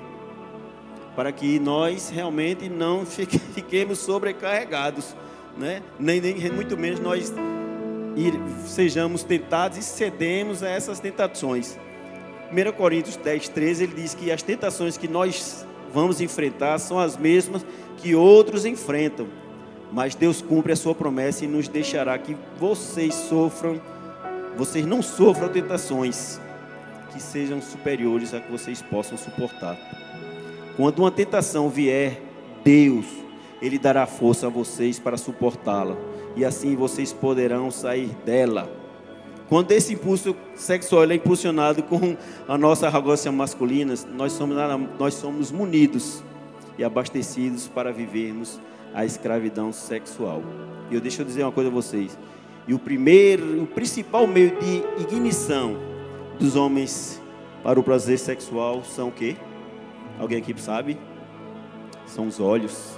para 1.16 1.32
que 1.32 1.60
nós 1.60 2.10
realmente 2.10 2.70
não 2.70 3.06
fiquemos 3.54 4.00
sobrecarregados, 4.00 5.16
né? 5.58 5.82
Nem, 6.00 6.22
nem 6.22 6.52
muito 6.52 6.78
menos 6.78 7.00
nós 7.00 7.34
ir, 8.16 8.34
sejamos 8.66 9.24
tentados 9.24 9.78
e 9.78 9.84
cedemos 9.84 10.64
a 10.64 10.70
essas 10.70 11.00
tentações. 11.00 11.78
1 12.52 12.72
Coríntios 12.74 13.16
10, 13.16 13.50
13, 13.50 13.84
ele 13.84 13.94
diz 13.94 14.14
que 14.14 14.32
as 14.32 14.42
tentações 14.42 14.98
que 14.98 15.08
nós 15.08 15.66
vamos 15.94 16.22
enfrentar 16.22 16.80
são 16.80 17.00
as 17.00 17.18
mesmas 17.18 17.66
que 17.98 18.16
outros 18.16 18.66
enfrentam. 18.66 19.28
Mas 19.92 20.16
Deus 20.16 20.42
cumpre 20.42 20.72
a 20.72 20.76
sua 20.76 20.96
promessa 20.96 21.44
e 21.44 21.48
nos 21.48 21.68
deixará 21.68 22.18
que 22.18 22.36
vocês 22.58 23.14
sofram 23.14 23.82
vocês 24.58 24.86
não 24.86 25.02
sofram 25.02 25.50
tentações 25.50 26.40
que 27.12 27.22
sejam 27.22 27.62
superiores 27.62 28.34
a 28.34 28.40
que 28.40 28.52
vocês 28.52 28.82
possam 28.82 29.18
suportar. 29.18 29.78
Quando 30.78 31.00
uma 31.00 31.12
tentação 31.12 31.70
vier, 31.70 32.22
Deus, 32.64 33.06
Ele 33.62 33.78
dará 33.78 34.06
força 34.06 34.48
a 34.48 34.50
vocês 34.50 35.00
para 35.00 35.18
suportá-la, 35.18 35.98
e 36.36 36.46
assim 36.46 36.76
vocês 36.76 37.12
poderão 37.12 37.70
sair 37.70 38.10
dela. 38.26 38.72
Quando 39.50 39.74
esse 39.74 39.94
impulso 39.94 40.34
sexual 40.56 41.04
é 41.04 41.16
impulsionado 41.16 41.84
com 41.84 42.16
a 42.48 42.58
nossa 42.58 42.88
arrogância 42.88 43.30
masculina, 43.32 43.94
nós 44.14 44.32
somos, 44.32 44.56
nós 44.98 45.14
somos 45.14 45.52
munidos 45.52 46.24
e 46.78 46.84
abastecidos 46.86 47.68
para 47.68 47.92
vivermos 47.92 48.62
a 48.94 49.04
escravidão 49.04 49.74
sexual. 49.74 50.42
E 50.90 50.96
eu 50.96 51.02
deixo 51.02 51.22
eu 51.22 51.26
dizer 51.26 51.44
uma 51.44 51.52
coisa 51.52 51.70
a 51.70 51.74
vocês. 51.74 52.18
E 52.72 52.74
o 52.74 52.80
primeiro, 52.80 53.64
o 53.64 53.68
principal 53.68 54.26
meio 54.26 54.58
de 54.58 54.82
ignição 55.02 55.76
dos 56.40 56.56
homens 56.56 57.22
para 57.62 57.78
o 57.78 57.84
prazer 57.84 58.18
sexual 58.18 58.82
são 58.86 59.10
o 59.10 59.12
quê? 59.12 59.36
Alguém 60.18 60.38
aqui 60.38 60.56
sabe? 60.58 60.98
São 62.06 62.28
os 62.28 62.40
olhos. 62.40 62.98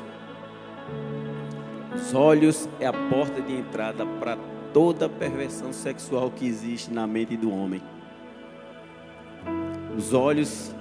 Os 1.95 2.13
olhos 2.13 2.69
é 2.79 2.85
a 2.85 2.93
porta 2.93 3.41
de 3.41 3.51
entrada 3.51 4.05
para 4.05 4.37
toda 4.71 5.09
perversão 5.09 5.73
sexual 5.73 6.29
que 6.29 6.45
existe 6.45 6.93
na 6.93 7.07
mente 7.07 7.35
do 7.35 7.51
homem. 7.51 7.81
Os 9.97 10.13
olhos, 10.13 10.71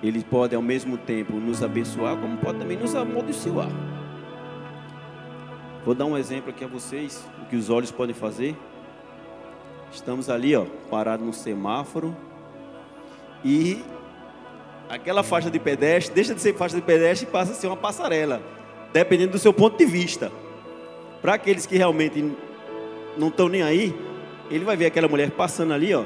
eles 0.00 0.22
podem 0.22 0.54
ao 0.54 0.62
mesmo 0.62 0.96
tempo 0.96 1.32
nos 1.40 1.60
abençoar, 1.60 2.16
como 2.16 2.36
pode 2.36 2.60
também 2.60 2.78
nos 2.78 2.94
amaldiçoar. 2.94 3.89
Vou 5.84 5.94
dar 5.94 6.04
um 6.04 6.16
exemplo 6.16 6.50
aqui 6.50 6.62
a 6.62 6.68
vocês, 6.68 7.26
o 7.42 7.46
que 7.46 7.56
os 7.56 7.70
olhos 7.70 7.90
podem 7.90 8.14
fazer. 8.14 8.54
Estamos 9.90 10.28
ali, 10.28 10.54
ó, 10.54 10.66
parados 10.90 11.24
no 11.24 11.32
semáforo 11.32 12.14
e 13.42 13.82
aquela 14.90 15.22
faixa 15.22 15.50
de 15.50 15.58
pedestre 15.58 16.14
deixa 16.14 16.34
de 16.34 16.40
ser 16.42 16.54
faixa 16.54 16.76
de 16.76 16.82
pedestre 16.82 17.26
e 17.26 17.30
passa 17.30 17.52
a 17.52 17.54
ser 17.54 17.66
uma 17.66 17.78
passarela, 17.78 18.42
dependendo 18.92 19.32
do 19.32 19.38
seu 19.38 19.54
ponto 19.54 19.78
de 19.78 19.86
vista. 19.86 20.30
Para 21.22 21.34
aqueles 21.34 21.64
que 21.64 21.78
realmente 21.78 22.30
não 23.16 23.28
estão 23.28 23.48
nem 23.48 23.62
aí, 23.62 23.98
ele 24.50 24.66
vai 24.66 24.76
ver 24.76 24.84
aquela 24.84 25.08
mulher 25.08 25.30
passando 25.30 25.72
ali, 25.72 25.94
ó, 25.94 26.04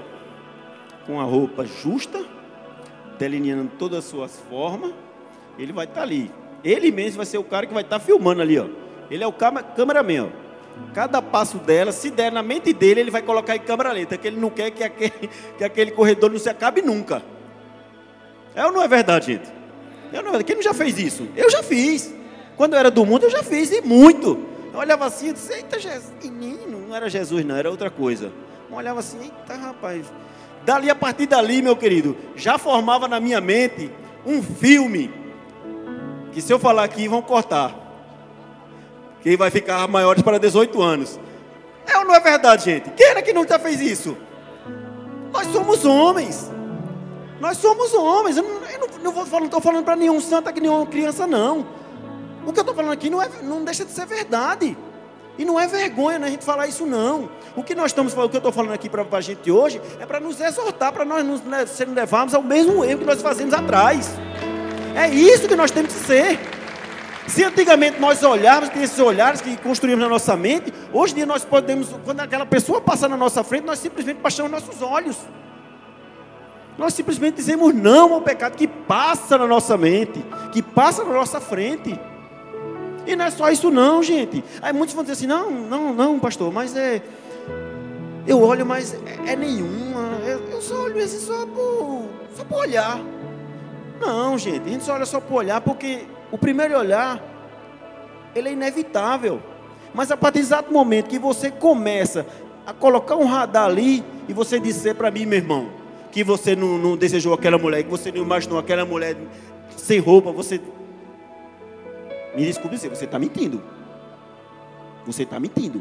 com 1.05 1.21
a 1.21 1.25
roupa 1.25 1.67
justa, 1.67 2.25
delineando 3.19 3.73
todas 3.77 3.99
as 3.99 4.05
suas 4.05 4.39
formas. 4.49 4.93
Ele 5.59 5.73
vai 5.73 5.85
estar 5.85 5.97
tá 5.97 6.03
ali. 6.03 6.31
Ele 6.63 6.93
mesmo 6.93 7.17
vai 7.17 7.27
ser 7.27 7.39
o 7.39 7.45
cara 7.45 7.67
que 7.67 7.75
vai 7.75 7.83
estar 7.83 7.99
tá 7.99 8.05
filmando 8.05 8.41
ali, 8.41 8.57
ó. 8.57 8.84
Ele 9.11 9.23
é 9.23 9.27
o 9.27 9.33
cameraman. 9.33 10.31
Cada 10.93 11.23
passo 11.23 11.59
dela, 11.59 11.93
se 11.93 12.11
der 12.11 12.33
na 12.33 12.43
mente 12.43 12.73
dele, 12.73 13.01
ele 13.01 13.11
vai 13.11 13.23
colocar 13.23 13.55
em 13.55 13.61
câmera 13.61 13.93
lenta, 13.93 14.17
que 14.17 14.27
ele 14.27 14.41
não 14.41 14.51
quer 14.51 14.71
que 14.71 14.83
aquele, 14.83 15.31
que 15.59 15.65
aquele 15.65 15.91
corredor 15.93 16.31
não 16.31 16.39
se 16.39 16.49
acabe 16.49 16.83
nunca. 16.83 17.23
É 18.55 18.65
ou 18.65 18.73
não 18.73 18.83
é 18.83 18.89
verdade, 18.89 19.27
gente? 19.27 19.53
É 20.13 20.23
não 20.23 20.35
é 20.35 20.43
Quem 20.43 20.57
não 20.57 20.63
já 20.63 20.75
fez 20.75 20.99
isso? 20.99 21.29
Eu 21.37 21.51
já 21.51 21.63
fiz. 21.63 22.13
Quando 22.57 22.75
eu 22.75 22.79
era 22.79 22.91
do 22.91 23.05
mundo, 23.05 23.25
eu 23.25 23.31
já 23.31 23.43
fiz, 23.43 23.71
e 23.73 23.81
muito. 23.81 24.47
Eu 24.73 24.79
olhava 24.79 25.07
assim 25.07 25.31
e 25.31 25.33
disse, 25.33 25.53
eita, 25.53 25.79
Jesus, 25.79 26.13
menino, 26.23 26.87
não 26.89 26.95
era 26.95 27.09
Jesus, 27.09 27.45
não, 27.45 27.57
era 27.57 27.71
outra 27.71 27.91
coisa. 27.91 28.33
Eu 28.71 28.77
olhava 28.77 29.01
assim, 29.01 29.19
eita, 29.21 29.55
rapaz. 29.55 30.07
Dali, 30.65 30.89
a 30.89 30.95
partir 30.95 31.27
dali, 31.27 31.61
meu 31.63 31.77
querido, 31.77 32.17
já 32.37 32.59
formava 32.59 33.07
na 33.07 33.21
minha 33.21 33.41
mente 33.41 33.91
um 34.25 34.43
filme. 34.43 35.13
Que 36.33 36.41
se 36.41 36.53
eu 36.53 36.59
falar 36.59 36.85
aqui, 36.85 37.07
vão 37.07 37.23
cortar. 37.23 37.84
Que 39.25 39.39
vai 39.39 39.51
ficar 39.51 39.89
maiores 39.89 40.23
para 40.23 40.39
18 40.39 40.83
anos. 40.83 41.19
É 41.87 41.97
ou 41.97 42.05
não 42.05 42.15
é 42.15 42.21
verdade, 42.21 42.67
gente? 42.67 42.91
Quem 42.91 43.07
era 43.07 43.23
que 43.23 43.33
já 43.49 43.59
fez 43.59 43.81
isso? 43.81 44.15
Nós 45.33 45.47
somos 45.47 45.87
homens. 45.87 46.53
Nós 47.41 47.57
somos 47.57 47.95
homens. 47.95 48.37
Eu 48.37 48.45
não, 49.03 49.45
estou 49.45 49.63
falando 49.63 49.83
para 49.83 49.97
nenhum 49.97 50.21
santo 50.21 50.51
aqui, 50.51 50.61
nenhuma 50.61 50.85
criança, 50.85 51.27
não. 51.27 51.67
O 52.47 52.53
que 52.53 52.59
eu 52.59 52.63
estou 52.63 52.75
falando 52.75 52.93
aqui 52.93 53.09
não, 53.09 53.23
é, 53.23 53.31
não 53.43 53.65
deixa 53.65 53.83
de 53.87 53.93
ser 53.93 54.05
verdade. 54.05 54.77
E 55.39 55.45
não 55.47 55.59
é 55.59 55.67
vergonha 55.67 56.19
né, 56.19 56.27
a 56.27 56.31
gente 56.31 56.45
falar 56.45 56.67
isso, 56.67 56.85
não. 56.85 57.31
O 57.57 57.65
que 57.65 57.75
nós 57.75 57.87
estamos 57.87 58.13
falando, 58.13 58.29
o 58.29 58.31
que 58.31 58.37
eu 58.37 58.41
estou 58.41 58.53
falando 58.53 58.73
aqui 58.73 58.91
para 58.91 59.07
a 59.11 59.21
gente 59.23 59.51
hoje, 59.51 59.81
é 59.99 60.05
para 60.05 60.21
nos 60.21 60.39
exortar, 60.39 60.93
para 60.93 61.07
nós 61.07 61.25
não 61.25 61.39
né, 61.39 61.65
levarmos 61.95 62.35
ao 62.35 62.43
mesmo 62.43 62.85
erro 62.85 62.99
que 62.99 63.07
nós 63.07 63.23
fazemos 63.23 63.55
atrás. 63.55 64.11
É 64.95 65.09
isso 65.09 65.49
que 65.49 65.57
nós 65.57 65.71
temos 65.71 65.95
que 65.95 66.07
ser. 66.07 66.39
Se 67.27 67.43
antigamente 67.43 67.99
nós 67.99 68.23
olharmos, 68.23 68.69
tem 68.69 68.83
esses 68.83 68.99
olhares 68.99 69.41
que 69.41 69.57
construímos 69.57 70.03
na 70.03 70.09
nossa 70.09 70.37
mente, 70.37 70.73
hoje 70.93 71.13
em 71.13 71.17
dia 71.17 71.27
nós 71.27 71.45
podemos, 71.45 71.89
quando 72.05 72.21
aquela 72.21 72.45
pessoa 72.45 72.81
passa 72.81 73.09
na 73.09 73.17
nossa 73.17 73.43
frente, 73.43 73.65
nós 73.65 73.79
simplesmente 73.79 74.21
baixamos 74.21 74.53
nossos 74.53 74.83
olhos. 74.83 75.17
Nós 76.77 76.93
simplesmente 76.93 77.37
dizemos 77.37 77.73
não 77.73 78.15
ao 78.15 78.21
pecado 78.21 78.57
que 78.57 78.67
passa 78.67 79.39
na 79.39 79.47
nossa 79.47 79.77
mente, 79.77 80.25
que 80.53 80.61
passa 80.63 81.05
na 81.05 81.13
nossa 81.13 81.41
frente. 81.41 81.99
E 83.07 83.15
não 83.15 83.25
é 83.25 83.31
só 83.31 83.51
isso 83.51 83.71
não, 83.71 84.03
gente. 84.03 84.43
Aí 84.61 84.73
muitos 84.73 84.95
vão 84.95 85.05
dizer 85.05 85.15
assim, 85.15 85.27
não, 85.27 85.51
não, 85.51 85.95
não, 85.95 86.19
pastor, 86.19 86.53
mas 86.53 86.77
é. 86.77 87.03
Eu 88.27 88.43
olho, 88.43 88.65
mas 88.65 88.95
é, 88.95 89.33
é 89.33 89.37
nenhuma. 89.37 90.19
Eu, 90.27 90.41
eu, 90.51 90.61
só 90.63 90.85
olho 90.85 91.03
assim 91.03 91.19
só 91.21 91.47
por, 91.47 92.07
só 92.35 92.45
por 92.45 92.59
olhar. 92.61 92.99
Não, 94.01 94.37
gente, 94.39 94.67
a 94.67 94.73
gente 94.73 94.85
só 94.85 94.95
olha 94.95 95.07
só 95.07 95.21
por 95.21 95.35
olhar, 95.37 95.61
porque 95.61 96.07
o 96.35 96.39
primeiro 96.39 96.77
olhar, 96.77 97.23
ele 98.35 98.49
é 98.49 98.53
inevitável. 98.53 99.41
Mas 99.95 100.11
a 100.11 100.17
partir 100.17 100.41
do 100.41 100.43
exato 100.43 100.73
momento 100.73 101.09
que 101.09 101.17
você 101.17 101.49
começa 101.49 102.27
a 102.67 102.73
colocar 102.73 103.15
um 103.15 103.25
radar 103.25 103.67
ali, 103.67 104.03
e 104.29 104.33
você 104.33 104.59
disser 104.59 104.97
para 104.97 105.13
mim, 105.13 105.27
meu 105.27 105.39
irmão, 105.39 105.71
que 106.11 106.25
você 106.25 106.57
não, 106.57 106.77
não 106.77 106.97
desejou 106.97 107.33
aquela 107.33 107.57
mulher, 107.57 107.85
que 107.85 107.89
você 107.89 108.11
não 108.11 108.23
imaginou 108.23 108.59
aquela 108.59 108.85
mulher 108.85 109.17
sem 109.77 110.01
roupa, 110.01 110.33
você 110.33 110.61
me 112.35 112.45
desculpe 112.45 112.75
dizer, 112.75 112.89
você 112.89 113.05
está 113.05 113.17
mentindo. 113.17 113.63
Você 115.07 115.23
está 115.23 115.39
mentindo. 115.39 115.81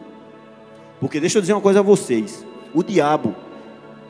Porque 1.00 1.20
deixa 1.20 1.40
eu 1.40 1.42
dizer 1.42 1.54
uma 1.54 1.62
coisa 1.62 1.80
a 1.80 1.84
vocês. 1.84 2.46
O 2.76 2.84
diabo, 2.84 3.36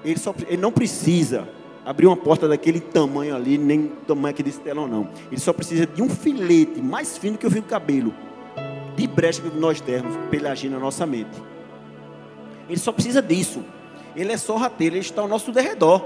ele, 0.03 0.19
só, 0.19 0.35
ele 0.45 0.61
não 0.61 0.73
precisa 0.73 1.47
abrir 1.85 2.07
uma 2.07 2.17
porta 2.17 2.47
daquele 2.47 2.79
tamanho 2.79 3.35
ali, 3.35 3.57
nem 3.57 3.87
tamanho 4.07 4.33
aqui 4.33 4.43
desse 4.43 4.59
telão, 4.59 4.87
não. 4.87 5.09
Ele 5.31 5.39
só 5.39 5.53
precisa 5.53 5.85
de 5.85 6.01
um 6.01 6.09
filete 6.09 6.81
mais 6.81 7.17
fino 7.17 7.37
que 7.37 7.45
o 7.45 7.51
fio 7.51 7.61
do 7.61 7.67
cabelo. 7.67 8.13
De 8.95 9.07
brecha 9.07 9.41
que 9.41 9.55
nós 9.57 9.81
temos 9.81 10.15
para 10.29 10.51
agir 10.51 10.69
na 10.69 10.79
nossa 10.79 11.05
mente. 11.05 11.41
Ele 12.69 12.79
só 12.79 12.91
precisa 12.91 13.21
disso. 13.21 13.63
Ele 14.15 14.31
é 14.31 14.37
só 14.37 14.55
rateiro, 14.55 14.95
ele 14.95 15.01
está 15.01 15.21
ao 15.21 15.27
nosso 15.27 15.51
derredor. 15.51 16.03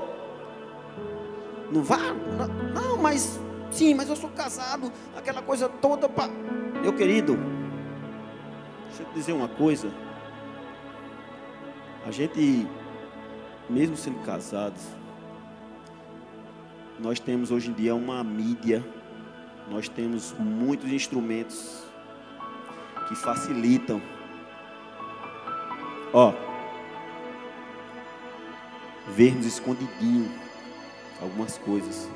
Não 1.72 1.84
vá, 1.84 2.16
não, 2.74 2.98
mas 2.98 3.38
Sim, 3.72 3.94
mas 3.94 4.10
eu 4.10 4.16
sou 4.16 4.30
casado, 4.30 4.92
aquela 5.16 5.42
coisa 5.42 5.70
toda. 5.70 6.08
Pra... 6.08 6.28
Meu 6.82 6.94
querido, 6.94 7.38
deixa 8.88 9.04
eu 9.04 9.06
te 9.08 9.14
dizer 9.14 9.34
uma 9.34 9.48
coisa. 9.48 9.92
A 12.06 12.12
gente, 12.12 12.68
mesmo 13.70 13.98
sendo 13.98 14.20
casados, 14.24 14.82
nós 17.00 17.20
temos 17.20 17.52
hoje 17.52 17.70
em 17.70 17.74
dia 17.74 17.94
uma 17.96 18.24
mídia, 18.24 18.84
nós 19.70 19.88
temos 19.88 20.34
muitos 20.40 20.92
instrumentos 20.92 21.84
que 23.08 23.16
facilitam. 23.16 24.02
Ó, 26.14 26.34
vermos 29.16 29.46
escondidinho 29.46 30.32
algumas 31.22 31.58
coisas. 31.58 32.10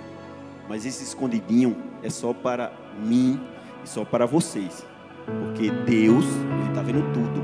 Mas 0.68 0.86
esse 0.86 1.04
escondidinho 1.04 1.76
é 2.02 2.10
só 2.10 2.34
para 2.34 2.72
mim 2.98 3.40
e 3.84 3.90
só 3.90 4.06
para 4.06 4.26
vocês. 4.26 4.86
Porque 5.26 5.70
Deus, 5.70 6.26
Ele 6.26 6.70
está 6.70 6.82
vendo 6.82 7.02
tudo. 7.14 7.42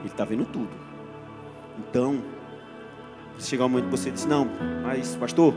Ele 0.00 0.08
está 0.08 0.24
vendo 0.24 0.44
tudo. 0.46 0.70
Então, 1.78 2.22
chegar 3.38 3.66
um 3.66 3.68
momento 3.68 3.86
que 3.86 3.90
você 3.90 4.10
diz, 4.10 4.24
não, 4.24 4.48
mas 4.82 5.14
pastor, 5.16 5.54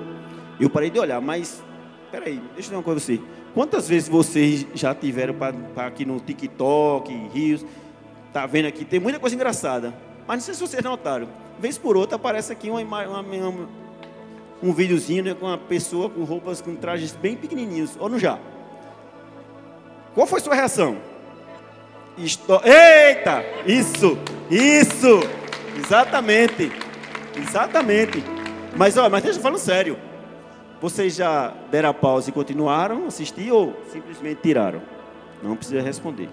eu 0.63 0.69
parei 0.69 0.89
de 0.89 0.99
olhar, 0.99 1.21
mas 1.21 1.63
peraí, 2.11 2.35
deixa 2.35 2.51
eu 2.55 2.61
dizer 2.61 2.75
uma 2.75 2.83
coisa 2.83 2.99
você. 2.99 3.19
Quantas 3.53 3.87
vezes 3.87 4.07
vocês 4.07 4.65
já 4.73 4.93
tiveram 4.93 5.33
para 5.33 5.87
aqui 5.87 6.05
no 6.05 6.19
TikTok, 6.19 7.11
Rios, 7.33 7.65
tá 8.31 8.45
vendo 8.45 8.67
aqui, 8.67 8.85
tem 8.85 8.99
muita 8.99 9.19
coisa 9.19 9.35
engraçada. 9.35 9.93
Mas 10.27 10.37
não 10.37 10.45
sei 10.45 10.53
se 10.53 10.61
vocês 10.61 10.83
notaram. 10.83 11.27
Vez 11.59 11.77
por 11.77 11.97
outra 11.97 12.15
aparece 12.15 12.51
aqui 12.51 12.69
uma, 12.69 12.81
uma, 12.81 13.21
uma, 13.21 13.69
um 14.61 14.71
videozinho 14.71 15.23
né, 15.23 15.33
com 15.33 15.45
uma 15.45 15.57
pessoa 15.57 16.09
com 16.09 16.23
roupas, 16.23 16.61
com 16.61 16.75
trajes 16.75 17.13
bem 17.13 17.35
pequenininhos, 17.35 17.97
ou 17.99 18.07
não 18.07 18.19
já? 18.19 18.37
Qual 20.13 20.27
foi 20.27 20.39
sua 20.39 20.55
reação? 20.55 20.97
Eita! 22.17 23.43
Isso! 23.65 24.17
Isso! 24.49 25.19
Exatamente! 25.77 26.71
Exatamente! 27.35 28.23
Mas, 28.75 28.97
ó, 28.97 29.09
mas 29.09 29.23
deixa 29.23 29.39
eu 29.39 29.43
falando 29.43 29.59
sério. 29.59 29.97
Vocês 30.81 31.15
já 31.15 31.53
deram 31.69 31.89
a 31.89 31.93
pausa 31.93 32.29
e 32.29 32.33
continuaram 32.33 33.05
a 33.05 33.07
assistir 33.07 33.51
ou 33.51 33.75
simplesmente 33.91 34.41
tiraram? 34.41 34.81
Não 35.43 35.55
precisa 35.55 35.81
responder. 35.81 36.29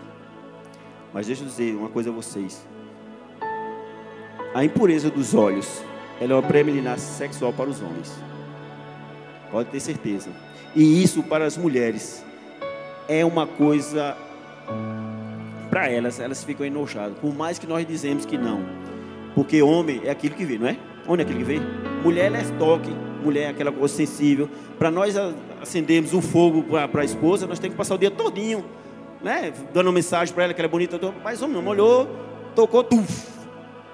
Mas 1.12 1.26
deixa 1.26 1.42
eu 1.42 1.46
dizer 1.46 1.74
uma 1.74 1.88
coisa 1.88 2.10
a 2.10 2.12
vocês. 2.12 2.66
A 4.54 4.64
impureza 4.64 5.10
dos 5.10 5.34
olhos 5.34 5.82
ela 6.20 6.32
é 6.32 6.36
uma 6.36 6.42
preliminar 6.42 6.98
sexual 6.98 7.52
para 7.52 7.68
os 7.68 7.82
homens. 7.82 8.16
Pode 9.50 9.68
ter 9.70 9.80
certeza. 9.80 10.30
E 10.74 11.02
isso 11.02 11.22
para 11.22 11.44
as 11.44 11.56
mulheres 11.56 12.24
é 13.08 13.24
uma 13.24 13.46
coisa 13.46 14.16
para 15.70 15.90
elas, 15.90 16.20
elas 16.20 16.42
ficam 16.42 16.64
enojadas. 16.64 17.18
Por 17.18 17.34
mais 17.34 17.58
que 17.58 17.66
nós 17.66 17.86
dizemos 17.86 18.24
que 18.24 18.38
não. 18.38 18.60
Porque 19.34 19.60
homem 19.60 20.00
é 20.04 20.10
aquilo 20.10 20.34
que 20.34 20.44
vê, 20.44 20.58
não 20.58 20.68
é? 20.68 20.76
Homem 21.06 21.20
é 21.20 21.22
aquilo 21.22 21.38
que 21.38 21.44
vê. 21.44 21.60
Mulher 22.02 22.32
é 22.32 22.42
toque, 22.58 22.90
mulher 23.26 23.50
aquela 23.50 23.70
coisa 23.70 23.94
sensível. 23.94 24.48
Para 24.78 24.90
nós 24.90 25.14
acendermos 25.60 26.14
o 26.14 26.22
fogo 26.22 26.64
para 26.90 27.02
a 27.02 27.04
esposa, 27.04 27.46
nós 27.46 27.58
temos 27.58 27.74
que 27.74 27.78
passar 27.78 27.94
o 27.94 27.98
dia 27.98 28.10
todinho 28.10 28.64
né? 29.22 29.52
Dando 29.72 29.86
uma 29.88 29.92
mensagem 29.92 30.34
para 30.34 30.44
ela 30.44 30.54
que 30.54 30.60
ela 30.60 30.68
é 30.68 30.70
bonita. 30.70 30.98
Mas 31.22 31.42
homem 31.42 31.60
não 31.60 31.70
olhou, 31.70 32.08
tocou, 32.54 32.84
tuf. 32.84 33.26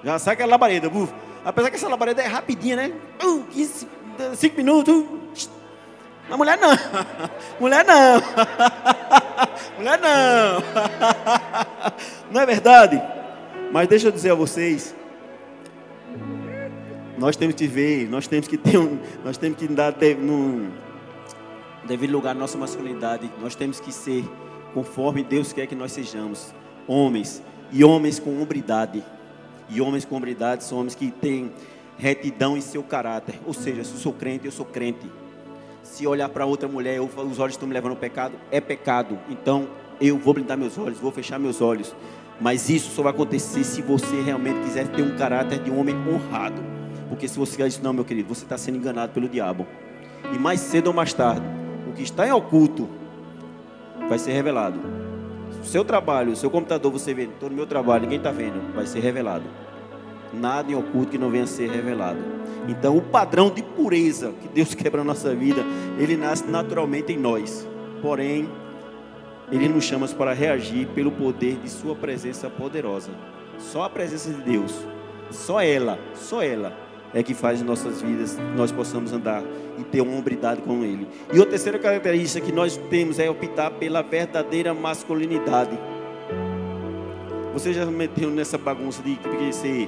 Já 0.03 0.19
sai 0.19 0.33
aquela 0.33 0.51
labareda, 0.51 0.89
buf. 0.89 1.11
Apesar 1.45 1.69
que 1.69 1.75
essa 1.75 1.89
labareda 1.89 2.21
é 2.21 2.27
rapidinha, 2.27 2.75
né? 2.75 2.93
Uh, 3.23 3.43
15, 3.51 3.87
5 4.35 4.57
minutos. 4.57 5.49
Mas 6.29 6.37
mulher 6.37 6.57
não. 6.57 6.69
Mulher 7.59 7.83
não. 7.83 8.21
Mulher 9.77 9.99
não. 9.99 10.63
Não 12.31 12.41
é 12.41 12.45
verdade? 12.45 13.01
Mas 13.71 13.87
deixa 13.87 14.07
eu 14.07 14.11
dizer 14.11 14.31
a 14.31 14.35
vocês. 14.35 14.95
Nós 17.23 17.37
temos 17.37 17.55
que 17.55 17.67
ver, 17.67 18.09
nós 18.09 18.27
temos 18.27 18.49
que 18.49 18.57
ter 18.57 18.77
um, 18.77 18.99
nós 19.23 19.37
temos 19.37 19.57
que 19.57 19.65
dar 19.65 19.95
no 20.19 20.67
devido 21.85 22.11
lugar 22.11 22.31
à 22.31 22.33
nossa 22.33 22.57
masculinidade. 22.57 23.31
Nós 23.41 23.55
temos 23.55 23.79
que 23.79 23.93
ser 23.93 24.25
conforme 24.73 25.23
Deus 25.23 25.53
quer 25.53 25.65
que 25.65 25.73
nós 25.73 25.93
sejamos, 25.93 26.53
homens 26.85 27.41
e 27.71 27.81
homens 27.81 28.19
com 28.19 28.41
hombridade. 28.41 29.01
E 29.69 29.79
homens 29.79 30.03
com 30.03 30.17
hombridade 30.17 30.65
são 30.65 30.79
homens 30.79 30.95
que 30.95 31.11
têm 31.11 31.49
retidão 31.97 32.57
em 32.57 32.61
seu 32.61 32.83
caráter. 32.83 33.39
Ou 33.45 33.53
seja, 33.53 33.85
se 33.85 33.93
eu 33.93 33.99
sou 33.99 34.11
crente, 34.11 34.45
eu 34.45 34.51
sou 34.51 34.65
crente. 34.65 35.09
Se 35.81 36.05
olhar 36.05 36.27
para 36.27 36.45
outra 36.45 36.67
mulher, 36.67 36.97
eu, 36.97 37.05
os 37.05 37.39
olhos 37.39 37.53
estão 37.53 37.65
me 37.65 37.73
levando 37.73 37.91
ao 37.91 37.97
pecado, 37.97 38.35
é 38.51 38.59
pecado. 38.59 39.17
Então 39.29 39.69
eu 40.01 40.17
vou 40.17 40.33
blindar 40.33 40.57
meus 40.57 40.77
olhos, 40.77 40.99
vou 40.99 41.09
fechar 41.09 41.39
meus 41.39 41.61
olhos. 41.61 41.95
Mas 42.41 42.69
isso 42.69 42.91
só 42.91 43.01
vai 43.01 43.13
acontecer 43.13 43.63
se 43.63 43.81
você 43.81 44.21
realmente 44.21 44.59
quiser 44.65 44.89
ter 44.89 45.01
um 45.01 45.15
caráter 45.15 45.59
de 45.59 45.71
um 45.71 45.79
homem 45.79 45.95
honrado. 45.95 46.82
Porque 47.13 47.27
se 47.27 47.37
você 47.37 47.63
diz, 47.63 47.79
não, 47.79 47.93
meu 47.93 48.03
querido, 48.03 48.33
você 48.33 48.43
está 48.43 48.57
sendo 48.57 48.79
enganado 48.79 49.13
pelo 49.13 49.29
diabo. 49.29 49.67
E 50.33 50.39
mais 50.39 50.59
cedo 50.59 50.87
ou 50.87 50.93
mais 50.93 51.13
tarde, 51.13 51.45
o 51.87 51.93
que 51.93 52.01
está 52.01 52.27
em 52.27 52.31
oculto 52.31 52.89
vai 54.09 54.17
ser 54.17 54.31
revelado. 54.31 54.79
Seu 55.61 55.85
trabalho, 55.85 56.35
seu 56.35 56.49
computador, 56.49 56.91
você 56.91 57.13
vê, 57.13 57.25
estou 57.25 57.51
no 57.51 57.55
meu 57.55 57.67
trabalho, 57.67 58.01
ninguém 58.01 58.17
está 58.17 58.31
vendo, 58.31 58.73
vai 58.73 58.87
ser 58.87 58.99
revelado. 58.99 59.43
Nada 60.33 60.71
em 60.71 60.75
oculto 60.75 61.11
que 61.11 61.17
não 61.19 61.29
venha 61.29 61.43
a 61.43 61.47
ser 61.47 61.69
revelado. 61.69 62.17
Então, 62.67 62.97
o 62.97 63.01
padrão 63.01 63.51
de 63.51 63.61
pureza 63.61 64.33
que 64.41 64.47
Deus 64.47 64.73
quer 64.73 64.89
para 64.89 65.01
a 65.01 65.05
nossa 65.05 65.35
vida, 65.35 65.63
ele 65.99 66.17
nasce 66.17 66.45
naturalmente 66.47 67.13
em 67.13 67.17
nós. 67.19 67.67
Porém, 68.01 68.49
ele 69.51 69.69
nos 69.69 69.83
chama 69.83 70.07
para 70.07 70.33
reagir 70.33 70.87
pelo 70.87 71.11
poder 71.11 71.57
de 71.57 71.69
Sua 71.69 71.93
presença 71.93 72.49
poderosa. 72.49 73.11
Só 73.59 73.83
a 73.83 73.89
presença 73.89 74.31
de 74.31 74.41
Deus, 74.41 74.73
só 75.29 75.61
ela, 75.61 75.99
só 76.15 76.41
ela 76.41 76.81
é 77.13 77.21
que 77.21 77.33
faz 77.33 77.61
em 77.61 77.63
nossas 77.63 78.01
vidas 78.01 78.37
nós 78.55 78.71
possamos 78.71 79.13
andar 79.13 79.43
e 79.77 79.83
ter 79.83 80.01
uma 80.01 80.17
hombridade 80.17 80.61
com 80.61 80.83
Ele. 80.83 81.07
E 81.31 81.41
a 81.41 81.45
terceira 81.45 81.77
característica 81.77 82.45
que 82.45 82.51
nós 82.51 82.77
temos 82.89 83.19
é 83.19 83.29
optar 83.29 83.71
pela 83.71 84.01
verdadeira 84.01 84.73
masculinidade. 84.73 85.77
Você 87.53 87.71
já 87.71 87.85
meteu 87.85 88.29
nessa 88.29 88.57
bagunça 88.57 89.01
de 89.03 89.17
ser 89.53 89.87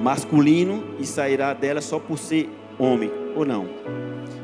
masculino 0.00 0.84
e 0.98 1.06
sairá 1.06 1.54
dela 1.54 1.80
só 1.80 1.98
por 1.98 2.18
ser 2.18 2.50
homem 2.78 3.10
ou 3.34 3.46
não? 3.46 3.66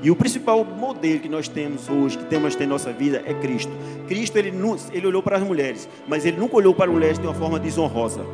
E 0.03 0.11
o 0.11 0.17
principal 0.17 0.65
modelo 0.65 1.19
que 1.21 1.29
nós 1.31 1.49
temos 1.49 1.89
hoje, 1.89 2.19
que 2.19 2.25
temos 2.27 2.59
em 2.61 2.67
nossa 2.67 2.93
vida, 2.93 3.23
é 3.25 3.33
Cristo. 3.33 3.73
Cristo, 4.07 4.37
ele, 4.37 4.53
ele 4.93 5.07
olhou 5.07 5.23
para 5.23 5.39
as 5.39 5.43
mulheres, 5.43 5.89
mas 6.07 6.27
ele 6.27 6.37
nunca 6.37 6.57
olhou 6.57 6.75
para 6.75 6.87
as 6.87 6.93
mulheres 6.93 7.19
de 7.19 7.27
uma 7.27 7.33
forma 7.35 7.59
desonrosa. 7.59 8.25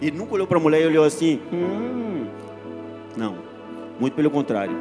Ele 0.00 0.16
nunca 0.16 0.34
olhou 0.34 0.46
para 0.46 0.58
a 0.58 0.60
mulher 0.60 0.82
e 0.82 0.86
olhou 0.86 1.04
assim, 1.04 1.40
hum. 1.52 2.11
Não, 3.16 3.36
muito 3.98 4.14
pelo 4.14 4.30
contrário. 4.30 4.74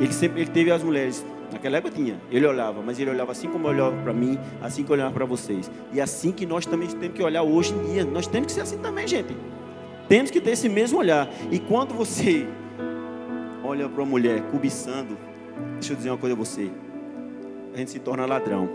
Ele 0.00 0.12
sempre 0.12 0.42
ele 0.42 0.50
teve 0.50 0.70
as 0.70 0.82
mulheres, 0.82 1.24
naquela 1.52 1.78
época 1.78 1.94
tinha, 1.94 2.20
ele 2.30 2.46
olhava, 2.46 2.82
mas 2.82 2.98
ele 2.98 3.10
olhava 3.10 3.32
assim 3.32 3.48
como 3.48 3.66
olhava 3.66 3.96
para 4.02 4.12
mim, 4.12 4.38
assim 4.60 4.84
que 4.84 4.92
olhava 4.92 5.12
para 5.12 5.24
vocês. 5.24 5.70
E 5.92 6.00
assim 6.00 6.32
que 6.32 6.44
nós 6.44 6.66
também 6.66 6.88
temos 6.88 7.16
que 7.16 7.22
olhar 7.22 7.42
hoje 7.42 7.72
em 7.72 7.92
dia. 7.92 8.04
Nós 8.04 8.26
temos 8.26 8.48
que 8.48 8.52
ser 8.52 8.62
assim 8.62 8.78
também, 8.78 9.06
gente. 9.06 9.36
Temos 10.08 10.30
que 10.30 10.40
ter 10.40 10.50
esse 10.50 10.68
mesmo 10.68 10.98
olhar. 10.98 11.28
E 11.50 11.58
quando 11.58 11.94
você 11.94 12.46
olha 13.64 13.88
para 13.88 14.02
uma 14.02 14.10
mulher 14.10 14.42
cobiçando, 14.50 15.16
deixa 15.74 15.92
eu 15.92 15.96
dizer 15.96 16.10
uma 16.10 16.18
coisa 16.18 16.34
a 16.34 16.38
você. 16.38 16.70
A 17.72 17.78
gente 17.78 17.92
se 17.92 18.00
torna 18.00 18.26
ladrão. 18.26 18.68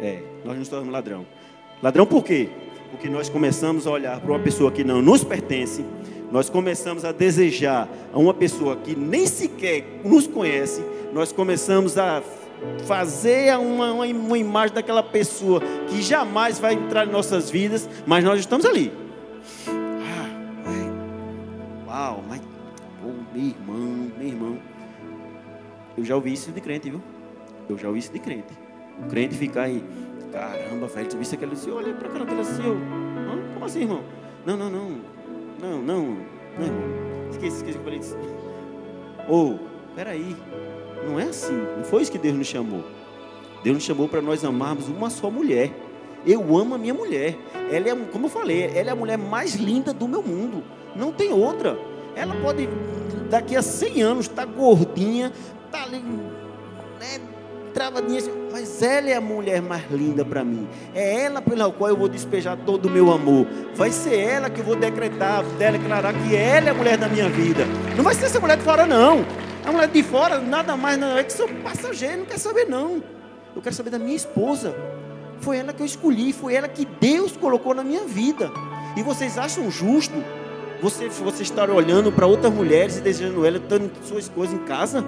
É, 0.00 0.22
nós 0.44 0.58
nos 0.58 0.68
tornamos 0.68 0.92
ladrão. 0.92 1.26
Ladrão 1.82 2.06
por 2.06 2.22
quê? 2.22 2.48
Porque 2.90 3.08
nós 3.08 3.28
começamos 3.28 3.86
a 3.86 3.90
olhar 3.90 4.20
para 4.20 4.30
uma 4.30 4.40
pessoa 4.40 4.70
que 4.70 4.84
não 4.84 5.00
nos 5.00 5.24
pertence, 5.24 5.84
nós 6.30 6.48
começamos 6.48 7.04
a 7.04 7.12
desejar 7.12 7.88
a 8.12 8.18
uma 8.18 8.32
pessoa 8.32 8.76
que 8.76 8.94
nem 8.94 9.26
sequer 9.26 10.00
nos 10.04 10.26
conhece, 10.26 10.84
nós 11.12 11.32
começamos 11.32 11.98
a 11.98 12.22
fazer 12.86 13.56
uma, 13.58 13.92
uma, 13.92 14.38
imagem 14.38 14.74
daquela 14.74 15.02
pessoa 15.02 15.60
que 15.88 16.02
jamais 16.02 16.58
vai 16.58 16.74
entrar 16.74 17.06
em 17.06 17.10
nossas 17.10 17.50
vidas, 17.50 17.88
mas 18.06 18.22
nós 18.22 18.38
estamos 18.38 18.66
ali. 18.66 18.92
Ah, 21.88 22.12
uau, 22.12 22.24
mas 22.28 22.40
meu 23.32 23.42
irmão, 23.42 24.12
meu 24.18 24.28
irmão. 24.28 24.58
Eu 25.96 26.04
já 26.04 26.14
ouvi 26.14 26.32
isso 26.32 26.52
de 26.52 26.60
crente, 26.60 26.90
viu? 26.90 27.02
Eu 27.68 27.78
já 27.78 27.88
ouvi 27.88 28.00
isso 28.00 28.12
de 28.12 28.18
crente. 28.18 28.52
O 29.02 29.08
crente 29.08 29.34
ficar 29.34 29.62
aí, 29.62 29.82
caramba, 30.32 30.86
velho, 30.86 31.08
tu 31.08 31.16
viste 31.16 31.34
aquele 31.34 31.52
assim, 31.52 31.70
olha 31.70 31.92
pra 31.94 32.08
cara 32.08 32.24
dele 32.24 32.40
assim, 32.40 32.64
eu, 32.64 32.76
como 33.54 33.64
assim, 33.64 33.80
irmão? 33.80 34.02
Não, 34.44 34.56
não, 34.56 34.70
não, 34.70 35.00
não, 35.60 35.82
não, 35.82 36.16
não. 36.58 37.30
Esqueci, 37.30 37.56
esqueci 37.56 37.78
que 37.78 37.78
eu 37.78 37.84
falei. 37.84 38.00
Ou, 39.28 39.54
oh, 39.54 39.94
peraí, 39.94 40.36
não 41.06 41.18
é 41.18 41.24
assim, 41.24 41.54
não 41.76 41.84
foi 41.84 42.02
isso 42.02 42.10
que 42.10 42.18
Deus 42.18 42.34
nos 42.36 42.46
chamou. 42.46 42.84
Deus 43.62 43.74
nos 43.74 43.84
chamou 43.84 44.08
para 44.08 44.20
nós 44.22 44.44
amarmos 44.44 44.88
uma 44.88 45.10
só 45.10 45.30
mulher. 45.30 45.72
Eu 46.26 46.56
amo 46.56 46.74
a 46.74 46.78
minha 46.78 46.94
mulher. 46.94 47.38
Ela 47.70 47.90
é, 47.90 47.96
como 47.96 48.26
eu 48.26 48.30
falei, 48.30 48.64
ela 48.74 48.90
é 48.90 48.92
a 48.92 48.96
mulher 48.96 49.16
mais 49.16 49.54
linda 49.54 49.92
do 49.92 50.08
meu 50.08 50.22
mundo. 50.22 50.62
Não 50.94 51.12
tem 51.12 51.32
outra. 51.32 51.78
Ela 52.14 52.34
pode 52.42 52.68
daqui 53.30 53.56
a 53.56 53.62
100 53.62 54.02
anos 54.02 54.26
está 54.26 54.44
gordinha, 54.44 55.32
está 55.66 55.84
ali, 55.84 56.00
né, 56.00 57.20
travadinha, 57.80 58.18
assim, 58.18 58.30
mas 58.52 58.82
ela 58.82 59.08
é 59.08 59.14
a 59.14 59.20
mulher 59.22 59.62
mais 59.62 59.90
linda 59.90 60.22
para 60.22 60.44
mim. 60.44 60.68
É 60.94 61.24
ela 61.24 61.40
pela 61.40 61.72
qual 61.72 61.88
eu 61.88 61.96
vou 61.96 62.10
despejar 62.10 62.58
todo 62.66 62.86
o 62.86 62.90
meu 62.90 63.10
amor. 63.10 63.46
Vai 63.74 63.90
ser 63.90 64.18
ela 64.18 64.50
que 64.50 64.60
eu 64.60 64.64
vou 64.64 64.76
decretar, 64.76 65.42
declarar 65.56 66.12
que 66.12 66.36
ela 66.36 66.66
é 66.66 66.70
a 66.70 66.74
mulher 66.74 66.98
da 66.98 67.08
minha 67.08 67.30
vida. 67.30 67.64
Não 67.96 68.04
vai 68.04 68.14
ser 68.14 68.26
essa 68.26 68.38
mulher 68.38 68.58
de 68.58 68.64
fora, 68.64 68.84
não. 68.84 69.24
A 69.64 69.72
mulher 69.72 69.88
de 69.88 70.02
fora, 70.02 70.38
nada 70.38 70.76
mais, 70.76 70.98
não. 70.98 71.16
É 71.16 71.24
que 71.24 71.32
sou 71.32 71.48
passageiro, 71.48 72.18
não 72.18 72.26
quer 72.26 72.38
saber, 72.38 72.66
não. 72.66 73.02
Eu 73.56 73.62
quero 73.62 73.74
saber 73.74 73.88
da 73.88 73.98
minha 73.98 74.16
esposa. 74.16 74.74
Foi 75.40 75.56
ela 75.56 75.72
que 75.72 75.80
eu 75.80 75.86
escolhi, 75.86 76.34
foi 76.34 76.54
ela 76.54 76.68
que 76.68 76.84
Deus 76.84 77.34
colocou 77.34 77.74
na 77.74 77.82
minha 77.82 78.04
vida. 78.04 78.50
E 78.94 79.02
vocês 79.02 79.38
acham 79.38 79.70
justo 79.70 80.22
você, 80.82 81.08
você 81.08 81.42
estar 81.42 81.70
olhando 81.70 82.12
para 82.12 82.26
outras 82.26 82.52
mulheres 82.52 82.98
e 82.98 83.00
desejando 83.00 83.46
elas, 83.46 83.62
dando 83.66 83.90
suas 84.04 84.28
coisas 84.28 84.54
em 84.54 84.64
casa? 84.64 85.02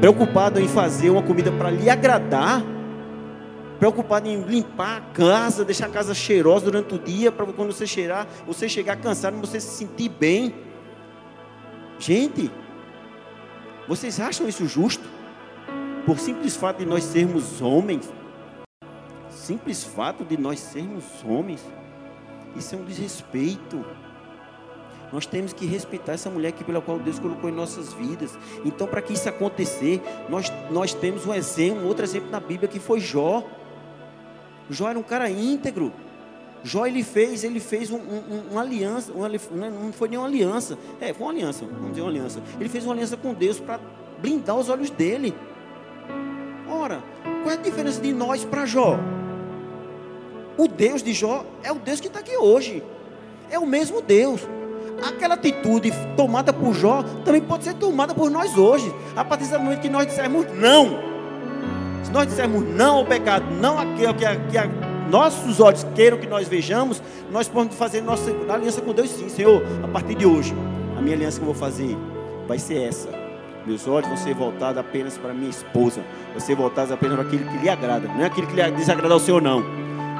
Preocupado 0.00 0.58
em 0.58 0.66
fazer 0.66 1.10
uma 1.10 1.22
comida 1.22 1.52
para 1.52 1.70
lhe 1.70 1.90
agradar? 1.90 2.62
Preocupado 3.78 4.28
em 4.28 4.40
limpar 4.42 4.96
a 4.96 5.00
casa, 5.12 5.62
deixar 5.62 5.86
a 5.86 5.90
casa 5.90 6.14
cheirosa 6.14 6.64
durante 6.64 6.94
o 6.94 6.98
dia, 6.98 7.30
para 7.30 7.44
quando 7.46 7.70
você 7.70 7.86
cheirar, 7.86 8.26
você 8.46 8.66
chegar 8.66 8.96
cansado, 8.96 9.36
você 9.36 9.60
se 9.60 9.76
sentir 9.76 10.08
bem? 10.08 10.54
Gente, 11.98 12.50
vocês 13.86 14.18
acham 14.18 14.48
isso 14.48 14.66
justo? 14.66 15.06
Por 16.06 16.18
simples 16.18 16.56
fato 16.56 16.78
de 16.78 16.86
nós 16.86 17.04
sermos 17.04 17.60
homens? 17.60 18.10
Simples 19.28 19.84
fato 19.84 20.24
de 20.24 20.38
nós 20.38 20.60
sermos 20.60 21.04
homens? 21.22 21.62
Isso 22.56 22.74
é 22.74 22.78
um 22.78 22.84
desrespeito. 22.84 23.84
Nós 25.12 25.26
temos 25.26 25.52
que 25.52 25.66
respeitar 25.66 26.12
essa 26.12 26.30
mulher 26.30 26.52
que 26.52 26.62
pela 26.62 26.80
qual 26.80 26.98
Deus 26.98 27.18
colocou 27.18 27.50
em 27.50 27.52
nossas 27.52 27.92
vidas. 27.92 28.38
Então, 28.64 28.86
para 28.86 29.02
que 29.02 29.12
isso 29.12 29.28
acontecer, 29.28 30.00
nós, 30.28 30.52
nós 30.70 30.94
temos 30.94 31.26
um 31.26 31.34
exemplo, 31.34 31.82
um 31.82 31.86
outro 31.86 32.04
exemplo 32.04 32.30
na 32.30 32.38
Bíblia 32.38 32.68
que 32.68 32.78
foi 32.78 33.00
Jó. 33.00 33.44
Jó 34.68 34.88
era 34.88 34.98
um 34.98 35.02
cara 35.02 35.28
íntegro. 35.28 35.92
Jó 36.62 36.86
ele 36.86 37.02
fez, 37.02 37.42
ele 37.42 37.58
fez 37.58 37.90
um, 37.90 37.96
um, 37.96 38.42
uma 38.52 38.60
aliança, 38.60 39.12
uma, 39.12 39.28
não 39.28 39.92
foi 39.92 40.08
nenhuma 40.08 40.28
aliança, 40.28 40.78
é, 41.00 41.12
foi 41.12 41.26
uma 41.26 41.32
aliança, 41.32 41.64
vamos 41.64 41.90
dizer 41.90 42.02
uma 42.02 42.10
aliança. 42.10 42.42
Ele 42.60 42.68
fez 42.68 42.84
uma 42.84 42.92
aliança 42.92 43.16
com 43.16 43.32
Deus 43.32 43.58
para 43.58 43.80
blindar 44.18 44.56
os 44.56 44.68
olhos 44.68 44.90
dele. 44.90 45.34
Ora, 46.68 47.02
qual 47.42 47.50
é 47.50 47.54
a 47.54 47.60
diferença 47.60 48.00
de 48.00 48.12
nós 48.12 48.44
para 48.44 48.66
Jó? 48.66 48.98
O 50.56 50.68
Deus 50.68 51.02
de 51.02 51.14
Jó 51.14 51.44
é 51.62 51.72
o 51.72 51.76
Deus 51.76 52.00
que 52.00 52.06
está 52.06 52.20
aqui 52.20 52.36
hoje. 52.36 52.82
É 53.50 53.58
o 53.58 53.66
mesmo 53.66 54.02
Deus. 54.02 54.46
Aquela 55.02 55.34
atitude 55.34 55.92
tomada 56.16 56.52
por 56.52 56.74
Jó 56.74 57.02
também 57.24 57.40
pode 57.40 57.64
ser 57.64 57.74
tomada 57.74 58.14
por 58.14 58.30
nós 58.30 58.56
hoje. 58.56 58.92
A 59.16 59.24
partir 59.24 59.46
do 59.46 59.58
momento 59.58 59.80
que 59.80 59.88
nós 59.88 60.06
dissermos 60.06 60.46
não. 60.54 61.10
Se 62.02 62.10
nós 62.10 62.26
dissermos 62.26 62.62
não 62.74 62.98
ao 62.98 63.06
pecado, 63.06 63.44
não 63.60 63.78
aquilo 63.78 64.14
que, 64.14 64.24
a, 64.24 64.36
que 64.36 64.58
a, 64.58 64.66
nossos 65.10 65.60
olhos 65.60 65.84
queiram 65.94 66.18
que 66.18 66.26
nós 66.26 66.48
vejamos, 66.48 67.02
nós 67.30 67.48
podemos 67.48 67.76
fazer 67.76 68.00
nossa 68.00 68.30
aliança 68.48 68.80
com 68.80 68.92
Deus 68.92 69.10
sim, 69.10 69.28
Senhor. 69.28 69.62
A 69.82 69.88
partir 69.88 70.14
de 70.14 70.26
hoje, 70.26 70.54
a 70.96 71.00
minha 71.00 71.16
aliança 71.16 71.38
que 71.38 71.42
eu 71.42 71.52
vou 71.52 71.54
fazer 71.54 71.96
vai 72.46 72.58
ser 72.58 72.82
essa. 72.82 73.08
Meus 73.66 73.86
olhos 73.86 74.08
vão 74.08 74.16
ser 74.16 74.34
voltados 74.34 74.78
apenas 74.78 75.18
para 75.18 75.34
minha 75.34 75.50
esposa. 75.50 76.02
Vão 76.32 76.40
ser 76.40 76.54
voltados 76.54 76.90
apenas 76.92 77.16
para 77.16 77.26
aquilo 77.26 77.44
que 77.44 77.58
lhe 77.58 77.68
agrada. 77.68 78.08
Não 78.08 78.22
é 78.22 78.26
aquilo 78.26 78.46
que 78.46 78.54
lhe 78.54 78.70
desagrada 78.70 79.12
ao 79.12 79.20
Senhor, 79.20 79.42
não. 79.42 79.62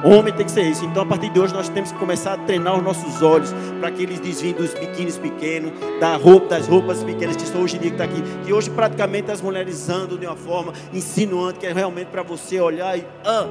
Homem 0.03 0.33
tem 0.33 0.45
que 0.45 0.51
ser 0.51 0.63
isso. 0.63 0.83
Então, 0.83 1.03
a 1.03 1.05
partir 1.05 1.29
de 1.29 1.39
hoje, 1.39 1.53
nós 1.53 1.69
temos 1.69 1.91
que 1.91 1.97
começar 1.99 2.33
a 2.33 2.37
treinar 2.37 2.75
os 2.75 2.83
nossos 2.83 3.21
olhos 3.21 3.53
para 3.79 3.91
que 3.91 4.01
eles 4.01 4.19
desviem 4.19 4.53
dos 4.53 4.73
biquínis 4.73 5.17
pequenos, 5.17 5.71
da 5.99 6.15
roupa, 6.15 6.47
das 6.47 6.67
roupas 6.67 7.03
pequenas 7.03 7.35
que 7.35 7.57
hoje 7.57 7.77
em 7.77 7.79
dia 7.79 7.91
está 7.91 8.05
aqui. 8.05 8.21
Que 8.43 8.51
hoje, 8.51 8.69
praticamente, 8.69 9.29
as 9.29 9.41
mulheres 9.41 9.89
andam 9.89 10.17
de 10.17 10.25
uma 10.25 10.35
forma 10.35 10.73
insinuante, 10.91 11.59
que 11.59 11.67
é 11.67 11.73
realmente 11.73 12.07
para 12.07 12.23
você 12.23 12.59
olhar 12.59 12.97
e. 12.97 13.05
Ah, 13.23 13.47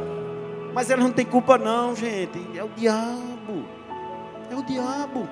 mas 0.74 0.90
elas 0.90 1.04
não 1.04 1.12
têm 1.12 1.24
culpa, 1.24 1.56
não, 1.56 1.94
gente. 1.94 2.40
É 2.56 2.64
o 2.64 2.68
diabo. 2.68 3.64
É 4.50 4.56
o 4.56 4.62
diabo. 4.64 5.28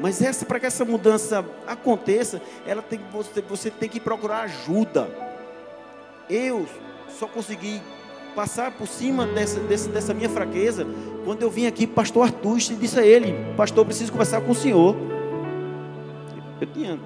Mas 0.00 0.22
essa, 0.22 0.44
para 0.44 0.58
que 0.58 0.66
essa 0.66 0.84
mudança 0.84 1.44
aconteça, 1.66 2.40
ela 2.66 2.82
tem, 2.82 2.98
você, 3.12 3.42
você 3.42 3.70
tem 3.70 3.88
que 3.88 4.00
procurar 4.00 4.42
ajuda. 4.42 5.08
Eu 6.28 6.66
só 7.08 7.26
consegui 7.26 7.80
passar 8.40 8.70
por 8.70 8.88
cima 8.88 9.26
dessa, 9.26 9.60
dessa, 9.60 10.14
minha 10.14 10.30
fraqueza 10.30 10.86
quando 11.26 11.42
eu 11.42 11.50
vim 11.50 11.66
aqui, 11.66 11.86
pastor 11.86 12.22
Arthur, 12.22 12.56
e 12.56 12.74
disse 12.74 12.98
a 12.98 13.04
ele: 13.04 13.34
Pastor, 13.54 13.84
preciso 13.84 14.10
conversar 14.10 14.40
com 14.40 14.52
o 14.52 14.54
senhor. 14.54 14.96
Eu 16.58 16.66
tinha 16.66 16.98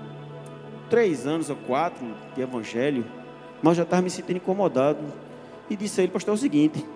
três 0.88 1.26
anos 1.26 1.50
ou 1.50 1.56
quatro 1.56 2.06
de 2.36 2.40
evangelho, 2.40 3.04
mas 3.60 3.76
já 3.76 3.82
estava 3.82 4.00
me 4.00 4.10
sentindo 4.10 4.36
incomodado. 4.36 5.00
E 5.68 5.74
disse 5.74 6.00
a 6.00 6.04
ele: 6.04 6.12
Pastor, 6.12 6.34
é 6.34 6.36
o 6.36 6.38
seguinte. 6.38 6.86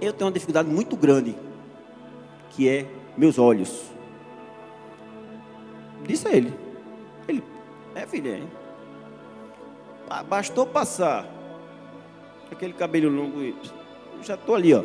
Eu 0.00 0.14
tenho 0.14 0.28
uma 0.28 0.32
dificuldade 0.32 0.70
muito 0.70 0.96
grande, 0.96 1.36
que 2.48 2.66
é 2.66 2.86
meus 3.14 3.38
olhos. 3.38 3.90
Disse 6.06 6.26
a 6.26 6.30
ele. 6.30 6.54
Ele, 7.28 7.44
é 7.94 8.06
filho, 8.06 8.32
é. 10.08 10.22
Bastou 10.22 10.64
passar 10.64 11.39
aquele 12.54 12.72
cabelo 12.72 13.08
longo 13.08 13.42
e 13.42 13.54
já 14.22 14.34
estou 14.34 14.54
ali, 14.54 14.74
ó. 14.74 14.82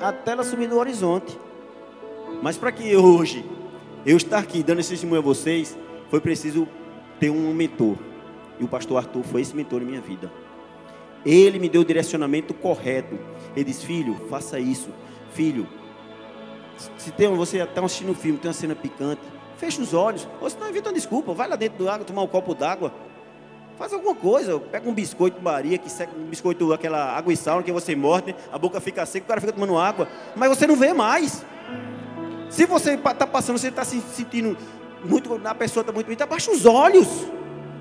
Até 0.00 0.32
ela 0.32 0.42
sumir 0.42 0.68
no 0.68 0.78
horizonte. 0.78 1.38
Mas 2.42 2.56
para 2.56 2.72
que 2.72 2.96
hoje 2.96 3.44
eu 4.04 4.16
estar 4.16 4.38
aqui 4.38 4.62
dando 4.62 4.80
esse 4.80 4.90
testemunho 4.90 5.20
a 5.20 5.24
vocês, 5.24 5.76
foi 6.10 6.20
preciso 6.20 6.66
ter 7.20 7.30
um 7.30 7.54
mentor. 7.54 7.96
E 8.58 8.64
o 8.64 8.68
pastor 8.68 8.98
Arthur 8.98 9.22
foi 9.22 9.42
esse 9.42 9.54
mentor 9.54 9.82
em 9.82 9.86
minha 9.86 10.00
vida. 10.00 10.32
Ele 11.24 11.58
me 11.58 11.68
deu 11.68 11.82
o 11.82 11.84
direcionamento 11.84 12.54
correto. 12.54 13.18
Ele 13.54 13.64
disse: 13.64 13.86
Filho, 13.86 14.14
faça 14.28 14.58
isso. 14.58 14.88
Filho, 15.32 15.66
se 16.98 17.10
tem, 17.10 17.28
você 17.34 17.58
está 17.58 17.84
assistindo 17.84 18.10
um 18.10 18.14
filme, 18.14 18.38
tem 18.38 18.48
uma 18.48 18.54
cena 18.54 18.74
picante, 18.74 19.20
fecha 19.56 19.80
os 19.80 19.92
olhos. 19.94 20.26
Ou 20.40 20.48
se 20.48 20.58
não, 20.58 20.68
evita 20.68 20.88
uma 20.88 20.94
desculpa. 20.94 21.32
Vai 21.32 21.48
lá 21.48 21.56
dentro 21.56 21.78
do 21.78 21.88
água 21.88 22.04
tomar 22.04 22.22
um 22.22 22.26
copo 22.26 22.54
d'água. 22.54 22.92
Faz 23.78 23.92
alguma 23.92 24.14
coisa, 24.14 24.58
pega 24.58 24.88
um 24.88 24.94
biscoito 24.94 25.40
Maria, 25.42 25.76
que 25.76 25.90
seca 25.90 26.10
um 26.16 26.24
biscoito, 26.24 26.72
aquela 26.72 27.14
água 27.14 27.30
e 27.30 27.36
sal, 27.36 27.62
que 27.62 27.70
você 27.70 27.94
morde, 27.94 28.34
a 28.50 28.58
boca 28.58 28.80
fica 28.80 29.04
seca, 29.04 29.24
o 29.24 29.28
cara 29.28 29.40
fica 29.40 29.52
tomando 29.52 29.76
água, 29.76 30.08
mas 30.34 30.48
você 30.48 30.66
não 30.66 30.76
vê 30.76 30.94
mais. 30.94 31.44
Se 32.48 32.64
você 32.64 32.94
está 32.94 33.26
passando, 33.26 33.58
você 33.58 33.68
está 33.68 33.84
se 33.84 34.00
sentindo 34.00 34.56
muito, 35.04 35.38
a 35.44 35.54
pessoa 35.54 35.82
está 35.82 35.92
muito 35.92 36.06
bonita, 36.06 36.24
abaixa 36.24 36.50
os 36.50 36.64
olhos. 36.64 37.06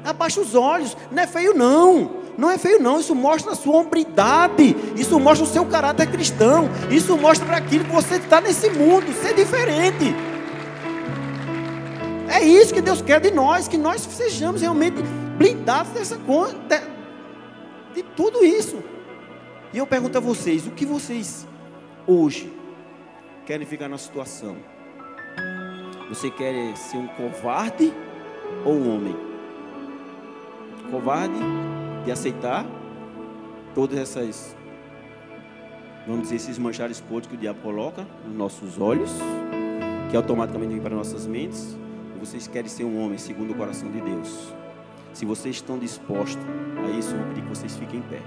Abaixa 0.04 0.41
os 0.41 0.54
olhos. 0.54 0.96
Não 1.10 1.24
é 1.24 1.28
feio, 1.28 1.54
não. 1.54 2.12
Não 2.38 2.52
é 2.52 2.58
feio, 2.58 2.80
não. 2.80 3.00
Isso 3.00 3.16
mostra 3.16 3.54
a 3.54 3.56
sua 3.56 3.78
hombridade. 3.78 4.76
Isso 4.96 5.20
mostra 5.20 5.48
o 5.48 5.50
seu 5.50 5.66
caráter 5.66 6.06
cristão. 6.08 6.70
Isso 6.91 7.18
mostra 7.18 7.46
para 7.46 7.58
aquilo 7.58 7.86
que 7.86 7.91
você 7.91 8.16
está 8.16 8.39
nesse 8.39 8.70
mundo. 8.70 9.12
Ser 9.20 9.34
diferente. 9.34 10.16
É 12.28 12.43
isso 12.43 12.72
que 12.72 12.82
Deus 12.82 13.02
quer 13.02 13.20
de 13.20 13.32
nós. 13.32 13.68
Que 13.68 13.78
nós 13.78 14.02
sejamos 14.02 14.62
realmente 14.62 15.02
blindados 15.38 15.92
dessa 15.94 16.18
coisa. 16.18 16.58
De, 16.68 18.02
de 18.02 18.04
tudo 18.16 18.44
isso. 18.44 18.84
E 19.74 19.78
eu 19.78 19.86
pergunto 19.88 20.18
a 20.18 20.22
vocês: 20.22 20.66
o 20.68 20.72
que 20.72 20.86
vocês 20.86 21.48
hoje 22.08 22.52
querem 23.46 23.66
ficar 23.66 23.90
na 23.90 23.98
situação? 23.98 24.58
Você 26.10 26.30
quer 26.30 26.76
ser 26.78 26.98
um 26.98 27.08
covarde 27.08 27.92
ou 28.64 28.74
um 28.74 28.96
homem? 28.96 29.16
Covarde 30.92 31.36
de 32.06 32.12
aceitar 32.12 32.66
todas 33.74 33.98
essas, 33.98 34.56
vamos 36.06 36.24
dizer, 36.24 36.36
esses 36.36 36.60
manchares 36.60 37.02
podres 37.02 37.28
que 37.28 37.36
o 37.36 37.38
diabo 37.38 37.60
coloca 37.62 38.06
nos 38.24 38.36
nossos 38.36 38.80
olhos, 38.80 39.12
que 40.12 40.16
automaticamente 40.16 40.74
vem 40.74 40.82
para 40.82 40.96
nossas 40.96 41.26
mentes. 41.26 41.76
Ou 42.14 42.20
vocês 42.20 42.48
querem 42.48 42.70
ser 42.70 42.84
um 42.84 43.04
homem 43.04 43.18
segundo 43.18 43.52
o 43.52 43.56
coração 43.56 43.92
de 43.92 44.00
Deus? 44.00 44.54
Se 45.16 45.24
vocês 45.24 45.55
estão 45.55 45.80
dispostos 45.80 46.43
a 46.78 46.89
isso, 46.89 47.13
eu 47.13 47.20
vou 47.20 47.28
pedir 47.30 47.41
que 47.43 47.47
vocês 47.47 47.74
fiquem 47.78 47.99
em 47.99 48.03
pé. 48.03 48.20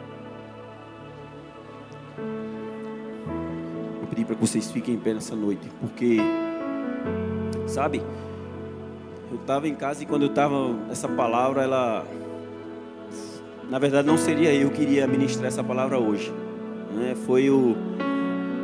Vou 3.98 4.06
pedir 4.08 4.24
para 4.24 4.34
que 4.34 4.40
vocês 4.40 4.70
fiquem 4.70 4.94
em 4.94 4.98
pé 4.98 5.12
nessa 5.12 5.36
noite, 5.36 5.68
porque, 5.82 6.16
sabe, 7.66 8.02
eu 9.30 9.36
estava 9.36 9.68
em 9.68 9.74
casa 9.74 10.02
e 10.02 10.06
quando 10.06 10.22
eu 10.22 10.30
estava, 10.30 10.54
essa 10.90 11.06
palavra, 11.06 11.62
ela, 11.62 12.06
na 13.68 13.78
verdade, 13.78 14.08
não 14.08 14.16
seria 14.16 14.54
eu 14.54 14.70
que 14.70 14.80
iria 14.80 15.06
ministrar 15.06 15.48
essa 15.48 15.62
palavra 15.62 15.98
hoje. 15.98 16.32
Né? 16.94 17.14
Foi 17.26 17.50
o, 17.50 17.76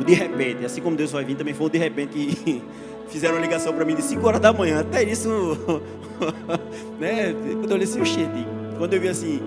o 0.01 0.03
de 0.03 0.15
repente, 0.15 0.65
assim 0.65 0.81
como 0.81 0.97
Deus 0.97 1.13
vai 1.13 1.27
vir, 1.27 1.37
também 1.37 1.53
foi 1.53 1.67
o 1.67 1.71
de 1.71 1.77
repente 1.77 2.35
que 2.35 2.63
fizeram 3.09 3.35
uma 3.35 3.41
ligação 3.41 3.73
para 3.73 3.85
mim 3.85 3.95
de 3.95 4.03
5 4.03 4.27
horas 4.27 4.41
da 4.41 4.53
manhã. 4.53 4.81
Até 4.81 5.03
isso, 5.03 5.29
né? 6.99 7.33
Quando 7.33 7.71
eu 7.71 7.75
olhei 7.75 7.85
assim, 7.85 8.01
oxente, 8.01 8.47
quando 8.79 8.95
eu 8.95 9.01
vi 9.01 9.09
assim, 9.09 9.41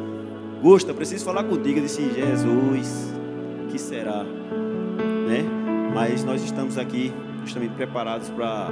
Gusta, 0.61 0.93
preciso 0.93 1.23
falar 1.23 1.43
contigo, 1.43 1.79
eu 1.79 1.83
disse, 1.83 2.01
Jesus, 2.13 3.13
que 3.69 3.77
será? 3.77 4.23
Né? 4.23 5.43
Mas 5.93 6.23
nós 6.23 6.43
estamos 6.43 6.77
aqui 6.77 7.13
justamente 7.41 7.73
preparados 7.75 8.29
para 8.29 8.69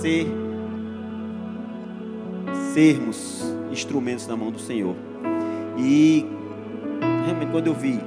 ser 0.00 0.26
sermos 2.72 3.42
instrumentos 3.70 4.26
na 4.26 4.36
mão 4.36 4.50
do 4.50 4.58
Senhor. 4.58 4.94
E 5.78 6.26
realmente 7.24 7.50
quando 7.50 7.68
eu 7.68 7.74
vi 7.74 8.00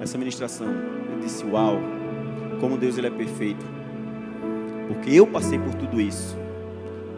essa 0.00 0.16
ministração, 0.18 0.66
eu 0.66 1.20
disse: 1.20 1.44
"Uau, 1.44 1.78
como 2.60 2.76
Deus 2.76 2.98
ele 2.98 3.06
é 3.06 3.10
perfeito". 3.10 3.64
Porque 4.92 5.10
eu 5.10 5.26
passei 5.26 5.58
por 5.58 5.74
tudo 5.74 6.00
isso. 6.00 6.36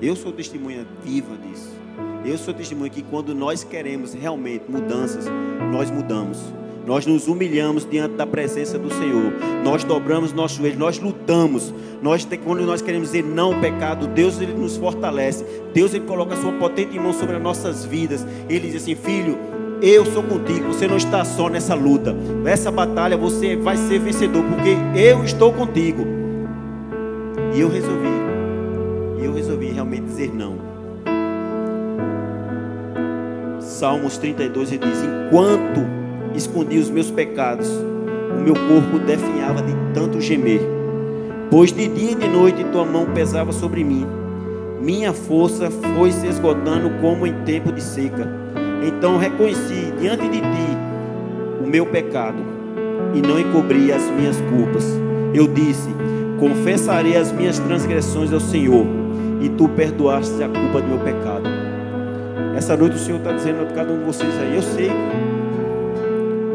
Eu 0.01 0.15
sou 0.15 0.33
testemunha 0.33 0.87
viva 1.03 1.37
disso. 1.37 1.71
Eu 2.25 2.39
sou 2.39 2.55
testemunha 2.55 2.89
que 2.89 3.03
quando 3.03 3.35
nós 3.35 3.65
queremos 3.65 4.15
realmente 4.15 4.65
mudanças, 4.69 5.27
nós 5.73 5.91
mudamos. 5.91 6.39
Nós 6.87 7.05
nos 7.05 7.27
humilhamos 7.27 7.89
diante 7.89 8.15
da 8.15 8.27
presença 8.27 8.79
do 8.79 8.93
Senhor. 8.93 9.33
Nós 9.65 9.83
dobramos 9.83 10.33
nossos 10.33 10.59
joelhos, 10.59 10.79
nós 10.79 10.99
lutamos. 10.99 11.75
Nós, 12.01 12.27
quando 12.45 12.65
nós 12.65 12.81
queremos 12.81 13.09
dizer 13.09 13.25
não 13.25 13.55
ao 13.55 13.61
pecado, 13.61 14.07
Deus 14.07 14.41
ele 14.41 14.53
nos 14.53 14.77
fortalece. 14.77 15.45
Deus 15.73 15.93
ele 15.95 16.05
coloca 16.05 16.35
a 16.35 16.37
sua 16.37 16.53
potente 16.53 16.99
mão 16.99 17.13
sobre 17.13 17.37
as 17.37 17.43
nossas 17.43 17.85
vidas. 17.85 18.25
Ele 18.49 18.69
diz 18.69 18.83
assim: 18.83 18.95
Filho, 18.95 19.39
eu 19.83 20.05
sou 20.07 20.23
contigo. 20.23 20.69
Você 20.69 20.87
não 20.87 20.97
está 20.97 21.25
só 21.25 21.49
nessa 21.49 21.75
luta. 21.75 22.13
Nessa 22.13 22.71
batalha 22.71 23.17
você 23.17 23.57
vai 23.57 23.77
ser 23.77 23.99
vencedor, 23.99 24.45
porque 24.45 24.77
eu 24.95 25.25
estou 25.25 25.53
contigo. 25.53 26.24
E 27.55 27.61
eu 27.61 27.69
resolvi. 27.69 28.09
Eu 29.23 29.33
resolvi 29.33 29.67
realmente 29.67 30.07
dizer 30.07 30.35
não. 30.35 30.57
Salmos 33.61 34.19
32 34.19 34.73
ele 34.73 34.85
diz: 34.85 35.03
Enquanto 35.03 35.81
escondi 36.35 36.79
os 36.79 36.91
meus 36.91 37.13
pecados, 37.13 37.69
o 37.69 38.43
meu 38.43 38.55
corpo 38.55 38.99
definhava 39.07 39.63
de 39.63 39.73
tanto 39.95 40.21
gemer. 40.21 40.61
Pois 41.49 41.73
de 41.73 41.87
dia 41.87 42.11
e 42.11 42.15
de 42.17 42.27
noite 42.27 42.65
tua 42.65 42.85
mão 42.85 43.07
pesava 43.15 43.53
sobre 43.53 43.85
mim. 43.85 44.05
Minha 44.81 45.13
força 45.13 45.71
foi 45.71 46.11
se 46.11 46.27
esgotando 46.27 46.91
como 47.01 47.25
em 47.25 47.35
tempo 47.45 47.71
de 47.71 47.81
seca. 47.81 48.29
Então 48.85 49.17
reconheci 49.17 49.93
diante 50.01 50.29
de 50.29 50.41
ti 50.41 50.77
o 51.63 51.67
meu 51.67 51.87
pecado 51.87 52.39
e 53.15 53.23
não 53.23 53.39
encobri 53.39 53.93
as 53.93 54.03
minhas 54.11 54.41
culpas. 54.41 54.85
Eu 55.33 55.47
disse: 55.47 55.89
Confessarei 56.45 57.17
as 57.17 57.33
minhas 57.33 57.59
transgressões 57.59 58.31
ao 58.31 58.39
Senhor, 58.39 58.85
e 59.41 59.49
tu 59.49 59.67
perdoaste 59.67 60.43
a 60.43 60.47
culpa 60.47 60.83
do 60.83 60.89
meu 60.89 60.99
pecado. 60.99 61.49
Essa 62.55 62.77
noite 62.77 62.97
o 62.97 62.99
Senhor 62.99 63.17
está 63.17 63.33
dizendo 63.33 63.63
a 63.63 63.67
cada 63.75 63.91
um 63.91 64.01
de 64.01 64.05
vocês 64.05 64.31
aí, 64.39 64.55
eu 64.55 64.61
sei 64.63 64.93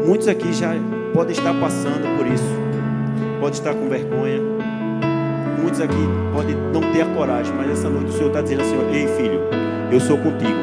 Muitos 0.06 0.28
aqui 0.28 0.52
já 0.52 0.74
podem 1.12 1.32
estar 1.32 1.52
passando 1.54 2.16
por 2.16 2.24
isso, 2.24 2.44
pode 3.40 3.56
estar 3.56 3.74
com 3.74 3.88
vergonha. 3.88 4.40
Muitos 5.60 5.80
aqui 5.80 6.08
podem 6.32 6.54
não 6.72 6.92
ter 6.92 7.02
a 7.02 7.06
coragem, 7.06 7.52
mas 7.56 7.72
essa 7.72 7.88
noite 7.88 8.10
o 8.10 8.12
Senhor 8.12 8.28
está 8.28 8.42
dizendo 8.42 8.62
assim: 8.62 8.76
Ei 8.92 9.08
filho, 9.08 9.40
eu 9.90 9.98
sou 9.98 10.16
contigo. 10.18 10.58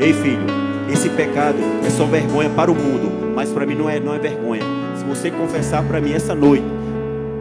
Ei 0.00 0.12
filho, 0.12 0.46
esse 0.92 1.08
pecado 1.10 1.58
é 1.86 1.90
só 1.90 2.06
vergonha 2.06 2.50
para 2.50 2.72
o 2.72 2.74
mundo, 2.74 3.32
mas 3.36 3.50
para 3.50 3.64
mim 3.64 3.76
não 3.76 3.88
é, 3.88 4.00
não 4.00 4.12
é 4.12 4.18
vergonha. 4.18 4.62
Se 4.96 5.04
você 5.04 5.30
confessar 5.30 5.84
para 5.84 6.00
mim 6.00 6.12
essa 6.12 6.34
noite, 6.34 6.77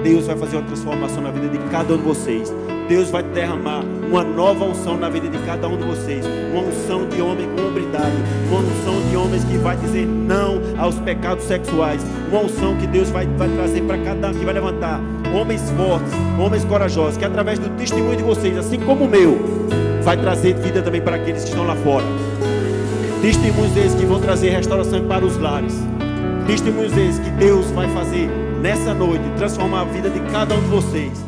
Deus 0.03 0.27
vai 0.27 0.37
fazer 0.37 0.57
uma 0.57 0.65
transformação 0.67 1.21
na 1.21 1.31
vida 1.31 1.49
de 1.49 1.57
cada 1.69 1.93
um 1.93 1.97
de 1.97 2.03
vocês. 2.03 2.53
Deus 2.87 3.09
vai 3.09 3.21
derramar 3.21 3.83
uma 4.09 4.23
nova 4.23 4.63
unção 4.63 4.97
na 4.97 5.09
vida 5.09 5.27
de 5.27 5.37
cada 5.39 5.67
um 5.67 5.77
de 5.77 5.83
vocês. 5.83 6.25
Uma 6.51 6.63
unção 6.63 7.07
de 7.07 7.21
homem 7.21 7.47
com 7.55 7.67
hombridade. 7.67 8.15
Uma 8.49 8.61
unção 8.61 9.09
de 9.09 9.17
homens 9.17 9.43
que 9.43 9.57
vai 9.57 9.75
dizer 9.75 10.05
não 10.05 10.61
aos 10.77 10.95
pecados 10.99 11.43
sexuais. 11.43 12.01
Uma 12.31 12.41
unção 12.41 12.75
que 12.77 12.87
Deus 12.87 13.09
vai, 13.09 13.25
vai 13.25 13.49
trazer 13.49 13.81
para 13.81 13.97
cada 13.97 14.29
um, 14.29 14.33
que 14.33 14.45
vai 14.45 14.53
levantar 14.53 15.01
homens 15.33 15.69
fortes, 15.71 16.13
homens 16.39 16.63
corajosos, 16.63 17.17
que 17.17 17.25
através 17.25 17.59
do 17.59 17.69
testemunho 17.71 18.15
de 18.15 18.23
vocês, 18.23 18.57
assim 18.57 18.79
como 18.79 19.05
o 19.05 19.07
meu, 19.09 19.37
vai 20.03 20.15
trazer 20.15 20.55
vida 20.55 20.81
também 20.81 21.01
para 21.01 21.17
aqueles 21.17 21.43
que 21.43 21.49
estão 21.49 21.65
lá 21.65 21.75
fora. 21.75 22.05
Testemunhos 23.21 23.75
esses 23.75 23.95
que 23.95 24.05
vão 24.05 24.21
trazer 24.21 24.49
restauração 24.51 25.03
para 25.05 25.25
os 25.25 25.37
lares. 25.37 25.75
Testemunhos 26.45 26.95
esses 26.95 27.19
que 27.19 27.29
Deus 27.31 27.65
vai 27.71 27.89
fazer 27.89 28.46
nessa 28.61 28.93
noite, 28.93 29.23
transformar 29.37 29.81
a 29.81 29.85
vida 29.85 30.09
de 30.09 30.19
cada 30.31 30.55
um 30.55 30.61
de 30.61 30.67
vocês. 30.67 31.26